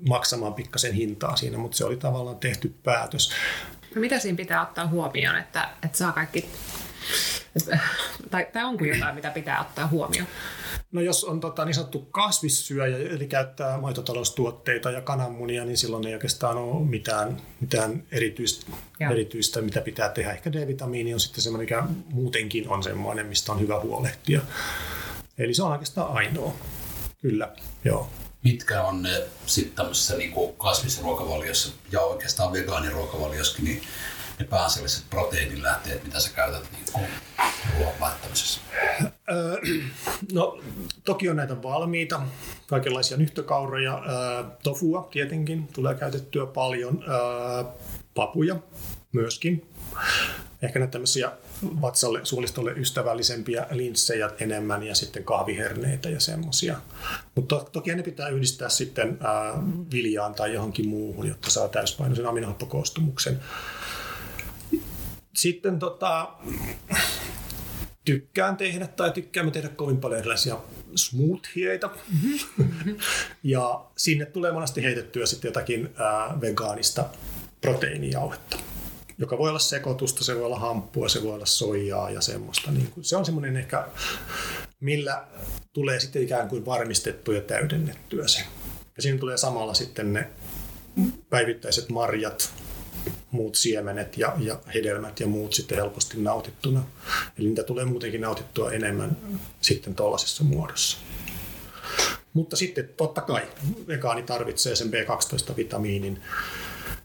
maksamaan 0.08 0.54
pikkasen 0.54 0.92
hintaa 0.92 1.36
siinä, 1.36 1.58
mutta 1.58 1.76
se 1.76 1.84
oli 1.84 1.96
tavallaan 1.96 2.38
tehty 2.38 2.74
päätös. 2.82 3.32
No 3.94 4.00
mitä 4.00 4.18
siinä 4.18 4.36
pitää 4.36 4.62
ottaa 4.62 4.86
huomioon, 4.86 5.36
että, 5.36 5.68
että 5.84 5.98
saa 5.98 6.12
kaikki 6.12 6.48
tai, 8.30 8.46
tai 8.52 8.64
onko 8.64 8.84
jotain, 8.84 9.14
mitä 9.14 9.30
pitää 9.30 9.60
ottaa 9.60 9.86
huomioon? 9.86 10.26
No 10.92 11.00
jos 11.00 11.24
on 11.24 11.40
tota, 11.40 11.64
niin 11.64 11.74
sanottu 11.74 12.00
kasvissyöjä, 12.00 12.96
eli 12.96 13.26
käyttää 13.26 13.80
maitotaloustuotteita 13.80 14.90
ja 14.90 15.00
kananmunia, 15.00 15.64
niin 15.64 15.76
silloin 15.76 16.06
ei 16.06 16.14
oikeastaan 16.14 16.56
ole 16.56 16.86
mitään, 16.86 17.42
mitään 17.60 18.02
erityistä, 18.12 18.72
erityistä, 19.10 19.60
mitä 19.62 19.80
pitää 19.80 20.08
tehdä. 20.08 20.32
Ehkä 20.32 20.52
D-vitamiini 20.52 21.14
on 21.14 21.20
sitten 21.20 21.42
semmoinen, 21.42 21.64
mikä 21.64 21.84
muutenkin 22.10 22.68
on 22.68 22.82
semmoinen, 22.82 23.26
mistä 23.26 23.52
on 23.52 23.60
hyvä 23.60 23.80
huolehtia. 23.80 24.40
Eli 25.38 25.54
se 25.54 25.62
on 25.62 25.72
oikeastaan 25.72 26.12
ainoa. 26.12 26.54
Kyllä, 27.22 27.48
joo. 27.84 28.08
Mitkä 28.44 28.82
on 28.82 29.02
ne 29.02 29.22
sitten 29.46 29.76
tämmöisessä 29.76 30.16
niin 30.16 30.32
kasvisruokavaliossa 30.58 31.72
ja 31.92 32.00
oikeastaan 32.00 32.52
vegaaniruokavaliossakin, 32.52 33.64
niin 33.64 33.82
ne 34.42 34.48
pääasialliset 34.48 35.04
proteiinilähteet, 35.10 36.04
mitä 36.04 36.20
sä 36.20 36.30
käytät 36.34 36.62
niin 36.72 37.08
ruoan? 37.78 38.12
No, 40.32 40.60
toki 41.04 41.28
on 41.28 41.36
näitä 41.36 41.62
valmiita, 41.62 42.22
kaikenlaisia 42.66 43.16
nyhtökauroja, 43.16 44.02
tofua 44.62 45.08
tietenkin 45.12 45.68
tulee 45.72 45.94
käytettyä 45.94 46.46
paljon, 46.46 47.04
papuja 48.14 48.56
myöskin. 49.12 49.68
Ehkä 50.62 50.78
näitä 50.78 50.92
tämmöisiä 50.92 51.32
vatsalle, 51.80 52.20
suolistolle 52.22 52.72
ystävällisempiä 52.72 53.66
linssejä 53.70 54.30
enemmän 54.40 54.82
ja 54.82 54.94
sitten 54.94 55.24
kahviherneitä 55.24 56.08
ja 56.08 56.20
semmoisia. 56.20 56.76
Mutta 57.34 57.56
to, 57.56 57.70
toki 57.72 57.94
ne 57.94 58.02
pitää 58.02 58.28
yhdistää 58.28 58.68
sitten 58.68 59.18
viljaan 59.92 60.34
tai 60.34 60.54
johonkin 60.54 60.88
muuhun, 60.88 61.28
jotta 61.28 61.50
saa 61.50 61.68
täyspainoisen 61.68 62.26
aminohappokoostumuksen. 62.26 63.40
Sitten 65.34 65.78
tota, 65.78 66.32
tykkään 68.04 68.56
tehdä 68.56 68.86
tai 68.86 69.10
tykkäämme 69.10 69.52
tehdä 69.52 69.68
kovin 69.68 70.00
paljon 70.00 70.18
erilaisia 70.18 70.58
smoothieita. 70.94 71.90
Mm-hmm. 72.22 72.96
ja 73.42 73.84
sinne 73.96 74.26
tulee 74.26 74.52
monesti 74.52 74.82
heitettyä 74.82 75.26
sitten 75.26 75.48
jotakin 75.48 75.90
ää, 75.96 76.40
vegaanista 76.40 77.04
proteiinijauhetta 77.60 78.58
joka 79.22 79.38
voi 79.38 79.48
olla 79.48 79.58
sekoitusta, 79.58 80.24
se 80.24 80.36
voi 80.36 80.44
olla 80.44 80.58
hamppua, 80.58 81.08
se 81.08 81.22
voi 81.22 81.34
olla 81.34 81.46
soijaa 81.46 82.10
ja 82.10 82.20
semmoista. 82.20 82.70
Niin 82.70 82.90
kuin, 82.90 83.04
se 83.04 83.16
on 83.16 83.24
semmoinen 83.24 83.56
ehkä, 83.56 83.88
millä 84.80 85.24
tulee 85.72 86.00
sitten 86.00 86.22
ikään 86.22 86.48
kuin 86.48 86.66
varmistettu 86.66 87.32
ja 87.32 87.40
täydennettyä 87.40 88.28
se. 88.28 88.40
Ja 88.96 89.02
siinä 89.02 89.18
tulee 89.18 89.36
samalla 89.36 89.74
sitten 89.74 90.12
ne 90.12 90.28
päivittäiset 91.30 91.88
marjat, 91.88 92.52
muut 93.32 93.54
siemenet 93.54 94.18
ja, 94.18 94.32
ja 94.38 94.58
hedelmät 94.74 95.20
ja 95.20 95.26
muut 95.26 95.52
sitten 95.52 95.78
helposti 95.78 96.20
nautittuna. 96.20 96.84
Eli 97.38 97.48
niitä 97.48 97.62
tulee 97.62 97.84
muutenkin 97.84 98.20
nautittua 98.20 98.72
enemmän 98.72 99.16
sitten 99.60 99.94
tuollaisessa 99.94 100.44
muodossa. 100.44 100.98
Mutta 102.32 102.56
sitten 102.56 102.88
totta 102.96 103.20
kai 103.20 103.42
vegaani 103.86 104.22
tarvitsee 104.22 104.76
sen 104.76 104.90
B12-vitamiinin 104.90 106.18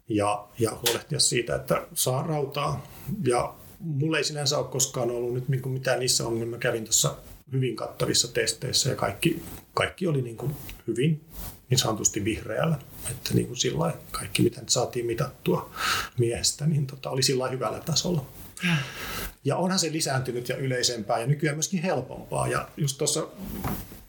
ja, 0.09 0.47
ja 0.59 0.71
huolehtia 0.71 1.19
siitä, 1.19 1.55
että 1.55 1.88
saa 1.93 2.23
rautaa. 2.23 2.88
Ja 3.23 3.53
mulla 3.80 4.17
ei 4.17 4.23
sinänsä 4.23 4.57
ole 4.57 4.67
koskaan 4.67 5.11
ollut 5.11 5.34
nyt 5.34 5.49
niin 5.49 5.69
mitään 5.69 5.99
niissä 5.99 6.28
ongelmia. 6.28 6.55
Mä 6.55 6.57
kävin 6.57 6.84
tuossa 6.84 7.15
hyvin 7.51 7.75
kattavissa 7.75 8.34
testeissä 8.34 8.89
ja 8.89 8.95
kaikki, 8.95 9.41
kaikki 9.73 10.07
oli 10.07 10.21
niin 10.21 10.38
kuin 10.38 10.55
hyvin 10.88 11.25
niin 11.70 11.78
sanotusti 11.78 12.26
vihreällä. 12.26 12.78
Että 13.11 13.34
niin 13.34 13.47
kuin 13.47 13.57
sillä 13.57 13.93
kaikki, 14.11 14.43
mitä 14.43 14.59
nyt 14.59 14.70
saatiin 14.70 15.05
mitattua 15.05 15.72
miehestä, 16.18 16.65
niin 16.65 16.88
tota, 16.88 17.09
oli 17.09 17.24
sillä 17.24 17.47
hyvällä 17.47 17.80
tasolla. 17.80 18.26
Ja. 18.63 18.76
ja 19.43 19.55
onhan 19.55 19.80
se 19.80 19.91
lisääntynyt 19.91 20.49
ja 20.49 20.57
yleisempää 20.57 21.20
ja 21.20 21.28
nykyään 21.28 21.55
myöskin 21.55 21.82
helpompaa. 21.82 22.47
Ja 22.47 22.70
just 22.78 22.97
tuossa 22.97 23.28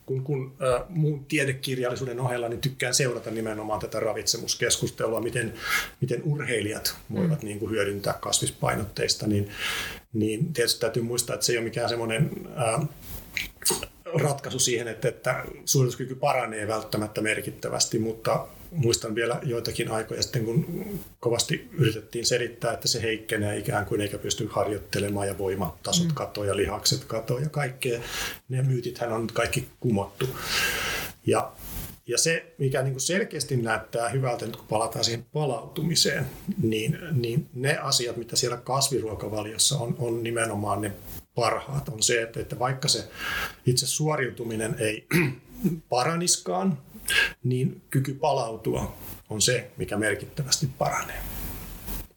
kun, 0.08 0.24
kun 0.24 0.56
äh, 0.62 0.84
muun 0.88 1.24
tiedekirjallisuuden 1.24 2.20
ohella 2.20 2.48
niin 2.48 2.60
tykkään 2.60 2.94
seurata 2.94 3.30
nimenomaan 3.30 3.80
tätä 3.80 4.00
ravitsemuskeskustelua, 4.00 5.20
miten, 5.20 5.54
miten 6.00 6.22
urheilijat 6.22 6.96
voivat 7.14 7.42
mm. 7.42 7.46
niin 7.46 7.58
kuin 7.58 7.70
hyödyntää 7.70 8.12
kasvispainotteista, 8.20 9.26
niin, 9.26 9.48
niin 10.12 10.52
tietysti 10.52 10.80
täytyy 10.80 11.02
muistaa, 11.02 11.34
että 11.34 11.46
se 11.46 11.52
ei 11.52 11.58
ole 11.58 11.64
mikään 11.64 11.88
semmoinen 11.88 12.30
äh, 12.58 12.88
ratkaisu 14.14 14.58
siihen, 14.58 14.88
että, 14.88 15.08
että 15.08 15.44
suorituskyky 15.64 16.14
paranee 16.14 16.68
välttämättä 16.68 17.20
merkittävästi, 17.20 17.98
mutta 17.98 18.46
muistan 18.70 19.14
vielä 19.14 19.40
joitakin 19.42 19.90
aikoja 19.90 20.22
sitten, 20.22 20.44
kun 20.44 20.84
kovasti 21.20 21.68
yritettiin 21.72 22.26
selittää, 22.26 22.72
että 22.72 22.88
se 22.88 23.02
heikkenee 23.02 23.58
ikään 23.58 23.86
kuin 23.86 24.00
eikä 24.00 24.18
pysty 24.18 24.48
harjoittelemaan 24.50 25.28
ja 25.28 25.38
voimatasot 25.38 26.06
mm. 26.06 26.14
katoa 26.14 26.46
ja 26.46 26.56
lihakset 26.56 27.04
katoa 27.04 27.40
ja 27.40 27.48
kaikkea. 27.48 28.00
Ne 28.48 28.62
myytithän 28.62 29.12
on 29.12 29.26
kaikki 29.32 29.68
kumottu. 29.80 30.28
Ja, 31.26 31.52
ja 32.06 32.18
se, 32.18 32.54
mikä 32.58 32.82
niin 32.82 32.92
kuin 32.92 33.00
selkeästi 33.00 33.56
näyttää 33.56 34.08
hyvältä, 34.08 34.46
nyt 34.46 34.56
kun 34.56 34.66
palataan 34.66 35.04
siihen 35.04 35.26
palautumiseen, 35.32 36.26
niin, 36.62 36.98
niin 37.12 37.48
ne 37.54 37.78
asiat, 37.78 38.16
mitä 38.16 38.36
siellä 38.36 38.56
kasviruokavaliossa 38.56 39.78
on, 39.78 39.96
on 39.98 40.22
nimenomaan 40.22 40.80
ne 40.80 40.92
parhaat, 41.40 41.88
on 41.88 42.02
se, 42.02 42.22
että, 42.22 42.40
että 42.40 42.58
vaikka 42.58 42.88
se 42.88 43.08
itse 43.66 43.86
suoriutuminen 43.86 44.76
ei 44.78 45.06
paraniskaan, 45.88 46.78
niin 47.44 47.82
kyky 47.90 48.14
palautua 48.14 48.96
on 49.30 49.42
se, 49.42 49.70
mikä 49.76 49.96
merkittävästi 49.96 50.68
paranee. 50.78 51.20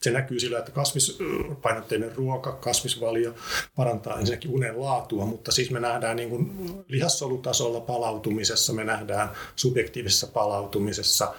Se 0.02 0.12
näkyy 0.12 0.40
sillä, 0.40 0.60
että 0.60 0.72
kasvispainotteinen 0.72 2.16
ruoka, 2.16 2.52
kasvisvalio 2.52 3.36
parantaa 3.76 4.20
ensinnäkin 4.20 4.52
unen 4.52 4.82
laatua, 4.82 5.26
mutta 5.26 5.52
siis 5.52 5.72
me 5.72 5.80
nähdään 5.80 6.16
niin 6.16 6.30
kuin 6.30 6.52
lihassolutasolla 6.88 7.80
palautumisessa, 7.80 8.74
me 8.74 8.84
nähdään 8.84 9.30
subjektiivisessa 9.56 10.28
palautumisessa 10.28 11.34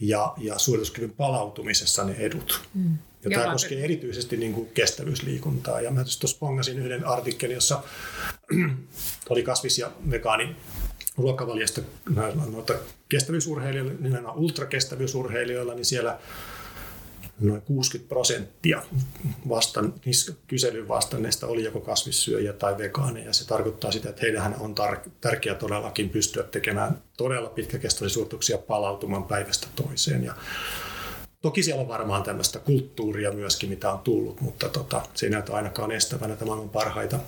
ja, 0.00 0.34
ja 0.38 0.58
suorituskyvyn 0.58 1.12
palautumisessa 1.12 2.04
ne 2.04 2.14
edut. 2.18 2.60
Mm. 2.74 2.98
Ja 3.24 3.30
Joo, 3.30 3.40
tämä 3.40 3.52
koskee 3.52 3.84
erityisesti 3.84 4.36
niin 4.36 4.52
kuin 4.52 4.70
kestävyysliikuntaa. 4.74 5.80
Ja 5.80 5.90
mä 5.90 6.04
tuossa 6.04 6.38
pongasin 6.40 6.78
yhden 6.78 7.06
artikkelin, 7.06 7.54
jossa 7.54 7.82
oli 9.30 9.42
kasvis- 9.42 9.78
ja 9.78 9.92
vegaani 10.10 10.56
ruokavaliosta 11.16 11.80
noita 12.50 12.74
kestävyysurheilijoilla, 13.08 13.92
nimenomaan 14.00 14.38
ultrakestävyysurheilijoilla, 14.38 15.74
niin 15.74 15.84
siellä 15.84 16.18
noin 17.40 17.62
60 17.62 18.08
prosenttia 18.08 18.82
vastaan, 19.48 19.94
kyselyn 20.46 20.88
vastanneista 20.88 21.46
oli 21.46 21.64
joko 21.64 21.80
kasvissyöjä 21.80 22.52
tai 22.52 22.78
vegaaneja. 22.78 23.32
Se 23.32 23.46
tarkoittaa 23.46 23.92
sitä, 23.92 24.08
että 24.08 24.22
heidän 24.22 24.56
on 24.60 24.74
tar- 24.80 25.10
tärkeää 25.20 25.54
todellakin 25.54 26.08
pystyä 26.08 26.42
tekemään 26.42 27.02
todella 27.16 27.48
pitkäkestoisia 27.48 28.14
suorituksia 28.14 28.58
palautumaan 28.58 29.24
päivästä 29.24 29.66
toiseen. 29.76 30.24
Ja 30.24 30.34
Toki 31.42 31.62
siellä 31.62 31.82
on 31.82 31.88
varmaan 31.88 32.22
tämmöistä 32.22 32.58
kulttuuria 32.58 33.32
myöskin, 33.32 33.68
mitä 33.68 33.92
on 33.92 33.98
tullut, 33.98 34.40
mutta 34.40 34.68
tota, 34.68 35.02
se 35.14 35.26
ei 35.26 35.30
näytä 35.30 35.52
ainakaan 35.52 35.92
estävänä 35.92 36.32
että 36.32 36.44
maailman 36.44 36.68
parhaita 36.68 37.18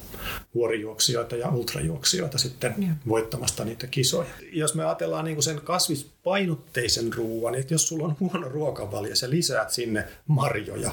vuorijuoksijoita 0.54 1.36
ja 1.36 1.48
ultrajuoksijoita 1.48 2.38
sitten 2.38 2.74
ja. 2.78 2.88
voittamasta 3.08 3.64
niitä 3.64 3.86
kisoja. 3.86 4.28
Jos 4.52 4.74
me 4.74 4.84
ajatellaan 4.84 5.24
niin 5.24 5.34
kuin 5.34 5.44
sen 5.44 5.60
kasvispainotteisen 5.60 7.12
ruoan, 7.12 7.52
niin 7.52 7.60
että 7.60 7.74
jos 7.74 7.88
sulla 7.88 8.04
on 8.04 8.16
huono 8.20 8.48
ruokavalio, 8.48 9.16
sä 9.16 9.30
lisäät 9.30 9.70
sinne 9.70 10.04
marjoja, 10.26 10.90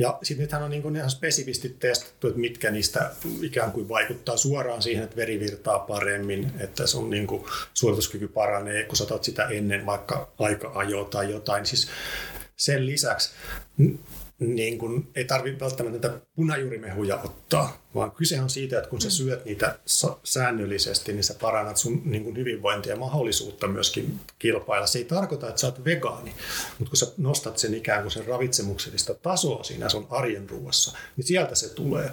ja 0.00 0.18
sitten 0.22 0.42
nythän 0.42 0.62
on 0.62 0.70
niin 0.70 0.82
kuin 0.82 0.96
ihan 0.96 1.10
spesifisti 1.10 1.76
testattu, 1.78 2.28
että 2.28 2.40
mitkä 2.40 2.70
niistä 2.70 3.10
ikään 3.42 3.72
kuin 3.72 3.88
vaikuttaa 3.88 4.36
suoraan 4.36 4.82
siihen, 4.82 5.04
että 5.04 5.16
veri 5.16 5.40
virtaa 5.40 5.78
paremmin, 5.78 6.52
että 6.58 6.86
sun 6.86 7.10
niin 7.10 7.26
kuin 7.26 7.44
suorituskyky 7.74 8.28
paranee, 8.28 8.84
kun 8.84 8.96
sä 8.96 9.04
sitä 9.22 9.44
ennen 9.44 9.86
vaikka 9.86 10.32
aika-ajoa 10.38 11.04
tai 11.04 11.30
jotain. 11.30 11.66
Siis 11.66 11.88
sen 12.56 12.86
lisäksi 12.86 13.30
niin 14.40 14.78
kun 14.78 15.08
ei 15.14 15.24
tarvitse 15.24 15.64
välttämättä 15.64 16.08
näitä 16.08 16.26
punajuurimehuja 16.34 17.20
ottaa, 17.24 17.86
vaan 17.94 18.12
kyse 18.12 18.40
on 18.40 18.50
siitä, 18.50 18.78
että 18.78 18.90
kun 18.90 19.00
sä 19.00 19.08
mm. 19.08 19.12
syöt 19.12 19.44
niitä 19.44 19.78
säännöllisesti, 20.24 21.12
niin 21.12 21.24
sä 21.24 21.34
parannat 21.40 21.76
sun 21.76 22.02
niin 22.04 22.24
kun 22.24 22.36
hyvinvointia 22.36 22.92
ja 22.92 22.98
mahdollisuutta 22.98 23.68
myöskin 23.68 24.20
kilpailla. 24.38 24.86
Se 24.86 24.98
ei 24.98 25.04
tarkoita, 25.04 25.48
että 25.48 25.60
sä 25.60 25.66
oot 25.66 25.84
vegaani, 25.84 26.34
mutta 26.78 26.90
kun 26.90 26.96
sä 26.96 27.12
nostat 27.18 27.58
sen 27.58 27.74
ikään 27.74 28.02
kuin 28.02 28.12
sen 28.12 28.26
ravitsemuksellista 28.26 29.14
tasoa 29.14 29.64
siinä 29.64 29.88
sun 29.88 30.06
arjen 30.10 30.50
ruuassa, 30.50 30.98
niin 31.16 31.26
sieltä 31.26 31.54
se 31.54 31.68
tulee. 31.68 32.10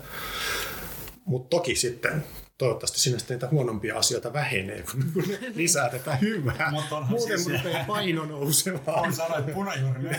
Mutta 1.26 1.50
toki 1.50 1.76
sitten 1.76 2.24
toivottavasti 2.58 3.00
sinne 3.00 3.20
sitten 3.20 3.36
niitä 3.36 3.48
huonompia 3.48 3.98
asioita 3.98 4.34
vähenee, 4.34 4.84
kun 4.92 5.12
lisää 5.56 5.90
tätä 5.90 6.16
hyvää. 6.16 6.72
Mutta 6.72 7.02
Muuten 7.02 7.40
siis, 7.40 7.64
rupeaa 7.64 7.86
paino 7.86 8.26
nousemaan. 8.26 9.00
On 9.00 9.14
sanoit 9.14 9.54
punajuuri 9.54 10.10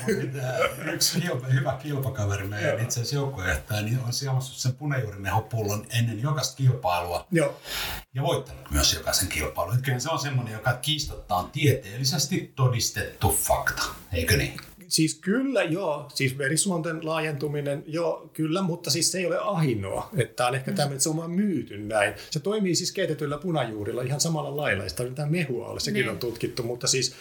yksi 0.92 1.22
hyvä 1.52 1.78
kilpakaveri 1.82 2.48
meidän 2.48 2.80
itse 2.80 3.00
asiassa 3.00 3.16
joukkojohtaja, 3.16 3.82
niin 3.82 3.98
on 4.06 4.12
sijoittanut 4.12 4.56
sen 4.56 4.74
punajuurimehopullon 4.74 5.86
ennen 5.98 6.22
jokaista 6.22 6.56
kilpailua. 6.56 7.26
Joo. 7.30 7.60
Ja 8.14 8.22
voittanut 8.22 8.70
myös 8.70 8.94
jokaisen 8.94 9.28
kilpailun. 9.28 9.74
Että 9.74 9.84
kyllä 9.84 9.98
se 9.98 10.10
on 10.10 10.18
semmoinen, 10.18 10.54
joka 10.54 10.72
kiistattaa 10.72 11.50
tieteellisesti 11.52 12.52
todistettu 12.56 13.38
fakta, 13.42 13.82
eikö 14.12 14.36
niin? 14.36 14.60
Siis 14.88 15.14
kyllä 15.14 15.62
joo, 15.62 16.10
siis 16.14 16.38
verisuonten 16.38 17.06
laajentuminen, 17.06 17.84
joo, 17.86 18.30
kyllä, 18.32 18.62
mutta 18.62 18.90
siis 18.90 19.12
se 19.12 19.18
ei 19.18 19.26
ole 19.26 19.38
ahinoa. 19.40 20.08
Että 20.16 20.46
on 20.46 20.54
ehkä 20.54 20.70
mm. 20.70 20.74
tämmöinen, 20.76 20.94
että 20.94 21.02
se 21.02 21.08
on 21.08 21.16
vaan 21.16 21.30
myyty 21.30 21.78
näin. 21.78 22.14
Se 22.30 22.40
toimii 22.40 22.74
siis 22.74 22.92
keitetyllä 22.92 23.38
punajuurilla 23.38 24.02
ihan 24.02 24.20
samalla 24.20 24.56
lailla, 24.56 24.88
sitä 24.88 25.02
mitään 25.02 25.30
mehua 25.30 25.68
ole, 25.68 25.80
sekin 25.80 26.00
niin. 26.00 26.10
on 26.10 26.18
tutkittu, 26.18 26.62
mutta 26.62 26.86
siis 26.86 27.14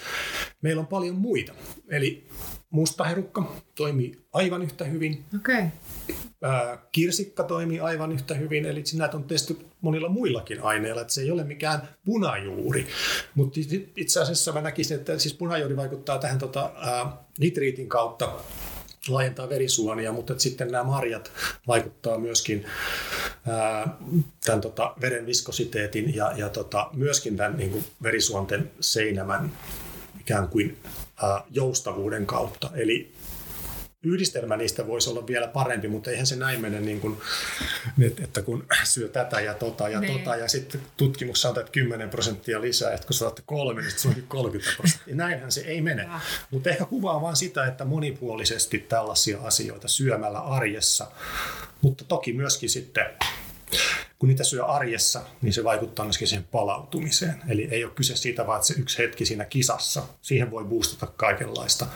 meillä 0.61 0.79
on 0.79 0.87
paljon 0.87 1.15
muita. 1.15 1.53
Eli 1.89 2.27
mustaherukka 2.69 3.55
toimii 3.75 4.17
aivan 4.33 4.61
yhtä 4.61 4.85
hyvin. 4.85 5.23
Okay. 5.35 5.63
Kirsikka 6.91 7.43
toimii 7.43 7.79
aivan 7.79 8.11
yhtä 8.11 8.33
hyvin, 8.33 8.65
eli 8.65 8.83
näitä 8.95 9.17
on 9.17 9.23
testy 9.23 9.57
monilla 9.81 10.09
muillakin 10.09 10.63
aineilla, 10.63 11.01
että 11.01 11.13
se 11.13 11.21
ei 11.21 11.31
ole 11.31 11.43
mikään 11.43 11.89
punajuuri. 12.05 12.87
Mutta 13.35 13.59
itse 13.95 14.19
asiassa 14.21 14.51
mä 14.51 14.61
näkisin, 14.61 14.97
että 14.97 15.19
siis 15.19 15.33
punajuuri 15.33 15.77
vaikuttaa 15.77 16.19
tähän 16.19 16.39
tota, 16.39 16.71
ää, 16.75 17.17
nitriitin 17.39 17.89
kautta 17.89 18.39
laajentaa 19.07 19.49
verisuonia, 19.49 20.11
mutta 20.11 20.33
sitten 20.37 20.71
nämä 20.71 20.83
marjat 20.83 21.31
vaikuttaa 21.67 22.17
myöskin 22.17 22.65
ää, 23.47 23.97
tämän 24.45 24.61
tota, 24.61 24.93
veren 25.01 25.25
viskositeetin 25.25 26.15
ja, 26.15 26.31
ja 26.35 26.49
tota, 26.49 26.89
myöskin 26.93 27.37
tämän 27.37 27.57
niin 27.57 27.71
kuin 27.71 27.85
verisuonten 28.03 28.71
seinämän 28.79 29.51
ikään 30.19 30.47
kuin 30.47 30.77
ää, 31.23 31.43
joustavuuden 31.51 32.25
kautta. 32.25 32.69
Eli 32.73 33.11
yhdistelmä 34.03 34.57
niistä 34.57 34.87
voisi 34.87 35.09
olla 35.09 35.27
vielä 35.27 35.47
parempi, 35.47 35.87
mutta 35.87 36.11
eihän 36.11 36.27
se 36.27 36.35
näin 36.35 36.61
mene, 36.61 36.79
niin 36.79 37.01
kuin, 37.01 37.17
että 38.23 38.41
kun 38.41 38.65
syö 38.83 39.07
tätä 39.07 39.41
ja 39.41 39.53
tota 39.53 39.89
ja. 39.89 39.99
Niin. 39.99 40.13
tota, 40.13 40.35
ja 40.35 40.47
sitten 40.47 40.81
tutkimus 40.97 41.41
sanotaan, 41.41 41.61
että 41.61 41.71
10 41.71 42.09
prosenttia 42.09 42.61
lisää, 42.61 42.93
että 42.93 43.07
kun 43.07 43.15
saatte 43.15 43.41
kolme, 43.45 43.81
niin 43.81 43.89
sitten 43.89 44.01
se 44.01 44.07
onkin 44.07 44.27
30 44.27 44.75
prosenttia. 44.77 45.15
Näinhän 45.15 45.51
se 45.51 45.61
ei 45.61 45.81
mene. 45.81 46.09
Mutta 46.51 46.69
ehkä 46.69 46.85
kuvaa 46.85 47.21
vaan 47.21 47.35
sitä, 47.35 47.65
että 47.65 47.85
monipuolisesti 47.85 48.79
tällaisia 48.79 49.41
asioita 49.41 49.87
syömällä 49.87 50.39
arjessa, 50.39 51.11
mutta 51.81 52.05
toki 52.05 52.33
myöskin 52.33 52.69
sitten 52.69 53.05
kun 54.19 54.29
niitä 54.29 54.43
syö 54.43 54.65
arjessa, 54.65 55.21
niin 55.41 55.53
se 55.53 55.63
vaikuttaa 55.63 56.05
myöskin 56.05 56.27
siihen 56.27 56.47
palautumiseen. 56.51 57.41
Eli 57.49 57.67
ei 57.71 57.83
ole 57.83 57.93
kyse 57.93 58.15
siitä 58.15 58.47
vaan, 58.47 58.57
että 58.57 58.67
se 58.67 58.73
yksi 58.73 58.97
hetki 58.97 59.25
siinä 59.25 59.45
kisassa, 59.45 60.03
siihen 60.21 60.51
voi 60.51 60.65
boostata 60.65 61.07
kaikenlaista. 61.07 61.87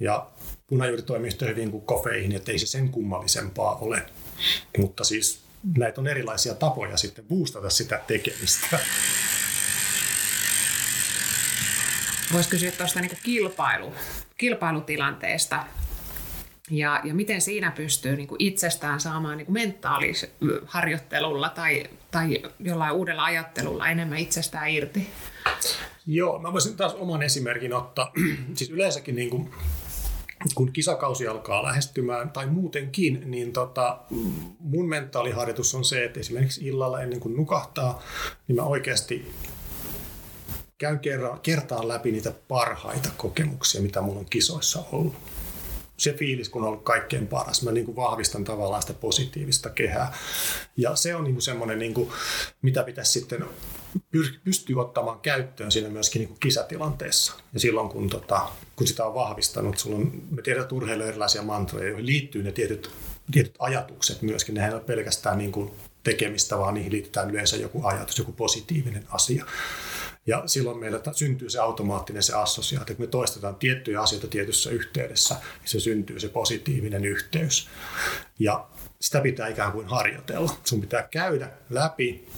Ja 0.00 0.30
punajuuri 0.66 1.02
toimii 1.02 1.28
yhtä 1.28 1.46
hyvin 1.46 1.70
kuin 1.70 1.86
kofeiini, 1.86 2.34
että 2.34 2.52
ei 2.52 2.58
se 2.58 2.66
sen 2.66 2.88
kummallisempaa 2.88 3.76
ole. 3.76 4.02
Mutta 4.78 5.04
siis 5.04 5.40
näitä 5.76 6.00
on 6.00 6.06
erilaisia 6.06 6.54
tapoja 6.54 6.96
sitten 6.96 7.24
boostata 7.24 7.70
sitä 7.70 8.00
tekemistä. 8.06 8.78
Voisi 12.32 12.48
kysyä 12.48 12.70
tuosta 12.70 13.00
niin 13.00 13.18
kilpailu, 13.22 13.92
kilpailutilanteesta 14.38 15.64
ja, 16.70 17.00
ja 17.04 17.14
miten 17.14 17.40
siinä 17.40 17.70
pystyy 17.70 18.16
niin 18.16 18.28
kuin 18.28 18.40
itsestään 18.42 19.00
saamaan 19.00 19.38
niin 19.38 19.52
mentaalisharjoittelulla 19.52 21.48
tai, 21.48 21.84
tai 22.10 22.42
jollain 22.60 22.92
uudella 22.92 23.24
ajattelulla 23.24 23.88
enemmän 23.88 24.18
itsestään 24.18 24.70
irti? 24.70 25.10
Joo, 26.06 26.38
mä 26.38 26.52
voisin 26.52 26.76
taas 26.76 26.94
oman 26.94 27.22
esimerkin 27.22 27.74
ottaa. 27.74 28.12
siis 28.54 28.70
yleensäkin 28.70 29.16
niin 29.16 29.30
kuin 29.30 29.50
kun 30.54 30.72
kisakausi 30.72 31.26
alkaa 31.26 31.62
lähestymään 31.62 32.30
tai 32.30 32.46
muutenkin, 32.46 33.22
niin 33.24 33.52
tota, 33.52 33.98
mun 34.58 34.88
mentaaliharjoitus 34.88 35.74
on 35.74 35.84
se, 35.84 36.04
että 36.04 36.20
esimerkiksi 36.20 36.66
illalla 36.66 37.00
ennen 37.00 37.20
kuin 37.20 37.36
nukahtaa, 37.36 38.02
niin 38.48 38.56
mä 38.56 38.62
oikeasti 38.62 39.32
käyn 40.78 40.98
kerran, 40.98 41.40
kertaan 41.40 41.88
läpi 41.88 42.12
niitä 42.12 42.32
parhaita 42.48 43.08
kokemuksia, 43.16 43.82
mitä 43.82 44.00
mulla 44.00 44.18
on 44.18 44.26
kisoissa 44.30 44.84
ollut. 44.92 45.14
Se 45.96 46.12
fiilis, 46.12 46.48
kun 46.48 46.62
on 46.62 46.68
ollut 46.68 46.84
kaikkein 46.84 47.26
paras. 47.26 47.62
Mä 47.62 47.72
niin 47.72 47.86
kuin 47.86 47.96
vahvistan 47.96 48.44
tavallaan 48.44 48.82
sitä 48.82 48.94
positiivista 48.94 49.70
kehää. 49.70 50.14
Ja 50.76 50.96
se 50.96 51.14
on 51.14 51.24
niin 51.24 51.42
semmoinen, 51.42 51.78
niin 51.78 51.94
mitä 52.62 52.82
pitäisi 52.82 53.12
sitten 53.12 53.44
pystyy 54.44 54.80
ottamaan 54.80 55.20
käyttöön 55.20 55.72
siinä 55.72 55.88
myöskin 55.88 56.20
niin 56.20 56.28
kuin 56.28 56.40
kisatilanteessa. 56.40 57.32
Ja 57.52 57.60
silloin, 57.60 57.88
kun, 57.88 58.10
tota, 58.10 58.48
kun 58.76 58.86
sitä 58.86 59.04
on 59.04 59.14
vahvistanut, 59.14 59.78
sulla 59.78 59.96
on, 59.96 60.22
me 60.30 60.42
tiedetään 60.42 60.72
urheilu 60.72 61.02
erilaisia 61.02 61.42
mantroja, 61.42 61.88
joihin 61.88 62.06
liittyy 62.06 62.42
ne 62.42 62.52
tietyt, 62.52 62.90
tietyt 63.32 63.54
ajatukset 63.58 64.22
myöskin. 64.22 64.54
Nehän 64.54 64.70
ei 64.70 64.74
ole 64.74 64.84
pelkästään 64.84 65.38
niin 65.38 65.52
kuin 65.52 65.70
tekemistä, 66.02 66.58
vaan 66.58 66.74
niihin 66.74 66.92
liitetään 66.92 67.30
yleensä 67.30 67.56
joku 67.56 67.86
ajatus, 67.86 68.18
joku 68.18 68.32
positiivinen 68.32 69.04
asia. 69.08 69.44
Ja 70.26 70.42
silloin 70.46 70.78
meillä 70.78 71.00
syntyy 71.12 71.50
se 71.50 71.58
automaattinen 71.58 72.22
se 72.22 72.34
assosiaatio, 72.34 72.92
että 72.92 73.02
me 73.02 73.06
toistetaan 73.06 73.56
tiettyjä 73.56 74.00
asioita 74.00 74.28
tietyssä 74.28 74.70
yhteydessä, 74.70 75.34
niin 75.34 75.68
se 75.68 75.80
syntyy 75.80 76.20
se 76.20 76.28
positiivinen 76.28 77.04
yhteys. 77.04 77.68
Ja 78.38 78.66
sitä 79.00 79.20
pitää 79.20 79.48
ikään 79.48 79.72
kuin 79.72 79.86
harjoitella. 79.86 80.56
Sun 80.64 80.80
pitää 80.80 81.08
käydä 81.10 81.50
läpi 81.70 82.28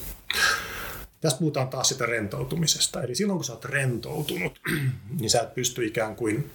tässä 1.21 1.39
puhutaan 1.39 1.69
taas 1.69 1.89
sitä 1.89 2.07
rentoutumisesta. 2.07 3.03
Eli 3.03 3.15
silloin 3.15 3.39
kun 3.39 3.45
sä 3.45 3.53
oot 3.53 3.65
rentoutunut, 3.65 4.61
niin 5.21 5.31
sä 5.31 5.41
et 5.41 5.55
pysty 5.55 5.87
ikään 5.87 6.17
kuin 6.17 6.51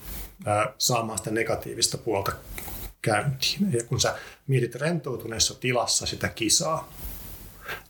saamaan 0.78 1.18
sitä 1.18 1.32
negatiivista 1.32 1.98
puolta 1.98 2.32
käyntiin. 3.02 3.74
Ja 3.74 3.84
kun 3.84 4.00
sä 4.00 4.16
mietit 4.48 4.76
rentoutuneessa 4.76 5.60
tilassa 5.60 6.06
sitä 6.06 6.28
kisaa, 6.30 6.94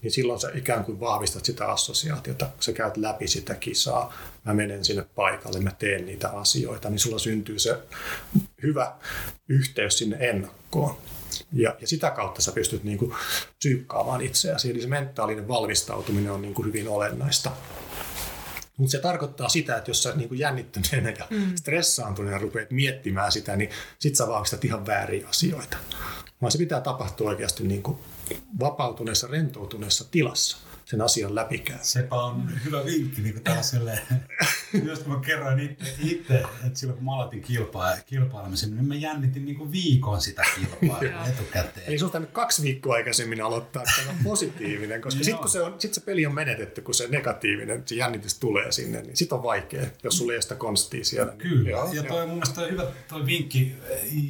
niin 0.02 0.12
silloin 0.12 0.40
sä 0.40 0.52
ikään 0.54 0.86
kuin 0.86 1.00
vahvistat 1.00 1.46
sitä 1.46 1.68
assosiaatiota. 1.68 2.50
Sä 2.60 2.74
käyt 2.74 2.98
läpi 2.98 3.28
sitä 3.28 3.56
kisaa, 3.56 4.14
mä 4.46 4.54
menen 4.54 4.86
sinne 4.86 5.06
paikalle, 5.16 5.60
mä 5.60 5.72
teen 5.72 6.06
niitä 6.06 6.30
asioita, 6.30 6.90
niin 6.90 7.00
sulla 7.00 7.20
syntyy 7.20 7.60
se 7.60 7.78
hyvä 8.64 8.96
yhteys 9.50 9.98
sinne 9.98 10.18
ennakkoon. 10.20 10.98
Ja, 11.54 11.76
ja 11.82 11.88
sitä 11.88 12.12
kautta 12.12 12.42
sä 12.42 12.52
pystyt 12.52 12.84
niin 12.84 12.98
kuin 12.98 13.14
psyykkaamaan 13.58 14.22
itseäsi. 14.22 14.72
Eli 14.72 14.82
se 14.82 14.88
mentaalinen 14.88 15.48
valmistautuminen 15.48 16.32
on 16.32 16.42
niin 16.42 16.54
kuin 16.54 16.68
hyvin 16.68 16.88
olennaista. 16.88 17.52
Mutta 18.78 18.92
se 18.92 19.00
tarkoittaa 19.00 19.50
sitä, 19.50 19.78
että 19.78 19.90
jos 19.90 20.04
sä 20.04 20.14
niin 20.16 20.40
jännittyneenä 20.40 21.10
ja 21.10 21.28
mm. 21.30 21.56
stressaantuneena 21.56 22.38
rupeat 22.38 22.72
miettimään 22.72 23.32
sitä, 23.32 23.56
niin 23.56 23.70
sit 24.00 24.16
sä 24.16 24.28
vahvistat 24.28 24.66
ihan 24.66 24.86
vääriä 24.86 25.28
asioita. 25.28 25.78
Vaan 26.42 26.52
se 26.52 26.58
pitää 26.58 26.82
tapahtua 26.82 27.30
oikeasti 27.30 27.64
niin 27.64 27.84
kuin 27.84 27.98
vapautuneessa, 28.60 29.28
rentoutuneessa 29.28 30.06
tilassa 30.12 30.58
sen 30.92 31.02
asian 31.02 31.36
läpikäy. 31.36 31.78
Sepä 31.82 32.16
on 32.16 32.52
hyvä 32.66 32.86
vinkki 32.86 33.22
niin 33.22 33.44
tällaiselle, 33.44 34.00
jos 34.88 35.00
kun 35.00 35.14
mä 35.14 35.20
kerroin 35.20 35.78
itse, 36.00 36.44
että 36.66 36.80
silloin 36.80 36.98
kun 36.98 37.06
mä 37.06 37.16
aloitin 37.16 37.42
kilpa, 37.42 37.98
kilpailemisen, 38.06 38.76
niin 38.76 38.86
mä 38.86 38.96
jännitin 38.96 39.46
niin 39.46 39.58
kuin 39.58 39.72
viikon 39.72 40.22
sitä 40.22 40.44
kilpailua 40.56 41.26
etukäteen. 41.30 41.88
Eli 41.88 42.00
sun 42.00 42.12
nyt 42.14 42.32
kaksi 42.32 42.64
viikkoa 42.64 42.96
aikaisemmin 42.96 43.42
aloittaa 43.42 43.84
tämä 43.96 44.18
positiivinen, 44.24 45.02
koska 45.02 45.24
sitten 45.24 45.40
kun 45.40 45.50
se, 45.50 45.62
on, 45.62 45.76
sit 45.78 45.94
se 45.94 46.02
peli 46.02 46.26
on 46.26 46.36
menetetty, 46.36 46.82
kun 46.82 46.94
se 46.94 47.08
negatiivinen, 47.08 47.84
se 47.86 47.96
jännitys 47.96 48.40
tulee 48.40 48.72
sinne, 48.72 49.02
niin 49.02 49.18
sit 49.18 49.34
on 49.34 49.44
vaikea, 49.44 49.86
jos 50.04 50.18
sulla 50.18 50.34
ei 50.34 50.42
sitä 50.42 50.56
konstia 50.56 51.06
siellä. 51.06 51.32
Niin, 51.32 51.50
Kyllä, 51.50 51.70
joo, 51.70 51.94
ja 51.94 52.04
toi 52.04 52.18
joo. 52.18 52.28
mun 52.28 52.36
mielestä 52.36 52.56
toi 52.56 52.72
hyvä 52.72 52.86
toi 53.08 53.26
vinkki, 53.26 53.76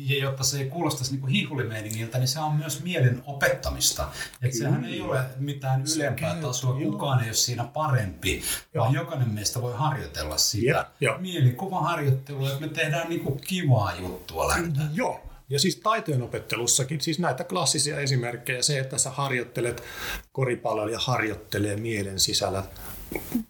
ja 0.05 0.24
jotta 0.24 0.43
se 0.43 0.57
ei 0.57 0.70
kuulostaisi 0.70 1.16
niin 1.16 1.28
hihulimeiningiltä, 1.28 2.18
niin 2.18 2.28
se 2.28 2.39
on 2.39 2.55
myös 2.55 2.84
mielen 2.84 3.24
opettamista. 3.26 4.09
Että 4.41 4.57
sehän 4.57 4.86
ei 4.86 5.01
ole 5.01 5.20
mitään 5.38 5.84
ylempää 5.95 6.41
tasoa, 6.51 6.73
kukaan 6.73 7.23
ei 7.23 7.29
ole 7.29 7.33
siinä 7.33 7.63
parempi, 7.63 8.41
Joo. 8.73 8.83
vaan 8.83 8.95
jokainen 8.95 9.29
meistä 9.29 9.61
voi 9.61 9.73
harjoitella 9.73 10.37
sitä. 10.37 10.85
Ja, 11.01 11.17
Mielikuvaharjoittelua, 11.17 12.47
että 12.47 12.61
me 12.61 12.67
tehdään 12.67 13.09
niinku 13.09 13.39
kivaa 13.47 13.95
juttua 13.95 14.47
lähdetään. 14.47 14.89
Joo, 14.93 15.19
ja 15.49 15.59
siis 15.59 15.75
taitojen 15.75 16.21
opettelussakin, 16.21 17.01
siis 17.01 17.19
näitä 17.19 17.43
klassisia 17.43 17.99
esimerkkejä, 17.99 18.61
se, 18.61 18.79
että 18.79 18.97
sä 18.97 19.09
harjoittelet 19.09 19.83
koripalloa 20.31 20.89
ja 20.89 20.99
harjoittelee 20.99 21.75
mielen 21.75 22.19
sisällä 22.19 22.63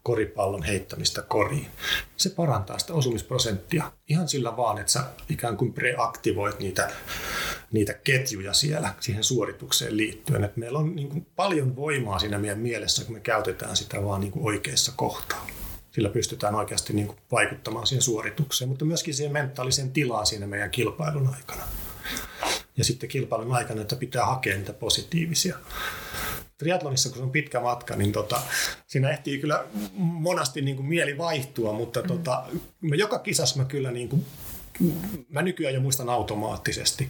koripallon 0.04 0.64
heittämistä 0.64 1.22
koriin. 1.22 1.68
Se 2.18 2.30
parantaa 2.30 2.80
sitä 2.80 2.94
osumisprosenttia 2.94 3.92
ihan 4.10 4.28
sillä 4.28 4.58
vaan, 4.58 4.78
että 4.78 4.92
sä 4.92 5.04
ikään 5.30 5.58
kuin 5.58 5.74
preaktivoit 5.74 6.60
niitä, 6.60 6.92
niitä 7.72 7.94
ketjuja 7.94 8.54
siellä 8.54 8.94
siihen 9.00 9.24
suoritukseen 9.24 9.98
liittyen. 9.98 10.44
Et 10.44 10.58
meillä 10.58 10.80
on 10.80 10.96
niin 10.96 11.10
kuin 11.10 11.28
paljon 11.36 11.76
voimaa 11.76 12.20
siinä 12.20 12.40
meidän 12.40 12.60
mielessä, 12.60 13.06
kun 13.06 13.14
me 13.14 13.20
käytetään 13.20 13.76
sitä 13.76 14.04
vaan 14.04 14.22
niin 14.22 14.32
kuin 14.32 14.46
oikeassa 14.46 14.94
kohtaa. 14.96 15.48
Sillä 15.92 16.10
pystytään 16.10 16.56
oikeasti 16.56 16.94
niin 16.94 17.08
kuin 17.08 17.18
vaikuttamaan 17.32 17.88
siihen 17.88 18.02
suoritukseen, 18.02 18.70
mutta 18.70 18.86
myöskin 18.86 19.14
siihen 19.14 19.34
mentaaliseen 19.34 19.92
tilaan 19.92 20.26
siinä 20.26 20.48
meidän 20.48 20.72
kilpailun 20.72 21.36
aikana. 21.36 21.64
Ja 22.78 22.84
sitten 22.84 23.10
kilpailun 23.10 23.56
aikana, 23.56 23.82
että 23.82 23.96
pitää 23.96 24.26
hakea 24.26 24.58
niitä 24.58 24.74
positiivisia 24.74 25.58
triatlonissa, 26.58 27.10
kun 27.10 27.18
se 27.18 27.24
on 27.24 27.32
pitkä 27.32 27.60
matka, 27.60 27.96
niin 27.96 28.12
tota, 28.12 28.42
siinä 28.88 29.10
ehtii 29.10 29.40
kyllä 29.40 29.66
monasti 29.98 30.62
niin 30.62 30.76
kuin 30.76 30.86
mieli 30.86 31.18
vaihtua, 31.18 31.74
mutta 31.74 32.02
mm. 32.02 32.08
tota, 32.08 32.44
mä 32.82 32.96
joka 32.96 33.20
kisassa 33.20 33.60
mä 33.60 33.66
kyllä 33.66 33.92
niin 33.92 34.10
kuin, 34.10 34.26
mä 35.30 35.42
nykyään 35.42 35.74
jo 35.76 35.82
muistan 35.82 36.10
automaattisesti, 36.10 37.10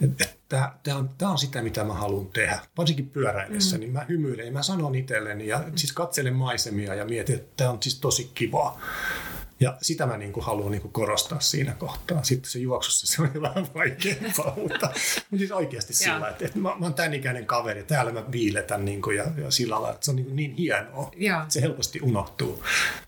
että 0.00 0.72
tämä 0.82 0.98
on, 0.98 1.10
on 1.22 1.38
sitä, 1.38 1.62
mitä 1.62 1.84
mä 1.84 1.94
haluan 1.94 2.26
tehdä. 2.26 2.60
Varsinkin 2.76 3.08
pyöräillessä, 3.08 3.76
mm. 3.76 3.80
niin 3.80 3.92
mä 3.92 4.06
hymyilen 4.08 4.46
ja 4.46 4.52
mä 4.52 4.62
sanon 4.62 4.94
itselleni 4.94 5.46
ja 5.46 5.64
siis 5.76 5.92
katselen 5.92 6.34
maisemia 6.34 6.94
ja 6.94 7.04
mietin, 7.04 7.34
että 7.34 7.52
tämä 7.56 7.70
on 7.70 7.82
siis 7.82 8.00
tosi 8.00 8.30
kivaa. 8.34 8.80
Ja 9.60 9.76
sitä 9.82 10.06
mä 10.06 10.16
niin 10.16 10.32
kuin 10.32 10.46
haluan 10.46 10.70
niin 10.70 10.82
kuin 10.82 10.92
korostaa 10.92 11.40
siinä 11.40 11.72
kohtaa. 11.72 12.22
Sitten 12.22 12.50
se 12.50 12.58
juoksussa 12.58 13.06
se 13.06 13.22
on 13.22 13.42
vähän 13.42 13.66
vaikeampaa, 13.74 14.54
mutta, 14.56 14.86
mutta 14.86 15.38
siis 15.38 15.52
oikeasti 15.52 15.94
sillä, 15.94 16.28
että, 16.28 16.44
että 16.44 16.58
mä, 16.58 16.68
mä 16.68 16.86
oon 16.86 16.94
tämän 16.94 17.14
ikäinen 17.14 17.46
kaveri, 17.46 17.82
täällä 17.82 18.12
mä 18.12 18.32
viiletän 18.32 18.84
niin 18.84 19.02
kuin, 19.02 19.16
ja, 19.16 19.24
ja 19.36 19.50
sillä 19.50 19.74
lailla, 19.74 19.90
että 19.90 20.04
se 20.04 20.10
on 20.10 20.16
niin, 20.16 20.36
niin 20.36 20.54
hienoa, 20.54 21.12
ja. 21.16 21.42
että 21.42 21.52
se 21.52 21.60
helposti 21.60 22.00
unohtuu. 22.02 22.64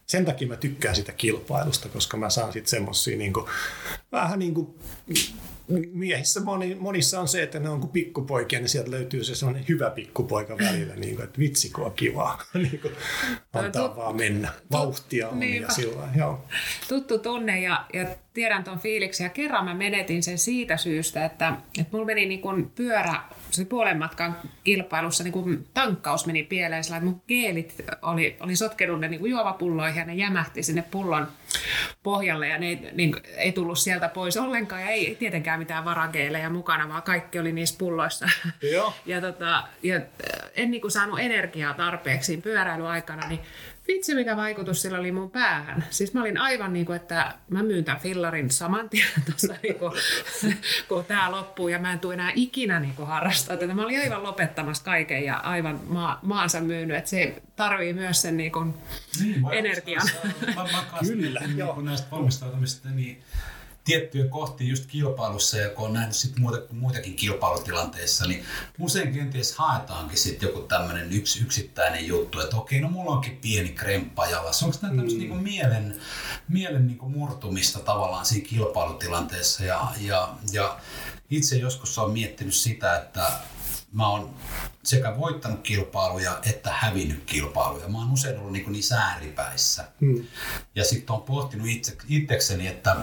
Sen 0.06 0.24
takia 0.24 0.48
mä 0.48 0.56
tykkään 0.56 0.96
sitä 0.96 1.12
kilpailusta, 1.12 1.88
koska 1.88 2.16
mä 2.16 2.30
saan 2.30 2.52
sitten 2.52 2.70
semmosia 2.70 3.18
niin 3.18 3.32
kuin, 3.32 3.46
vähän 4.12 4.38
niin 4.38 4.54
kuin 4.54 4.74
miehissä 5.92 6.40
moni, 6.40 6.74
monissa 6.74 7.20
on 7.20 7.28
se, 7.28 7.42
että 7.42 7.60
ne 7.60 7.68
on 7.68 7.80
kuin 7.80 7.90
pikkupoikia, 7.90 8.58
niin 8.58 8.68
sieltä 8.68 8.90
löytyy 8.90 9.24
se 9.24 9.34
sellainen 9.34 9.64
hyvä 9.68 9.90
pikkupoika 9.90 10.58
välillä, 10.58 10.96
niin 10.96 11.16
kuin, 11.16 11.24
että 11.24 11.38
vitsi 11.38 11.70
kun 11.70 11.84
on 11.84 11.92
kivaa. 11.92 12.42
niin 12.54 12.78
kuin, 12.80 12.94
antaa 13.52 13.88
Tut, 13.88 13.96
vaan 13.96 14.16
mennä. 14.16 14.52
Vauhtia 14.72 15.28
on 15.28 15.40
niin, 15.40 15.62
ja 15.62 15.68
sillä 15.68 16.08
joo. 16.16 16.44
Tuttu 16.88 17.18
tunne 17.18 17.60
ja, 17.60 17.86
ja 17.92 18.06
tiedän 18.34 18.64
tuon 18.64 18.78
fiiliksen 18.78 19.24
ja 19.24 19.30
kerran 19.30 19.64
mä 19.64 19.74
menetin 19.74 20.22
sen 20.22 20.38
siitä 20.38 20.76
syystä, 20.76 21.24
että, 21.24 21.52
että 21.78 21.92
mulla 21.92 22.06
meni 22.06 22.26
niin 22.26 22.40
kuin 22.40 22.70
pyörä 22.70 23.22
se 23.50 23.64
puolen 23.64 23.98
matkan 23.98 24.36
kilpailussa 24.64 25.24
niin 25.24 25.32
kuin 25.32 25.66
tankkaus 25.74 26.26
meni 26.26 26.42
pieleen, 26.42 26.84
sillä 26.84 26.96
että 26.96 27.08
mun 27.08 27.22
geelit 27.28 27.84
oli, 28.02 28.36
oli 28.40 28.56
sotkenut 28.56 29.00
ne 29.00 29.08
niin 29.08 29.20
kuin 29.20 29.30
juovapulloihin 29.30 30.00
ja 30.00 30.04
ne 30.04 30.14
jämähti 30.14 30.62
sinne 30.62 30.84
pullon 30.90 31.28
pohjalle 32.02 32.48
ja 32.48 32.58
ne 32.58 32.66
ei, 32.66 32.88
niin, 32.92 33.16
ei 33.36 33.52
tullut 33.52 33.78
sieltä 33.78 34.08
pois 34.08 34.36
ollenkaan 34.36 34.82
ja 34.82 34.88
ei 34.88 35.16
tietenkään 35.18 35.58
mitään 35.58 35.84
varageeleja 35.84 36.50
mukana, 36.50 36.88
vaan 36.88 37.02
kaikki 37.02 37.38
oli 37.38 37.52
niissä 37.52 37.78
pulloissa. 37.78 38.28
Joo. 38.72 38.94
ja, 39.06 39.20
tota, 39.20 39.62
ja 39.82 40.00
en 40.54 40.70
niin 40.70 40.80
kuin 40.80 40.90
saanut 40.90 41.18
energiaa 41.18 41.74
tarpeeksi 41.74 42.36
pyöräilyaikana, 42.36 43.28
niin 43.28 43.40
vitsi 43.88 44.14
mikä 44.14 44.36
vaikutus 44.36 44.82
sillä 44.82 44.98
oli 44.98 45.12
mun 45.12 45.30
päähän. 45.30 45.84
Siis 45.90 46.14
mä 46.14 46.20
olin 46.20 46.38
aivan 46.38 46.72
niin 46.72 46.86
kuin, 46.86 46.96
että 46.96 47.34
mä 47.48 47.62
myyn 47.62 47.84
tämän 47.84 48.00
fillarin 48.00 48.50
saman 48.50 48.88
tien 48.88 49.06
tuossa, 49.26 49.54
niin 49.62 49.74
kuin, 49.74 49.92
kun 50.88 51.04
tämä 51.04 51.30
loppuu 51.30 51.68
ja 51.68 51.78
mä 51.78 51.92
en 51.92 51.98
tule 51.98 52.14
enää 52.14 52.32
ikinä 52.34 52.80
niin 52.80 52.94
kuin 52.94 53.08
harrastaa 53.08 53.56
tätä. 53.56 53.74
Mä 53.74 53.84
olin 53.84 54.00
aivan 54.00 54.22
lopettamassa 54.22 54.84
kaiken 54.84 55.24
ja 55.24 55.36
aivan 55.36 55.80
maa, 55.86 56.18
maansa 56.22 56.60
myynyt, 56.60 56.96
että 56.96 57.10
se 57.10 57.42
tarvii 57.56 57.92
myös 57.92 58.22
sen 58.22 58.36
niin 58.36 58.52
kuin, 58.56 58.74
niin, 59.22 59.52
energian. 59.52 60.08
Mä, 60.56 60.62
mä 60.62 60.84
Kyllä, 61.00 61.40
joo. 61.56 61.80
näistä 61.80 62.10
valmistautumista, 62.10 62.88
niin 62.88 63.22
tiettyjä 63.84 64.28
kohtia 64.28 64.68
just 64.68 64.86
kilpailussa 64.86 65.58
ja 65.58 65.68
kun 65.68 65.86
on 65.86 65.92
nähnyt 65.92 66.16
sit 66.16 66.38
muuta, 66.38 66.58
muitakin 66.70 67.16
kilpailutilanteissa, 67.16 68.26
niin 68.26 68.44
usein 68.78 69.14
kenties 69.14 69.54
haetaankin 69.54 70.18
sitten 70.18 70.46
joku 70.46 70.60
tämmöinen 70.60 71.12
yksi 71.12 71.42
yksittäinen 71.42 72.06
juttu, 72.06 72.40
että 72.40 72.56
okei, 72.56 72.80
no 72.80 72.90
mulla 72.90 73.10
onkin 73.10 73.36
pieni 73.36 73.68
kremppa 73.68 74.26
jalassa. 74.26 74.66
Onko 74.66 74.78
tämä 74.78 74.90
tämmöistä 74.92 75.18
mm. 75.18 75.20
niinku 75.20 75.36
mielen, 75.36 76.00
mielen 76.48 76.86
niinku 76.86 77.08
murtumista 77.08 77.78
tavallaan 77.78 78.26
siinä 78.26 78.48
kilpailutilanteessa 78.48 79.64
ja, 79.64 79.88
ja, 80.00 80.34
ja 80.52 80.78
itse 81.30 81.56
joskus 81.56 81.98
olen 81.98 82.12
miettinyt 82.12 82.54
sitä, 82.54 82.96
että 82.96 83.32
mä 83.92 84.08
oon 84.08 84.34
sekä 84.82 85.16
voittanut 85.18 85.60
kilpailuja 85.62 86.40
että 86.50 86.70
hävinnyt 86.72 87.24
kilpailuja. 87.26 87.88
Mä 87.88 87.98
oon 87.98 88.12
usein 88.12 88.38
ollut 88.38 88.52
niin, 88.52 88.72
niin 88.72 88.82
sääripäissä. 88.82 89.84
Mm. 90.00 90.24
Ja 90.74 90.84
sitten 90.84 91.14
on 91.14 91.22
pohtinut 91.22 91.66
itse, 91.68 91.96
itsekseni, 92.08 92.66
että 92.66 92.96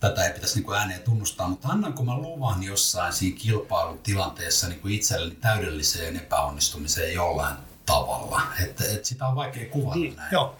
tätä 0.00 0.24
ei 0.24 0.32
pitäisi 0.32 0.60
niin 0.60 0.72
ääneen 0.72 1.00
tunnustaa, 1.00 1.48
mutta 1.48 1.68
annanko 1.68 2.02
mä 2.02 2.18
luvan 2.18 2.62
jossain 2.62 3.12
siinä 3.12 3.38
kilpailutilanteessa 3.40 4.68
niin 4.68 4.80
kuin 4.80 4.94
itselleni 4.94 5.34
täydelliseen 5.40 6.16
epäonnistumiseen 6.16 7.14
jollain 7.14 7.56
tavalla? 7.86 8.42
Että, 8.64 8.84
että 8.84 9.08
sitä 9.08 9.26
on 9.26 9.36
vaikea 9.36 9.66
kuvata 9.66 9.98
niin, 9.98 10.16
näin. 10.16 10.32
Joo. 10.32 10.56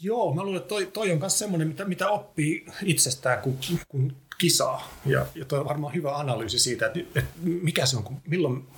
Joo, 0.00 0.34
mä 0.34 0.42
luulen, 0.42 0.60
että 0.60 0.68
toi, 0.68 0.86
toi 0.86 1.12
on 1.12 1.18
myös 1.18 1.38
semmoinen, 1.38 1.68
mitä, 1.68 1.84
mitä 1.84 2.08
oppii 2.08 2.66
itsestään, 2.82 3.38
kun, 3.38 3.58
kun 3.88 4.16
kisaa. 4.38 4.88
Ja, 5.06 5.26
ja 5.34 5.44
toi 5.44 5.58
on 5.58 5.68
varmaan 5.68 5.94
hyvä 5.94 6.16
analyysi 6.16 6.58
siitä, 6.58 6.86
että, 6.86 7.00
että 7.00 7.30
mikä 7.42 7.86
se 7.86 7.96
on, 7.96 8.20
milloin, 8.26 8.68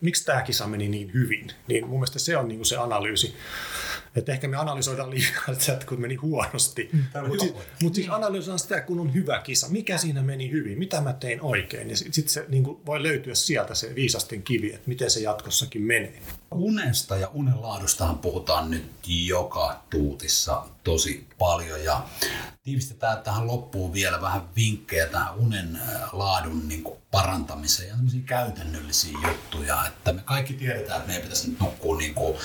miksi 0.00 0.24
tämä 0.24 0.42
kisa 0.42 0.66
meni 0.66 0.88
niin 0.88 1.12
hyvin. 1.14 1.52
Niin 1.68 1.86
mun 1.86 1.98
mielestä 1.98 2.18
se 2.18 2.36
on 2.36 2.48
niin 2.48 2.58
kuin 2.58 2.66
se 2.66 2.76
analyysi. 2.76 3.34
Että 4.16 4.32
ehkä 4.32 4.48
me 4.48 4.56
analysoidaan 4.56 5.10
liikaa, 5.10 5.44
että 5.72 5.86
kun 5.86 6.00
meni 6.00 6.14
huonosti. 6.14 6.88
Mm, 6.92 7.04
Mutta 7.28 7.44
siis, 7.44 7.54
mut 7.82 7.94
siis 7.94 8.08
analysoidaan 8.10 8.58
sitä, 8.58 8.80
kun 8.80 9.00
on 9.00 9.14
hyvä 9.14 9.40
kisa. 9.40 9.68
Mikä 9.68 9.98
siinä 9.98 10.22
meni 10.22 10.50
hyvin? 10.50 10.78
Mitä 10.78 11.00
mä 11.00 11.12
tein 11.12 11.40
oikein? 11.40 11.90
Ja 11.90 11.96
sitten 11.96 12.14
sit 12.14 12.28
se 12.28 12.44
niin 12.48 12.64
kuin 12.64 12.78
voi 12.86 13.02
löytyä 13.02 13.34
sieltä 13.34 13.74
se 13.74 13.94
viisasten 13.94 14.42
kivi, 14.42 14.68
että 14.74 14.88
miten 14.88 15.10
se 15.10 15.20
jatkossakin 15.20 15.82
menee. 15.82 16.20
Unesta 16.50 17.16
ja 17.16 17.28
unen 17.28 17.62
laadustahan 17.62 18.18
puhutaan 18.18 18.70
nyt 18.70 18.92
joka 19.06 19.82
tuutissa 19.90 20.62
tosi 20.84 21.28
paljon 21.38 21.84
ja 21.84 22.02
tiivistetään 22.62 23.22
tähän 23.22 23.46
loppuun 23.46 23.92
vielä 23.92 24.20
vähän 24.20 24.42
vinkkejä 24.56 25.06
tähän 25.06 25.34
unen 25.34 25.76
äh, 25.76 26.12
laadun 26.12 26.68
niin 26.68 26.82
kuin 26.82 26.98
parantamiseen 27.10 27.88
ja 27.88 27.94
sellaisia 27.96 28.22
käytännöllisiä 28.26 29.18
juttuja, 29.28 29.86
että 29.86 30.12
me 30.12 30.22
kaikki 30.24 30.54
tiedetään, 30.54 30.96
että 30.96 31.06
meidän 31.06 31.22
pitäisi 31.22 31.50
nyt 31.50 31.60
nukkua 31.60 31.96
niin 31.96 32.14
kuin 32.14 32.36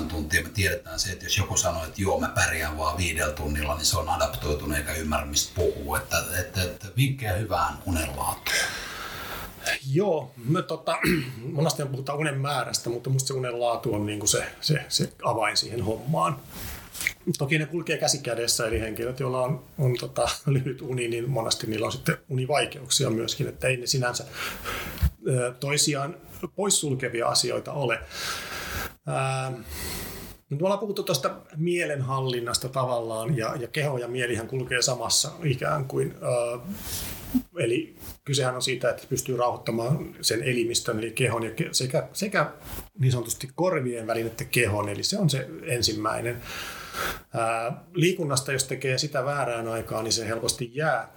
7-8 0.00 0.04
tuntia. 0.08 0.42
Me 0.42 0.48
tiedetään 0.48 1.00
se, 1.00 1.12
että 1.12 1.24
jos 1.24 1.38
joku 1.38 1.56
sanoo, 1.56 1.84
että 1.84 2.02
joo, 2.02 2.20
mä 2.20 2.28
pärjään 2.28 2.78
vaan 2.78 2.98
viidellä 2.98 3.32
tunnilla, 3.32 3.76
niin 3.76 3.86
se 3.86 3.98
on 3.98 4.08
adaptoitunut 4.08 4.76
eikä 4.76 4.92
ymmärrä, 4.92 5.26
mistä 5.26 5.52
puhuu. 5.54 5.94
Että, 5.94 6.16
että, 6.40 6.62
että 6.62 6.88
vinkkejä 6.96 7.32
hyvään 7.32 7.78
unenlaatuun. 7.86 8.56
Joo, 9.92 10.32
me 10.44 10.62
tota, 10.62 10.98
monesti 11.52 11.84
puhutaan 11.84 12.18
unen 12.18 12.40
määrästä, 12.40 12.90
mutta 12.90 13.10
musta 13.10 13.28
se 13.28 13.34
unen 13.34 13.60
laatu 13.60 13.94
on 13.94 14.06
niin 14.06 14.18
kuin 14.18 14.28
se, 14.28 14.44
se, 14.60 14.84
se 14.88 15.12
avain 15.24 15.56
siihen 15.56 15.82
hommaan. 15.82 16.36
Toki 17.38 17.58
ne 17.58 17.66
kulkee 17.66 17.98
käsi 17.98 18.18
kädessä, 18.18 18.66
eli 18.66 18.80
henkilöt, 18.80 19.20
joilla 19.20 19.42
on, 19.42 19.64
on 19.78 19.94
tota, 20.00 20.28
lyhyt 20.46 20.82
uni, 20.82 21.08
niin 21.08 21.30
monesti 21.30 21.66
niillä 21.66 21.86
on 21.86 21.92
sitten 21.92 22.18
univaikeuksia 22.28 23.10
myöskin, 23.10 23.48
että 23.48 23.68
ei 23.68 23.76
ne 23.76 23.86
sinänsä 23.86 24.24
toisiaan 25.60 26.16
poissulkevia 26.56 27.28
asioita 27.28 27.72
ole. 27.72 27.98
Ää, 29.06 29.52
Nyt 30.50 30.60
me 30.60 30.66
ollaan 30.66 30.80
puhuttu 30.80 31.02
tuosta 31.02 31.30
mielenhallinnasta 31.56 32.68
tavallaan, 32.68 33.36
ja, 33.36 33.56
ja 33.56 33.68
keho 33.68 33.98
ja 33.98 34.08
mielihän 34.08 34.48
kulkee 34.48 34.82
samassa 34.82 35.30
ikään 35.44 35.84
kuin. 35.84 36.14
Äh, 36.22 36.60
eli 37.58 37.96
kysehän 38.24 38.54
on 38.54 38.62
siitä, 38.62 38.90
että 38.90 39.06
pystyy 39.08 39.36
rauhoittamaan 39.36 40.16
sen 40.20 40.42
elimistön, 40.42 40.98
eli 40.98 41.10
kehon, 41.10 41.42
ja 41.42 41.50
sekä, 41.72 42.08
sekä 42.12 42.52
niin 42.98 43.12
sanotusti 43.12 43.48
korvien 43.54 44.06
välin 44.06 44.26
että 44.26 44.44
kehon, 44.44 44.88
eli 44.88 45.02
se 45.02 45.18
on 45.18 45.30
se 45.30 45.48
ensimmäinen. 45.62 46.42
Ää, 47.34 47.84
liikunnasta, 47.94 48.52
jos 48.52 48.64
tekee 48.64 48.98
sitä 48.98 49.24
väärään 49.24 49.68
aikaan, 49.68 50.04
niin 50.04 50.12
se 50.12 50.28
helposti 50.28 50.70
jää 50.74 51.12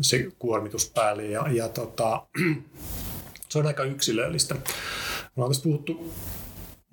se 0.00 0.28
kuormitus 0.38 0.90
päälle, 0.94 1.26
ja, 1.26 1.46
ja 1.52 1.68
tota, 1.68 2.26
se 3.48 3.58
on 3.58 3.66
aika 3.66 3.84
yksilöllistä. 3.84 4.54
Me 4.54 5.42
ollaan 5.42 5.62
puhuttu 5.62 6.12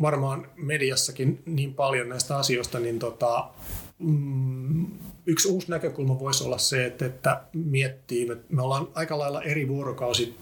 varmaan 0.01 0.47
mediassakin 0.55 1.43
niin 1.45 1.73
paljon 1.73 2.09
näistä 2.09 2.37
asioista, 2.37 2.79
niin 2.79 2.99
tota, 2.99 3.49
mm, 3.99 4.87
yksi 5.25 5.47
uusi 5.47 5.69
näkökulma 5.69 6.19
voisi 6.19 6.43
olla 6.43 6.57
se, 6.57 6.85
että, 6.85 7.05
että 7.05 7.41
miettii, 7.53 8.31
että 8.31 8.53
me 8.55 8.61
ollaan 8.61 8.87
aika 8.93 9.19
lailla 9.19 9.41
eri 9.41 9.67
vuorokausi 9.67 10.35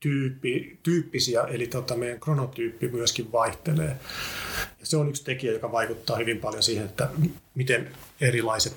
tyyppi, 0.00 0.78
tyyppisiä, 0.82 1.42
eli 1.42 1.66
tota, 1.66 1.96
meidän 1.96 2.20
kronotyyppi 2.20 2.88
myöskin 2.88 3.32
vaihtelee. 3.32 3.96
Ja 4.80 4.86
se 4.86 4.96
on 4.96 5.08
yksi 5.08 5.24
tekijä, 5.24 5.52
joka 5.52 5.72
vaikuttaa 5.72 6.16
hyvin 6.16 6.38
paljon 6.38 6.62
siihen, 6.62 6.84
että 6.84 7.08
miten 7.54 7.90
erilaiset 8.20 8.76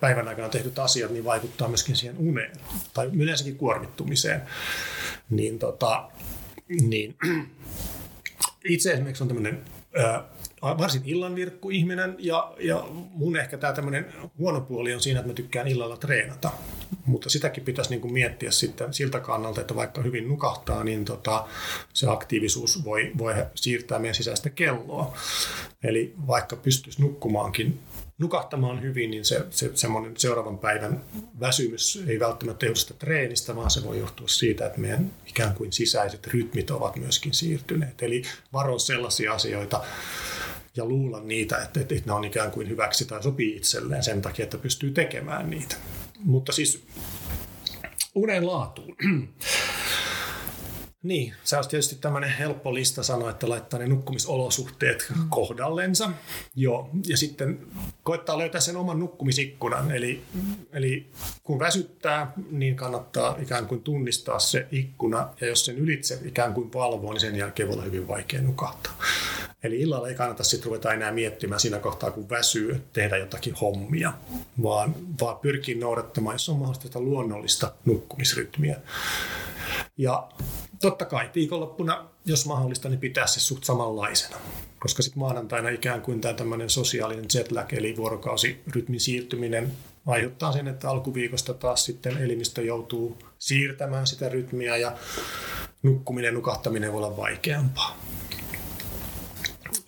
päivän 0.00 0.28
aikana 0.28 0.48
tehdyt 0.48 0.78
asiat 0.78 1.10
niin 1.10 1.24
vaikuttaa 1.24 1.68
myöskin 1.68 1.96
siihen 1.96 2.18
uneen 2.18 2.52
tai 2.94 3.10
yleensäkin 3.12 3.56
kuormittumiseen. 3.56 4.42
Niin, 5.30 5.58
tota, 5.58 6.10
niin 6.80 7.16
itse 8.64 8.92
esimerkiksi 8.92 9.24
on 9.24 9.28
tämmöinen 9.28 9.62
varsin 10.62 11.02
illanvirkku 11.04 11.70
ihminen 11.70 12.16
ja, 12.18 12.54
ja 12.60 12.86
mun 12.90 13.36
ehkä 13.36 13.58
tämä 13.58 13.72
tämmöinen 13.72 14.06
huono 14.38 14.60
puoli 14.60 14.94
on 14.94 15.00
siinä, 15.00 15.20
että 15.20 15.28
mä 15.28 15.34
tykkään 15.34 15.68
illalla 15.68 15.96
treenata. 15.96 16.50
Mutta 17.06 17.30
sitäkin 17.30 17.64
pitäisi 17.64 17.90
niin 17.90 18.00
kuin 18.00 18.12
miettiä 18.12 18.50
sitten 18.50 18.94
siltä 18.94 19.20
kannalta, 19.20 19.60
että 19.60 19.74
vaikka 19.74 20.02
hyvin 20.02 20.28
nukahtaa, 20.28 20.84
niin 20.84 21.04
tota, 21.04 21.46
se 21.92 22.06
aktiivisuus 22.10 22.84
voi, 22.84 23.12
voi 23.18 23.34
siirtää 23.54 23.98
meidän 23.98 24.14
sisäistä 24.14 24.50
kelloa. 24.50 25.16
Eli 25.82 26.14
vaikka 26.26 26.56
pystyisi 26.56 27.02
nukkumaankin 27.02 27.78
nukahtamaan 28.18 28.82
hyvin, 28.82 29.10
niin 29.10 29.24
se, 29.24 29.46
se 29.50 29.70
semmoinen 29.74 30.16
seuraavan 30.16 30.58
päivän 30.58 31.04
väsymys 31.40 32.02
ei 32.06 32.20
välttämättä 32.20 32.66
johdu 32.66 32.78
sitä 32.78 32.94
treenistä, 32.94 33.56
vaan 33.56 33.70
se 33.70 33.84
voi 33.84 33.98
johtua 33.98 34.28
siitä, 34.28 34.66
että 34.66 34.80
meidän 34.80 35.12
ikään 35.26 35.54
kuin 35.54 35.72
sisäiset 35.72 36.26
rytmit 36.26 36.70
ovat 36.70 36.96
myöskin 36.96 37.34
siirtyneet. 37.34 38.02
Eli 38.02 38.22
varo 38.52 38.78
sellaisia 38.78 39.32
asioita 39.32 39.84
ja 40.76 40.84
luulla 40.84 41.20
niitä, 41.20 41.62
että, 41.62 41.80
että 41.80 41.94
ne 42.06 42.12
on 42.12 42.24
ikään 42.24 42.50
kuin 42.50 42.68
hyväksi 42.68 43.04
tai 43.04 43.22
sopii 43.22 43.56
itselleen 43.56 44.02
sen 44.02 44.22
takia, 44.22 44.42
että 44.42 44.58
pystyy 44.58 44.90
tekemään 44.90 45.50
niitä. 45.50 45.76
Mutta 46.18 46.52
siis 46.52 46.84
unen 48.14 48.46
laatuun. 48.46 48.96
Niin, 51.02 51.34
se 51.44 51.56
olisi 51.56 51.70
tietysti 51.70 51.96
tämmöinen 51.96 52.30
helppo 52.30 52.74
lista 52.74 53.02
sanoa, 53.02 53.30
että 53.30 53.48
laittaa 53.48 53.80
ne 53.80 53.86
nukkumisolosuhteet 53.86 55.06
mm. 55.16 55.28
kohdallensa. 55.28 56.10
Joo, 56.56 56.90
ja 57.06 57.16
sitten 57.16 57.66
koittaa 58.02 58.38
löytää 58.38 58.60
sen 58.60 58.76
oman 58.76 58.98
nukkumisikkunan. 59.00 59.90
Eli, 59.90 60.22
eli 60.72 61.10
kun 61.42 61.58
väsyttää, 61.58 62.32
niin 62.50 62.76
kannattaa 62.76 63.36
ikään 63.42 63.66
kuin 63.66 63.82
tunnistaa 63.82 64.38
se 64.38 64.66
ikkuna, 64.72 65.28
ja 65.40 65.46
jos 65.46 65.64
sen 65.64 65.78
ylitse 65.78 66.18
ikään 66.24 66.54
kuin 66.54 66.72
valvoo, 66.72 67.12
niin 67.12 67.20
sen 67.20 67.36
jälkeen 67.36 67.68
voi 67.68 67.74
olla 67.74 67.84
hyvin 67.84 68.08
vaikea 68.08 68.42
nukahtaa. 68.42 68.92
Eli 69.62 69.80
illalla 69.80 70.08
ei 70.08 70.14
kannata 70.14 70.44
sitten 70.44 70.66
ruveta 70.66 70.92
enää 70.92 71.12
miettimään 71.12 71.60
siinä 71.60 71.78
kohtaa, 71.78 72.10
kun 72.10 72.30
väsyy, 72.30 72.82
tehdä 72.92 73.16
jotakin 73.16 73.54
hommia, 73.54 74.12
vaan, 74.62 74.94
vaan 75.20 75.38
pyrkii 75.38 75.74
noudattamaan, 75.74 76.34
jos 76.34 76.48
on 76.48 76.58
mahdollista 76.58 77.00
luonnollista 77.00 77.72
nukkumisrytmiä. 77.84 78.76
Ja 79.96 80.28
totta 80.80 81.04
kai 81.04 81.30
viikonloppuna, 81.34 82.08
jos 82.24 82.46
mahdollista, 82.46 82.88
niin 82.88 83.00
pitää 83.00 83.26
se 83.26 83.40
suht 83.40 83.64
samanlaisena. 83.64 84.36
Koska 84.78 85.02
sitten 85.02 85.20
maanantaina 85.20 85.68
ikään 85.68 86.02
kuin 86.02 86.20
tämä 86.20 86.34
tämmöinen 86.34 86.70
sosiaalinen 86.70 87.26
jetlag, 87.34 87.72
eli 87.72 87.96
vuorokausirytmin 87.96 89.00
siirtyminen, 89.00 89.72
aiheuttaa 90.06 90.52
sen, 90.52 90.68
että 90.68 90.90
alkuviikosta 90.90 91.54
taas 91.54 91.84
sitten 91.84 92.18
elimistö 92.18 92.62
joutuu 92.62 93.18
siirtämään 93.38 94.06
sitä 94.06 94.28
rytmiä 94.28 94.76
ja 94.76 94.96
nukkuminen 95.82 96.34
nukahtaminen 96.34 96.92
voi 96.92 96.98
olla 96.98 97.16
vaikeampaa. 97.16 97.96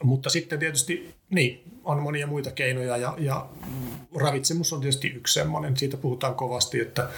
Mutta 0.03 0.31
sitten 0.31 0.59
tietysti 0.59 1.15
niin, 1.31 1.63
on 1.85 2.03
monia 2.03 2.27
muita 2.27 2.51
keinoja 2.51 2.97
ja, 2.97 3.15
ja 3.19 3.47
ravitsemus 4.17 4.73
on 4.73 4.81
tietysti 4.81 5.09
yksi 5.09 5.35
semmoinen. 5.35 5.77
Siitä 5.77 5.97
puhutaan 5.97 6.35
kovasti, 6.35 6.81
että 6.81 7.09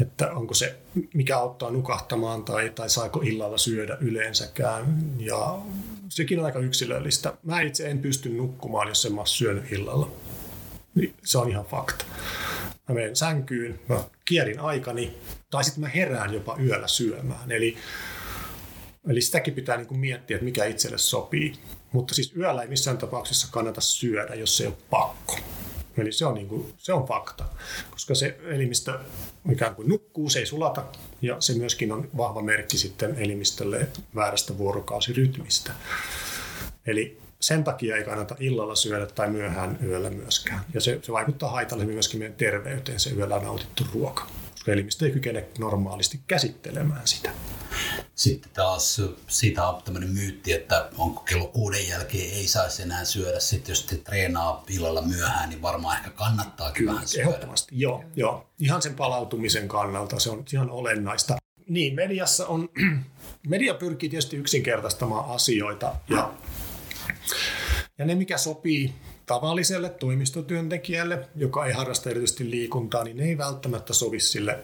että 0.00 0.30
onko 0.30 0.54
se, 0.54 0.76
mikä 1.14 1.38
auttaa 1.38 1.70
nukahtamaan 1.70 2.44
tai, 2.44 2.70
tai 2.70 2.90
saako 2.90 3.20
illalla 3.20 3.58
syödä 3.58 3.96
yleensäkään. 4.00 5.12
Ja 5.18 5.58
sekin 6.08 6.38
on 6.38 6.44
aika 6.44 6.58
yksilöllistä. 6.58 7.32
Mä 7.42 7.60
itse 7.60 7.90
en 7.90 7.98
pysty 7.98 8.28
nukkumaan, 8.28 8.88
jos 8.88 9.04
en 9.04 9.14
mä 9.14 9.22
syönyt 9.24 9.72
illalla. 9.72 10.10
Niin 10.94 11.14
se 11.24 11.38
on 11.38 11.50
ihan 11.50 11.64
fakta. 11.64 12.04
Mä 12.88 12.94
menen 12.94 13.16
sänkyyn, 13.16 13.80
mä 13.88 14.04
kierin 14.24 14.60
aikani, 14.60 15.18
tai 15.50 15.64
sitten 15.64 15.80
mä 15.80 15.88
herään 15.88 16.34
jopa 16.34 16.56
yöllä 16.60 16.88
syömään. 16.88 17.52
Eli, 17.52 17.76
eli 19.08 19.20
sitäkin 19.20 19.54
pitää 19.54 19.76
niin 19.76 19.86
kuin 19.86 20.00
miettiä, 20.00 20.36
että 20.36 20.44
mikä 20.44 20.64
itselle 20.64 20.98
sopii. 20.98 21.54
Mutta 21.92 22.14
siis 22.14 22.36
yöllä 22.36 22.62
ei 22.62 22.68
missään 22.68 22.98
tapauksessa 22.98 23.48
kannata 23.50 23.80
syödä, 23.80 24.34
jos 24.34 24.56
se 24.56 24.64
ei 24.64 24.68
ole 24.68 24.76
pakko. 24.90 25.38
Eli 25.98 26.12
se 26.12 26.26
on, 26.26 26.34
niin 26.34 26.48
kuin, 26.48 26.74
se 26.76 26.92
on 26.92 27.06
fakta, 27.06 27.44
koska 27.90 28.14
se 28.14 28.38
elimistö 28.44 28.98
ikään 29.52 29.74
kuin 29.74 29.88
nukkuu, 29.88 30.30
se 30.30 30.38
ei 30.38 30.46
sulata 30.46 30.84
ja 31.22 31.40
se 31.40 31.54
myöskin 31.54 31.92
on 31.92 32.08
vahva 32.16 32.42
merkki 32.42 32.78
sitten 32.78 33.14
elimistölle 33.18 33.88
väärästä 34.14 34.58
vuorokausirytmistä. 34.58 35.72
Eli 36.86 37.18
sen 37.40 37.64
takia 37.64 37.96
ei 37.96 38.04
kannata 38.04 38.36
illalla 38.40 38.74
syödä 38.74 39.06
tai 39.06 39.30
myöhään 39.30 39.78
yöllä 39.82 40.10
myöskään. 40.10 40.60
Ja 40.74 40.80
se, 40.80 40.98
se 41.02 41.12
vaikuttaa 41.12 41.50
haitallisesti 41.50 41.94
myöskin 41.94 42.20
meidän 42.20 42.36
terveyteen, 42.36 43.00
se 43.00 43.10
yöllä 43.10 43.38
nautittu 43.38 43.84
ruoka, 43.94 44.26
koska 44.66 44.72
elimistö 44.72 45.06
ei 45.06 45.12
kykene 45.12 45.44
normaalisti 45.58 46.20
käsittelemään 46.26 47.06
sitä. 47.06 47.30
Sitten 48.14 48.50
taas 48.54 49.02
siitä 49.28 49.68
on 49.68 49.82
tämmöinen 49.82 50.10
myytti, 50.10 50.52
että 50.52 50.88
onko 50.98 51.20
kello 51.20 51.46
kuuden 51.46 51.88
jälkeen 51.88 52.30
ei 52.32 52.48
saisi 52.48 52.82
enää 52.82 53.04
syödä. 53.04 53.40
Sitten 53.40 53.72
jos 53.72 53.82
te 53.82 53.96
treenaa 53.96 54.64
illalla 54.68 55.02
myöhään, 55.02 55.48
niin 55.48 55.62
varmaan 55.62 55.96
ehkä 55.96 56.10
kannattaa 56.10 56.72
Kyllä, 56.72 56.92
vähän 56.92 57.08
syödä. 57.08 57.28
Ehdottomasti, 57.28 57.80
joo, 57.80 58.04
joo. 58.16 58.46
Ihan 58.58 58.82
sen 58.82 58.94
palautumisen 58.94 59.68
kannalta 59.68 60.18
se 60.18 60.30
on 60.30 60.44
ihan 60.52 60.70
olennaista. 60.70 61.36
Niin, 61.68 61.94
mediassa 61.94 62.46
on, 62.46 62.68
media 63.48 63.74
pyrkii 63.74 64.08
tietysti 64.08 64.36
yksinkertaistamaan 64.36 65.34
asioita 65.34 65.96
ja, 66.08 66.34
ja 67.98 68.04
ne 68.04 68.14
mikä 68.14 68.38
sopii 68.38 68.94
tavalliselle 69.26 69.88
toimistotyöntekijälle, 69.88 71.28
joka 71.36 71.66
ei 71.66 71.72
harrasta 71.72 72.10
erityisesti 72.10 72.50
liikuntaa, 72.50 73.04
niin 73.04 73.16
ne 73.16 73.24
ei 73.24 73.38
välttämättä 73.38 73.94
sovi 73.94 74.20
sille 74.20 74.58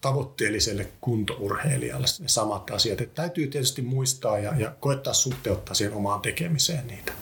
tavoitteelliselle 0.00 0.88
kuntourheilijalle 1.00 2.06
ne 2.20 2.28
samat 2.28 2.70
asiat. 2.70 3.00
Että 3.00 3.14
täytyy 3.14 3.46
tietysti 3.46 3.82
muistaa 3.82 4.38
ja, 4.38 4.56
ja 4.56 4.70
koettaa 4.70 5.14
suhteuttaa 5.14 5.74
siihen 5.74 5.96
omaan 5.96 6.20
tekemiseen 6.20 6.86
niitä. 6.86 7.12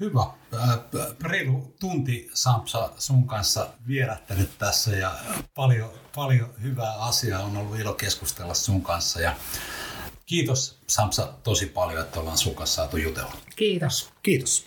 Hyvä. 0.00 0.26
Äh, 0.54 0.78
reilu 1.22 1.74
tunti 1.80 2.30
Samsa 2.34 2.90
sun 2.98 3.26
kanssa 3.26 3.68
vierättänyt 3.86 4.50
tässä 4.58 4.90
ja 4.90 5.18
paljon, 5.54 5.90
paljon 6.14 6.54
hyvää 6.62 6.94
asiaa 6.94 7.42
on 7.42 7.56
ollut 7.56 7.78
ilo 7.78 7.94
keskustella 7.94 8.54
sun 8.54 8.82
kanssa. 8.82 9.20
Ja 9.20 9.36
kiitos 10.26 10.78
Samsa 10.86 11.32
tosi 11.42 11.66
paljon, 11.66 12.00
että 12.00 12.20
ollaan 12.20 12.38
sun 12.38 12.54
kanssa 12.54 12.76
saatu 12.76 12.96
jutella. 12.96 13.32
Kiitos. 13.56 14.08
Kiitos. 14.22 14.64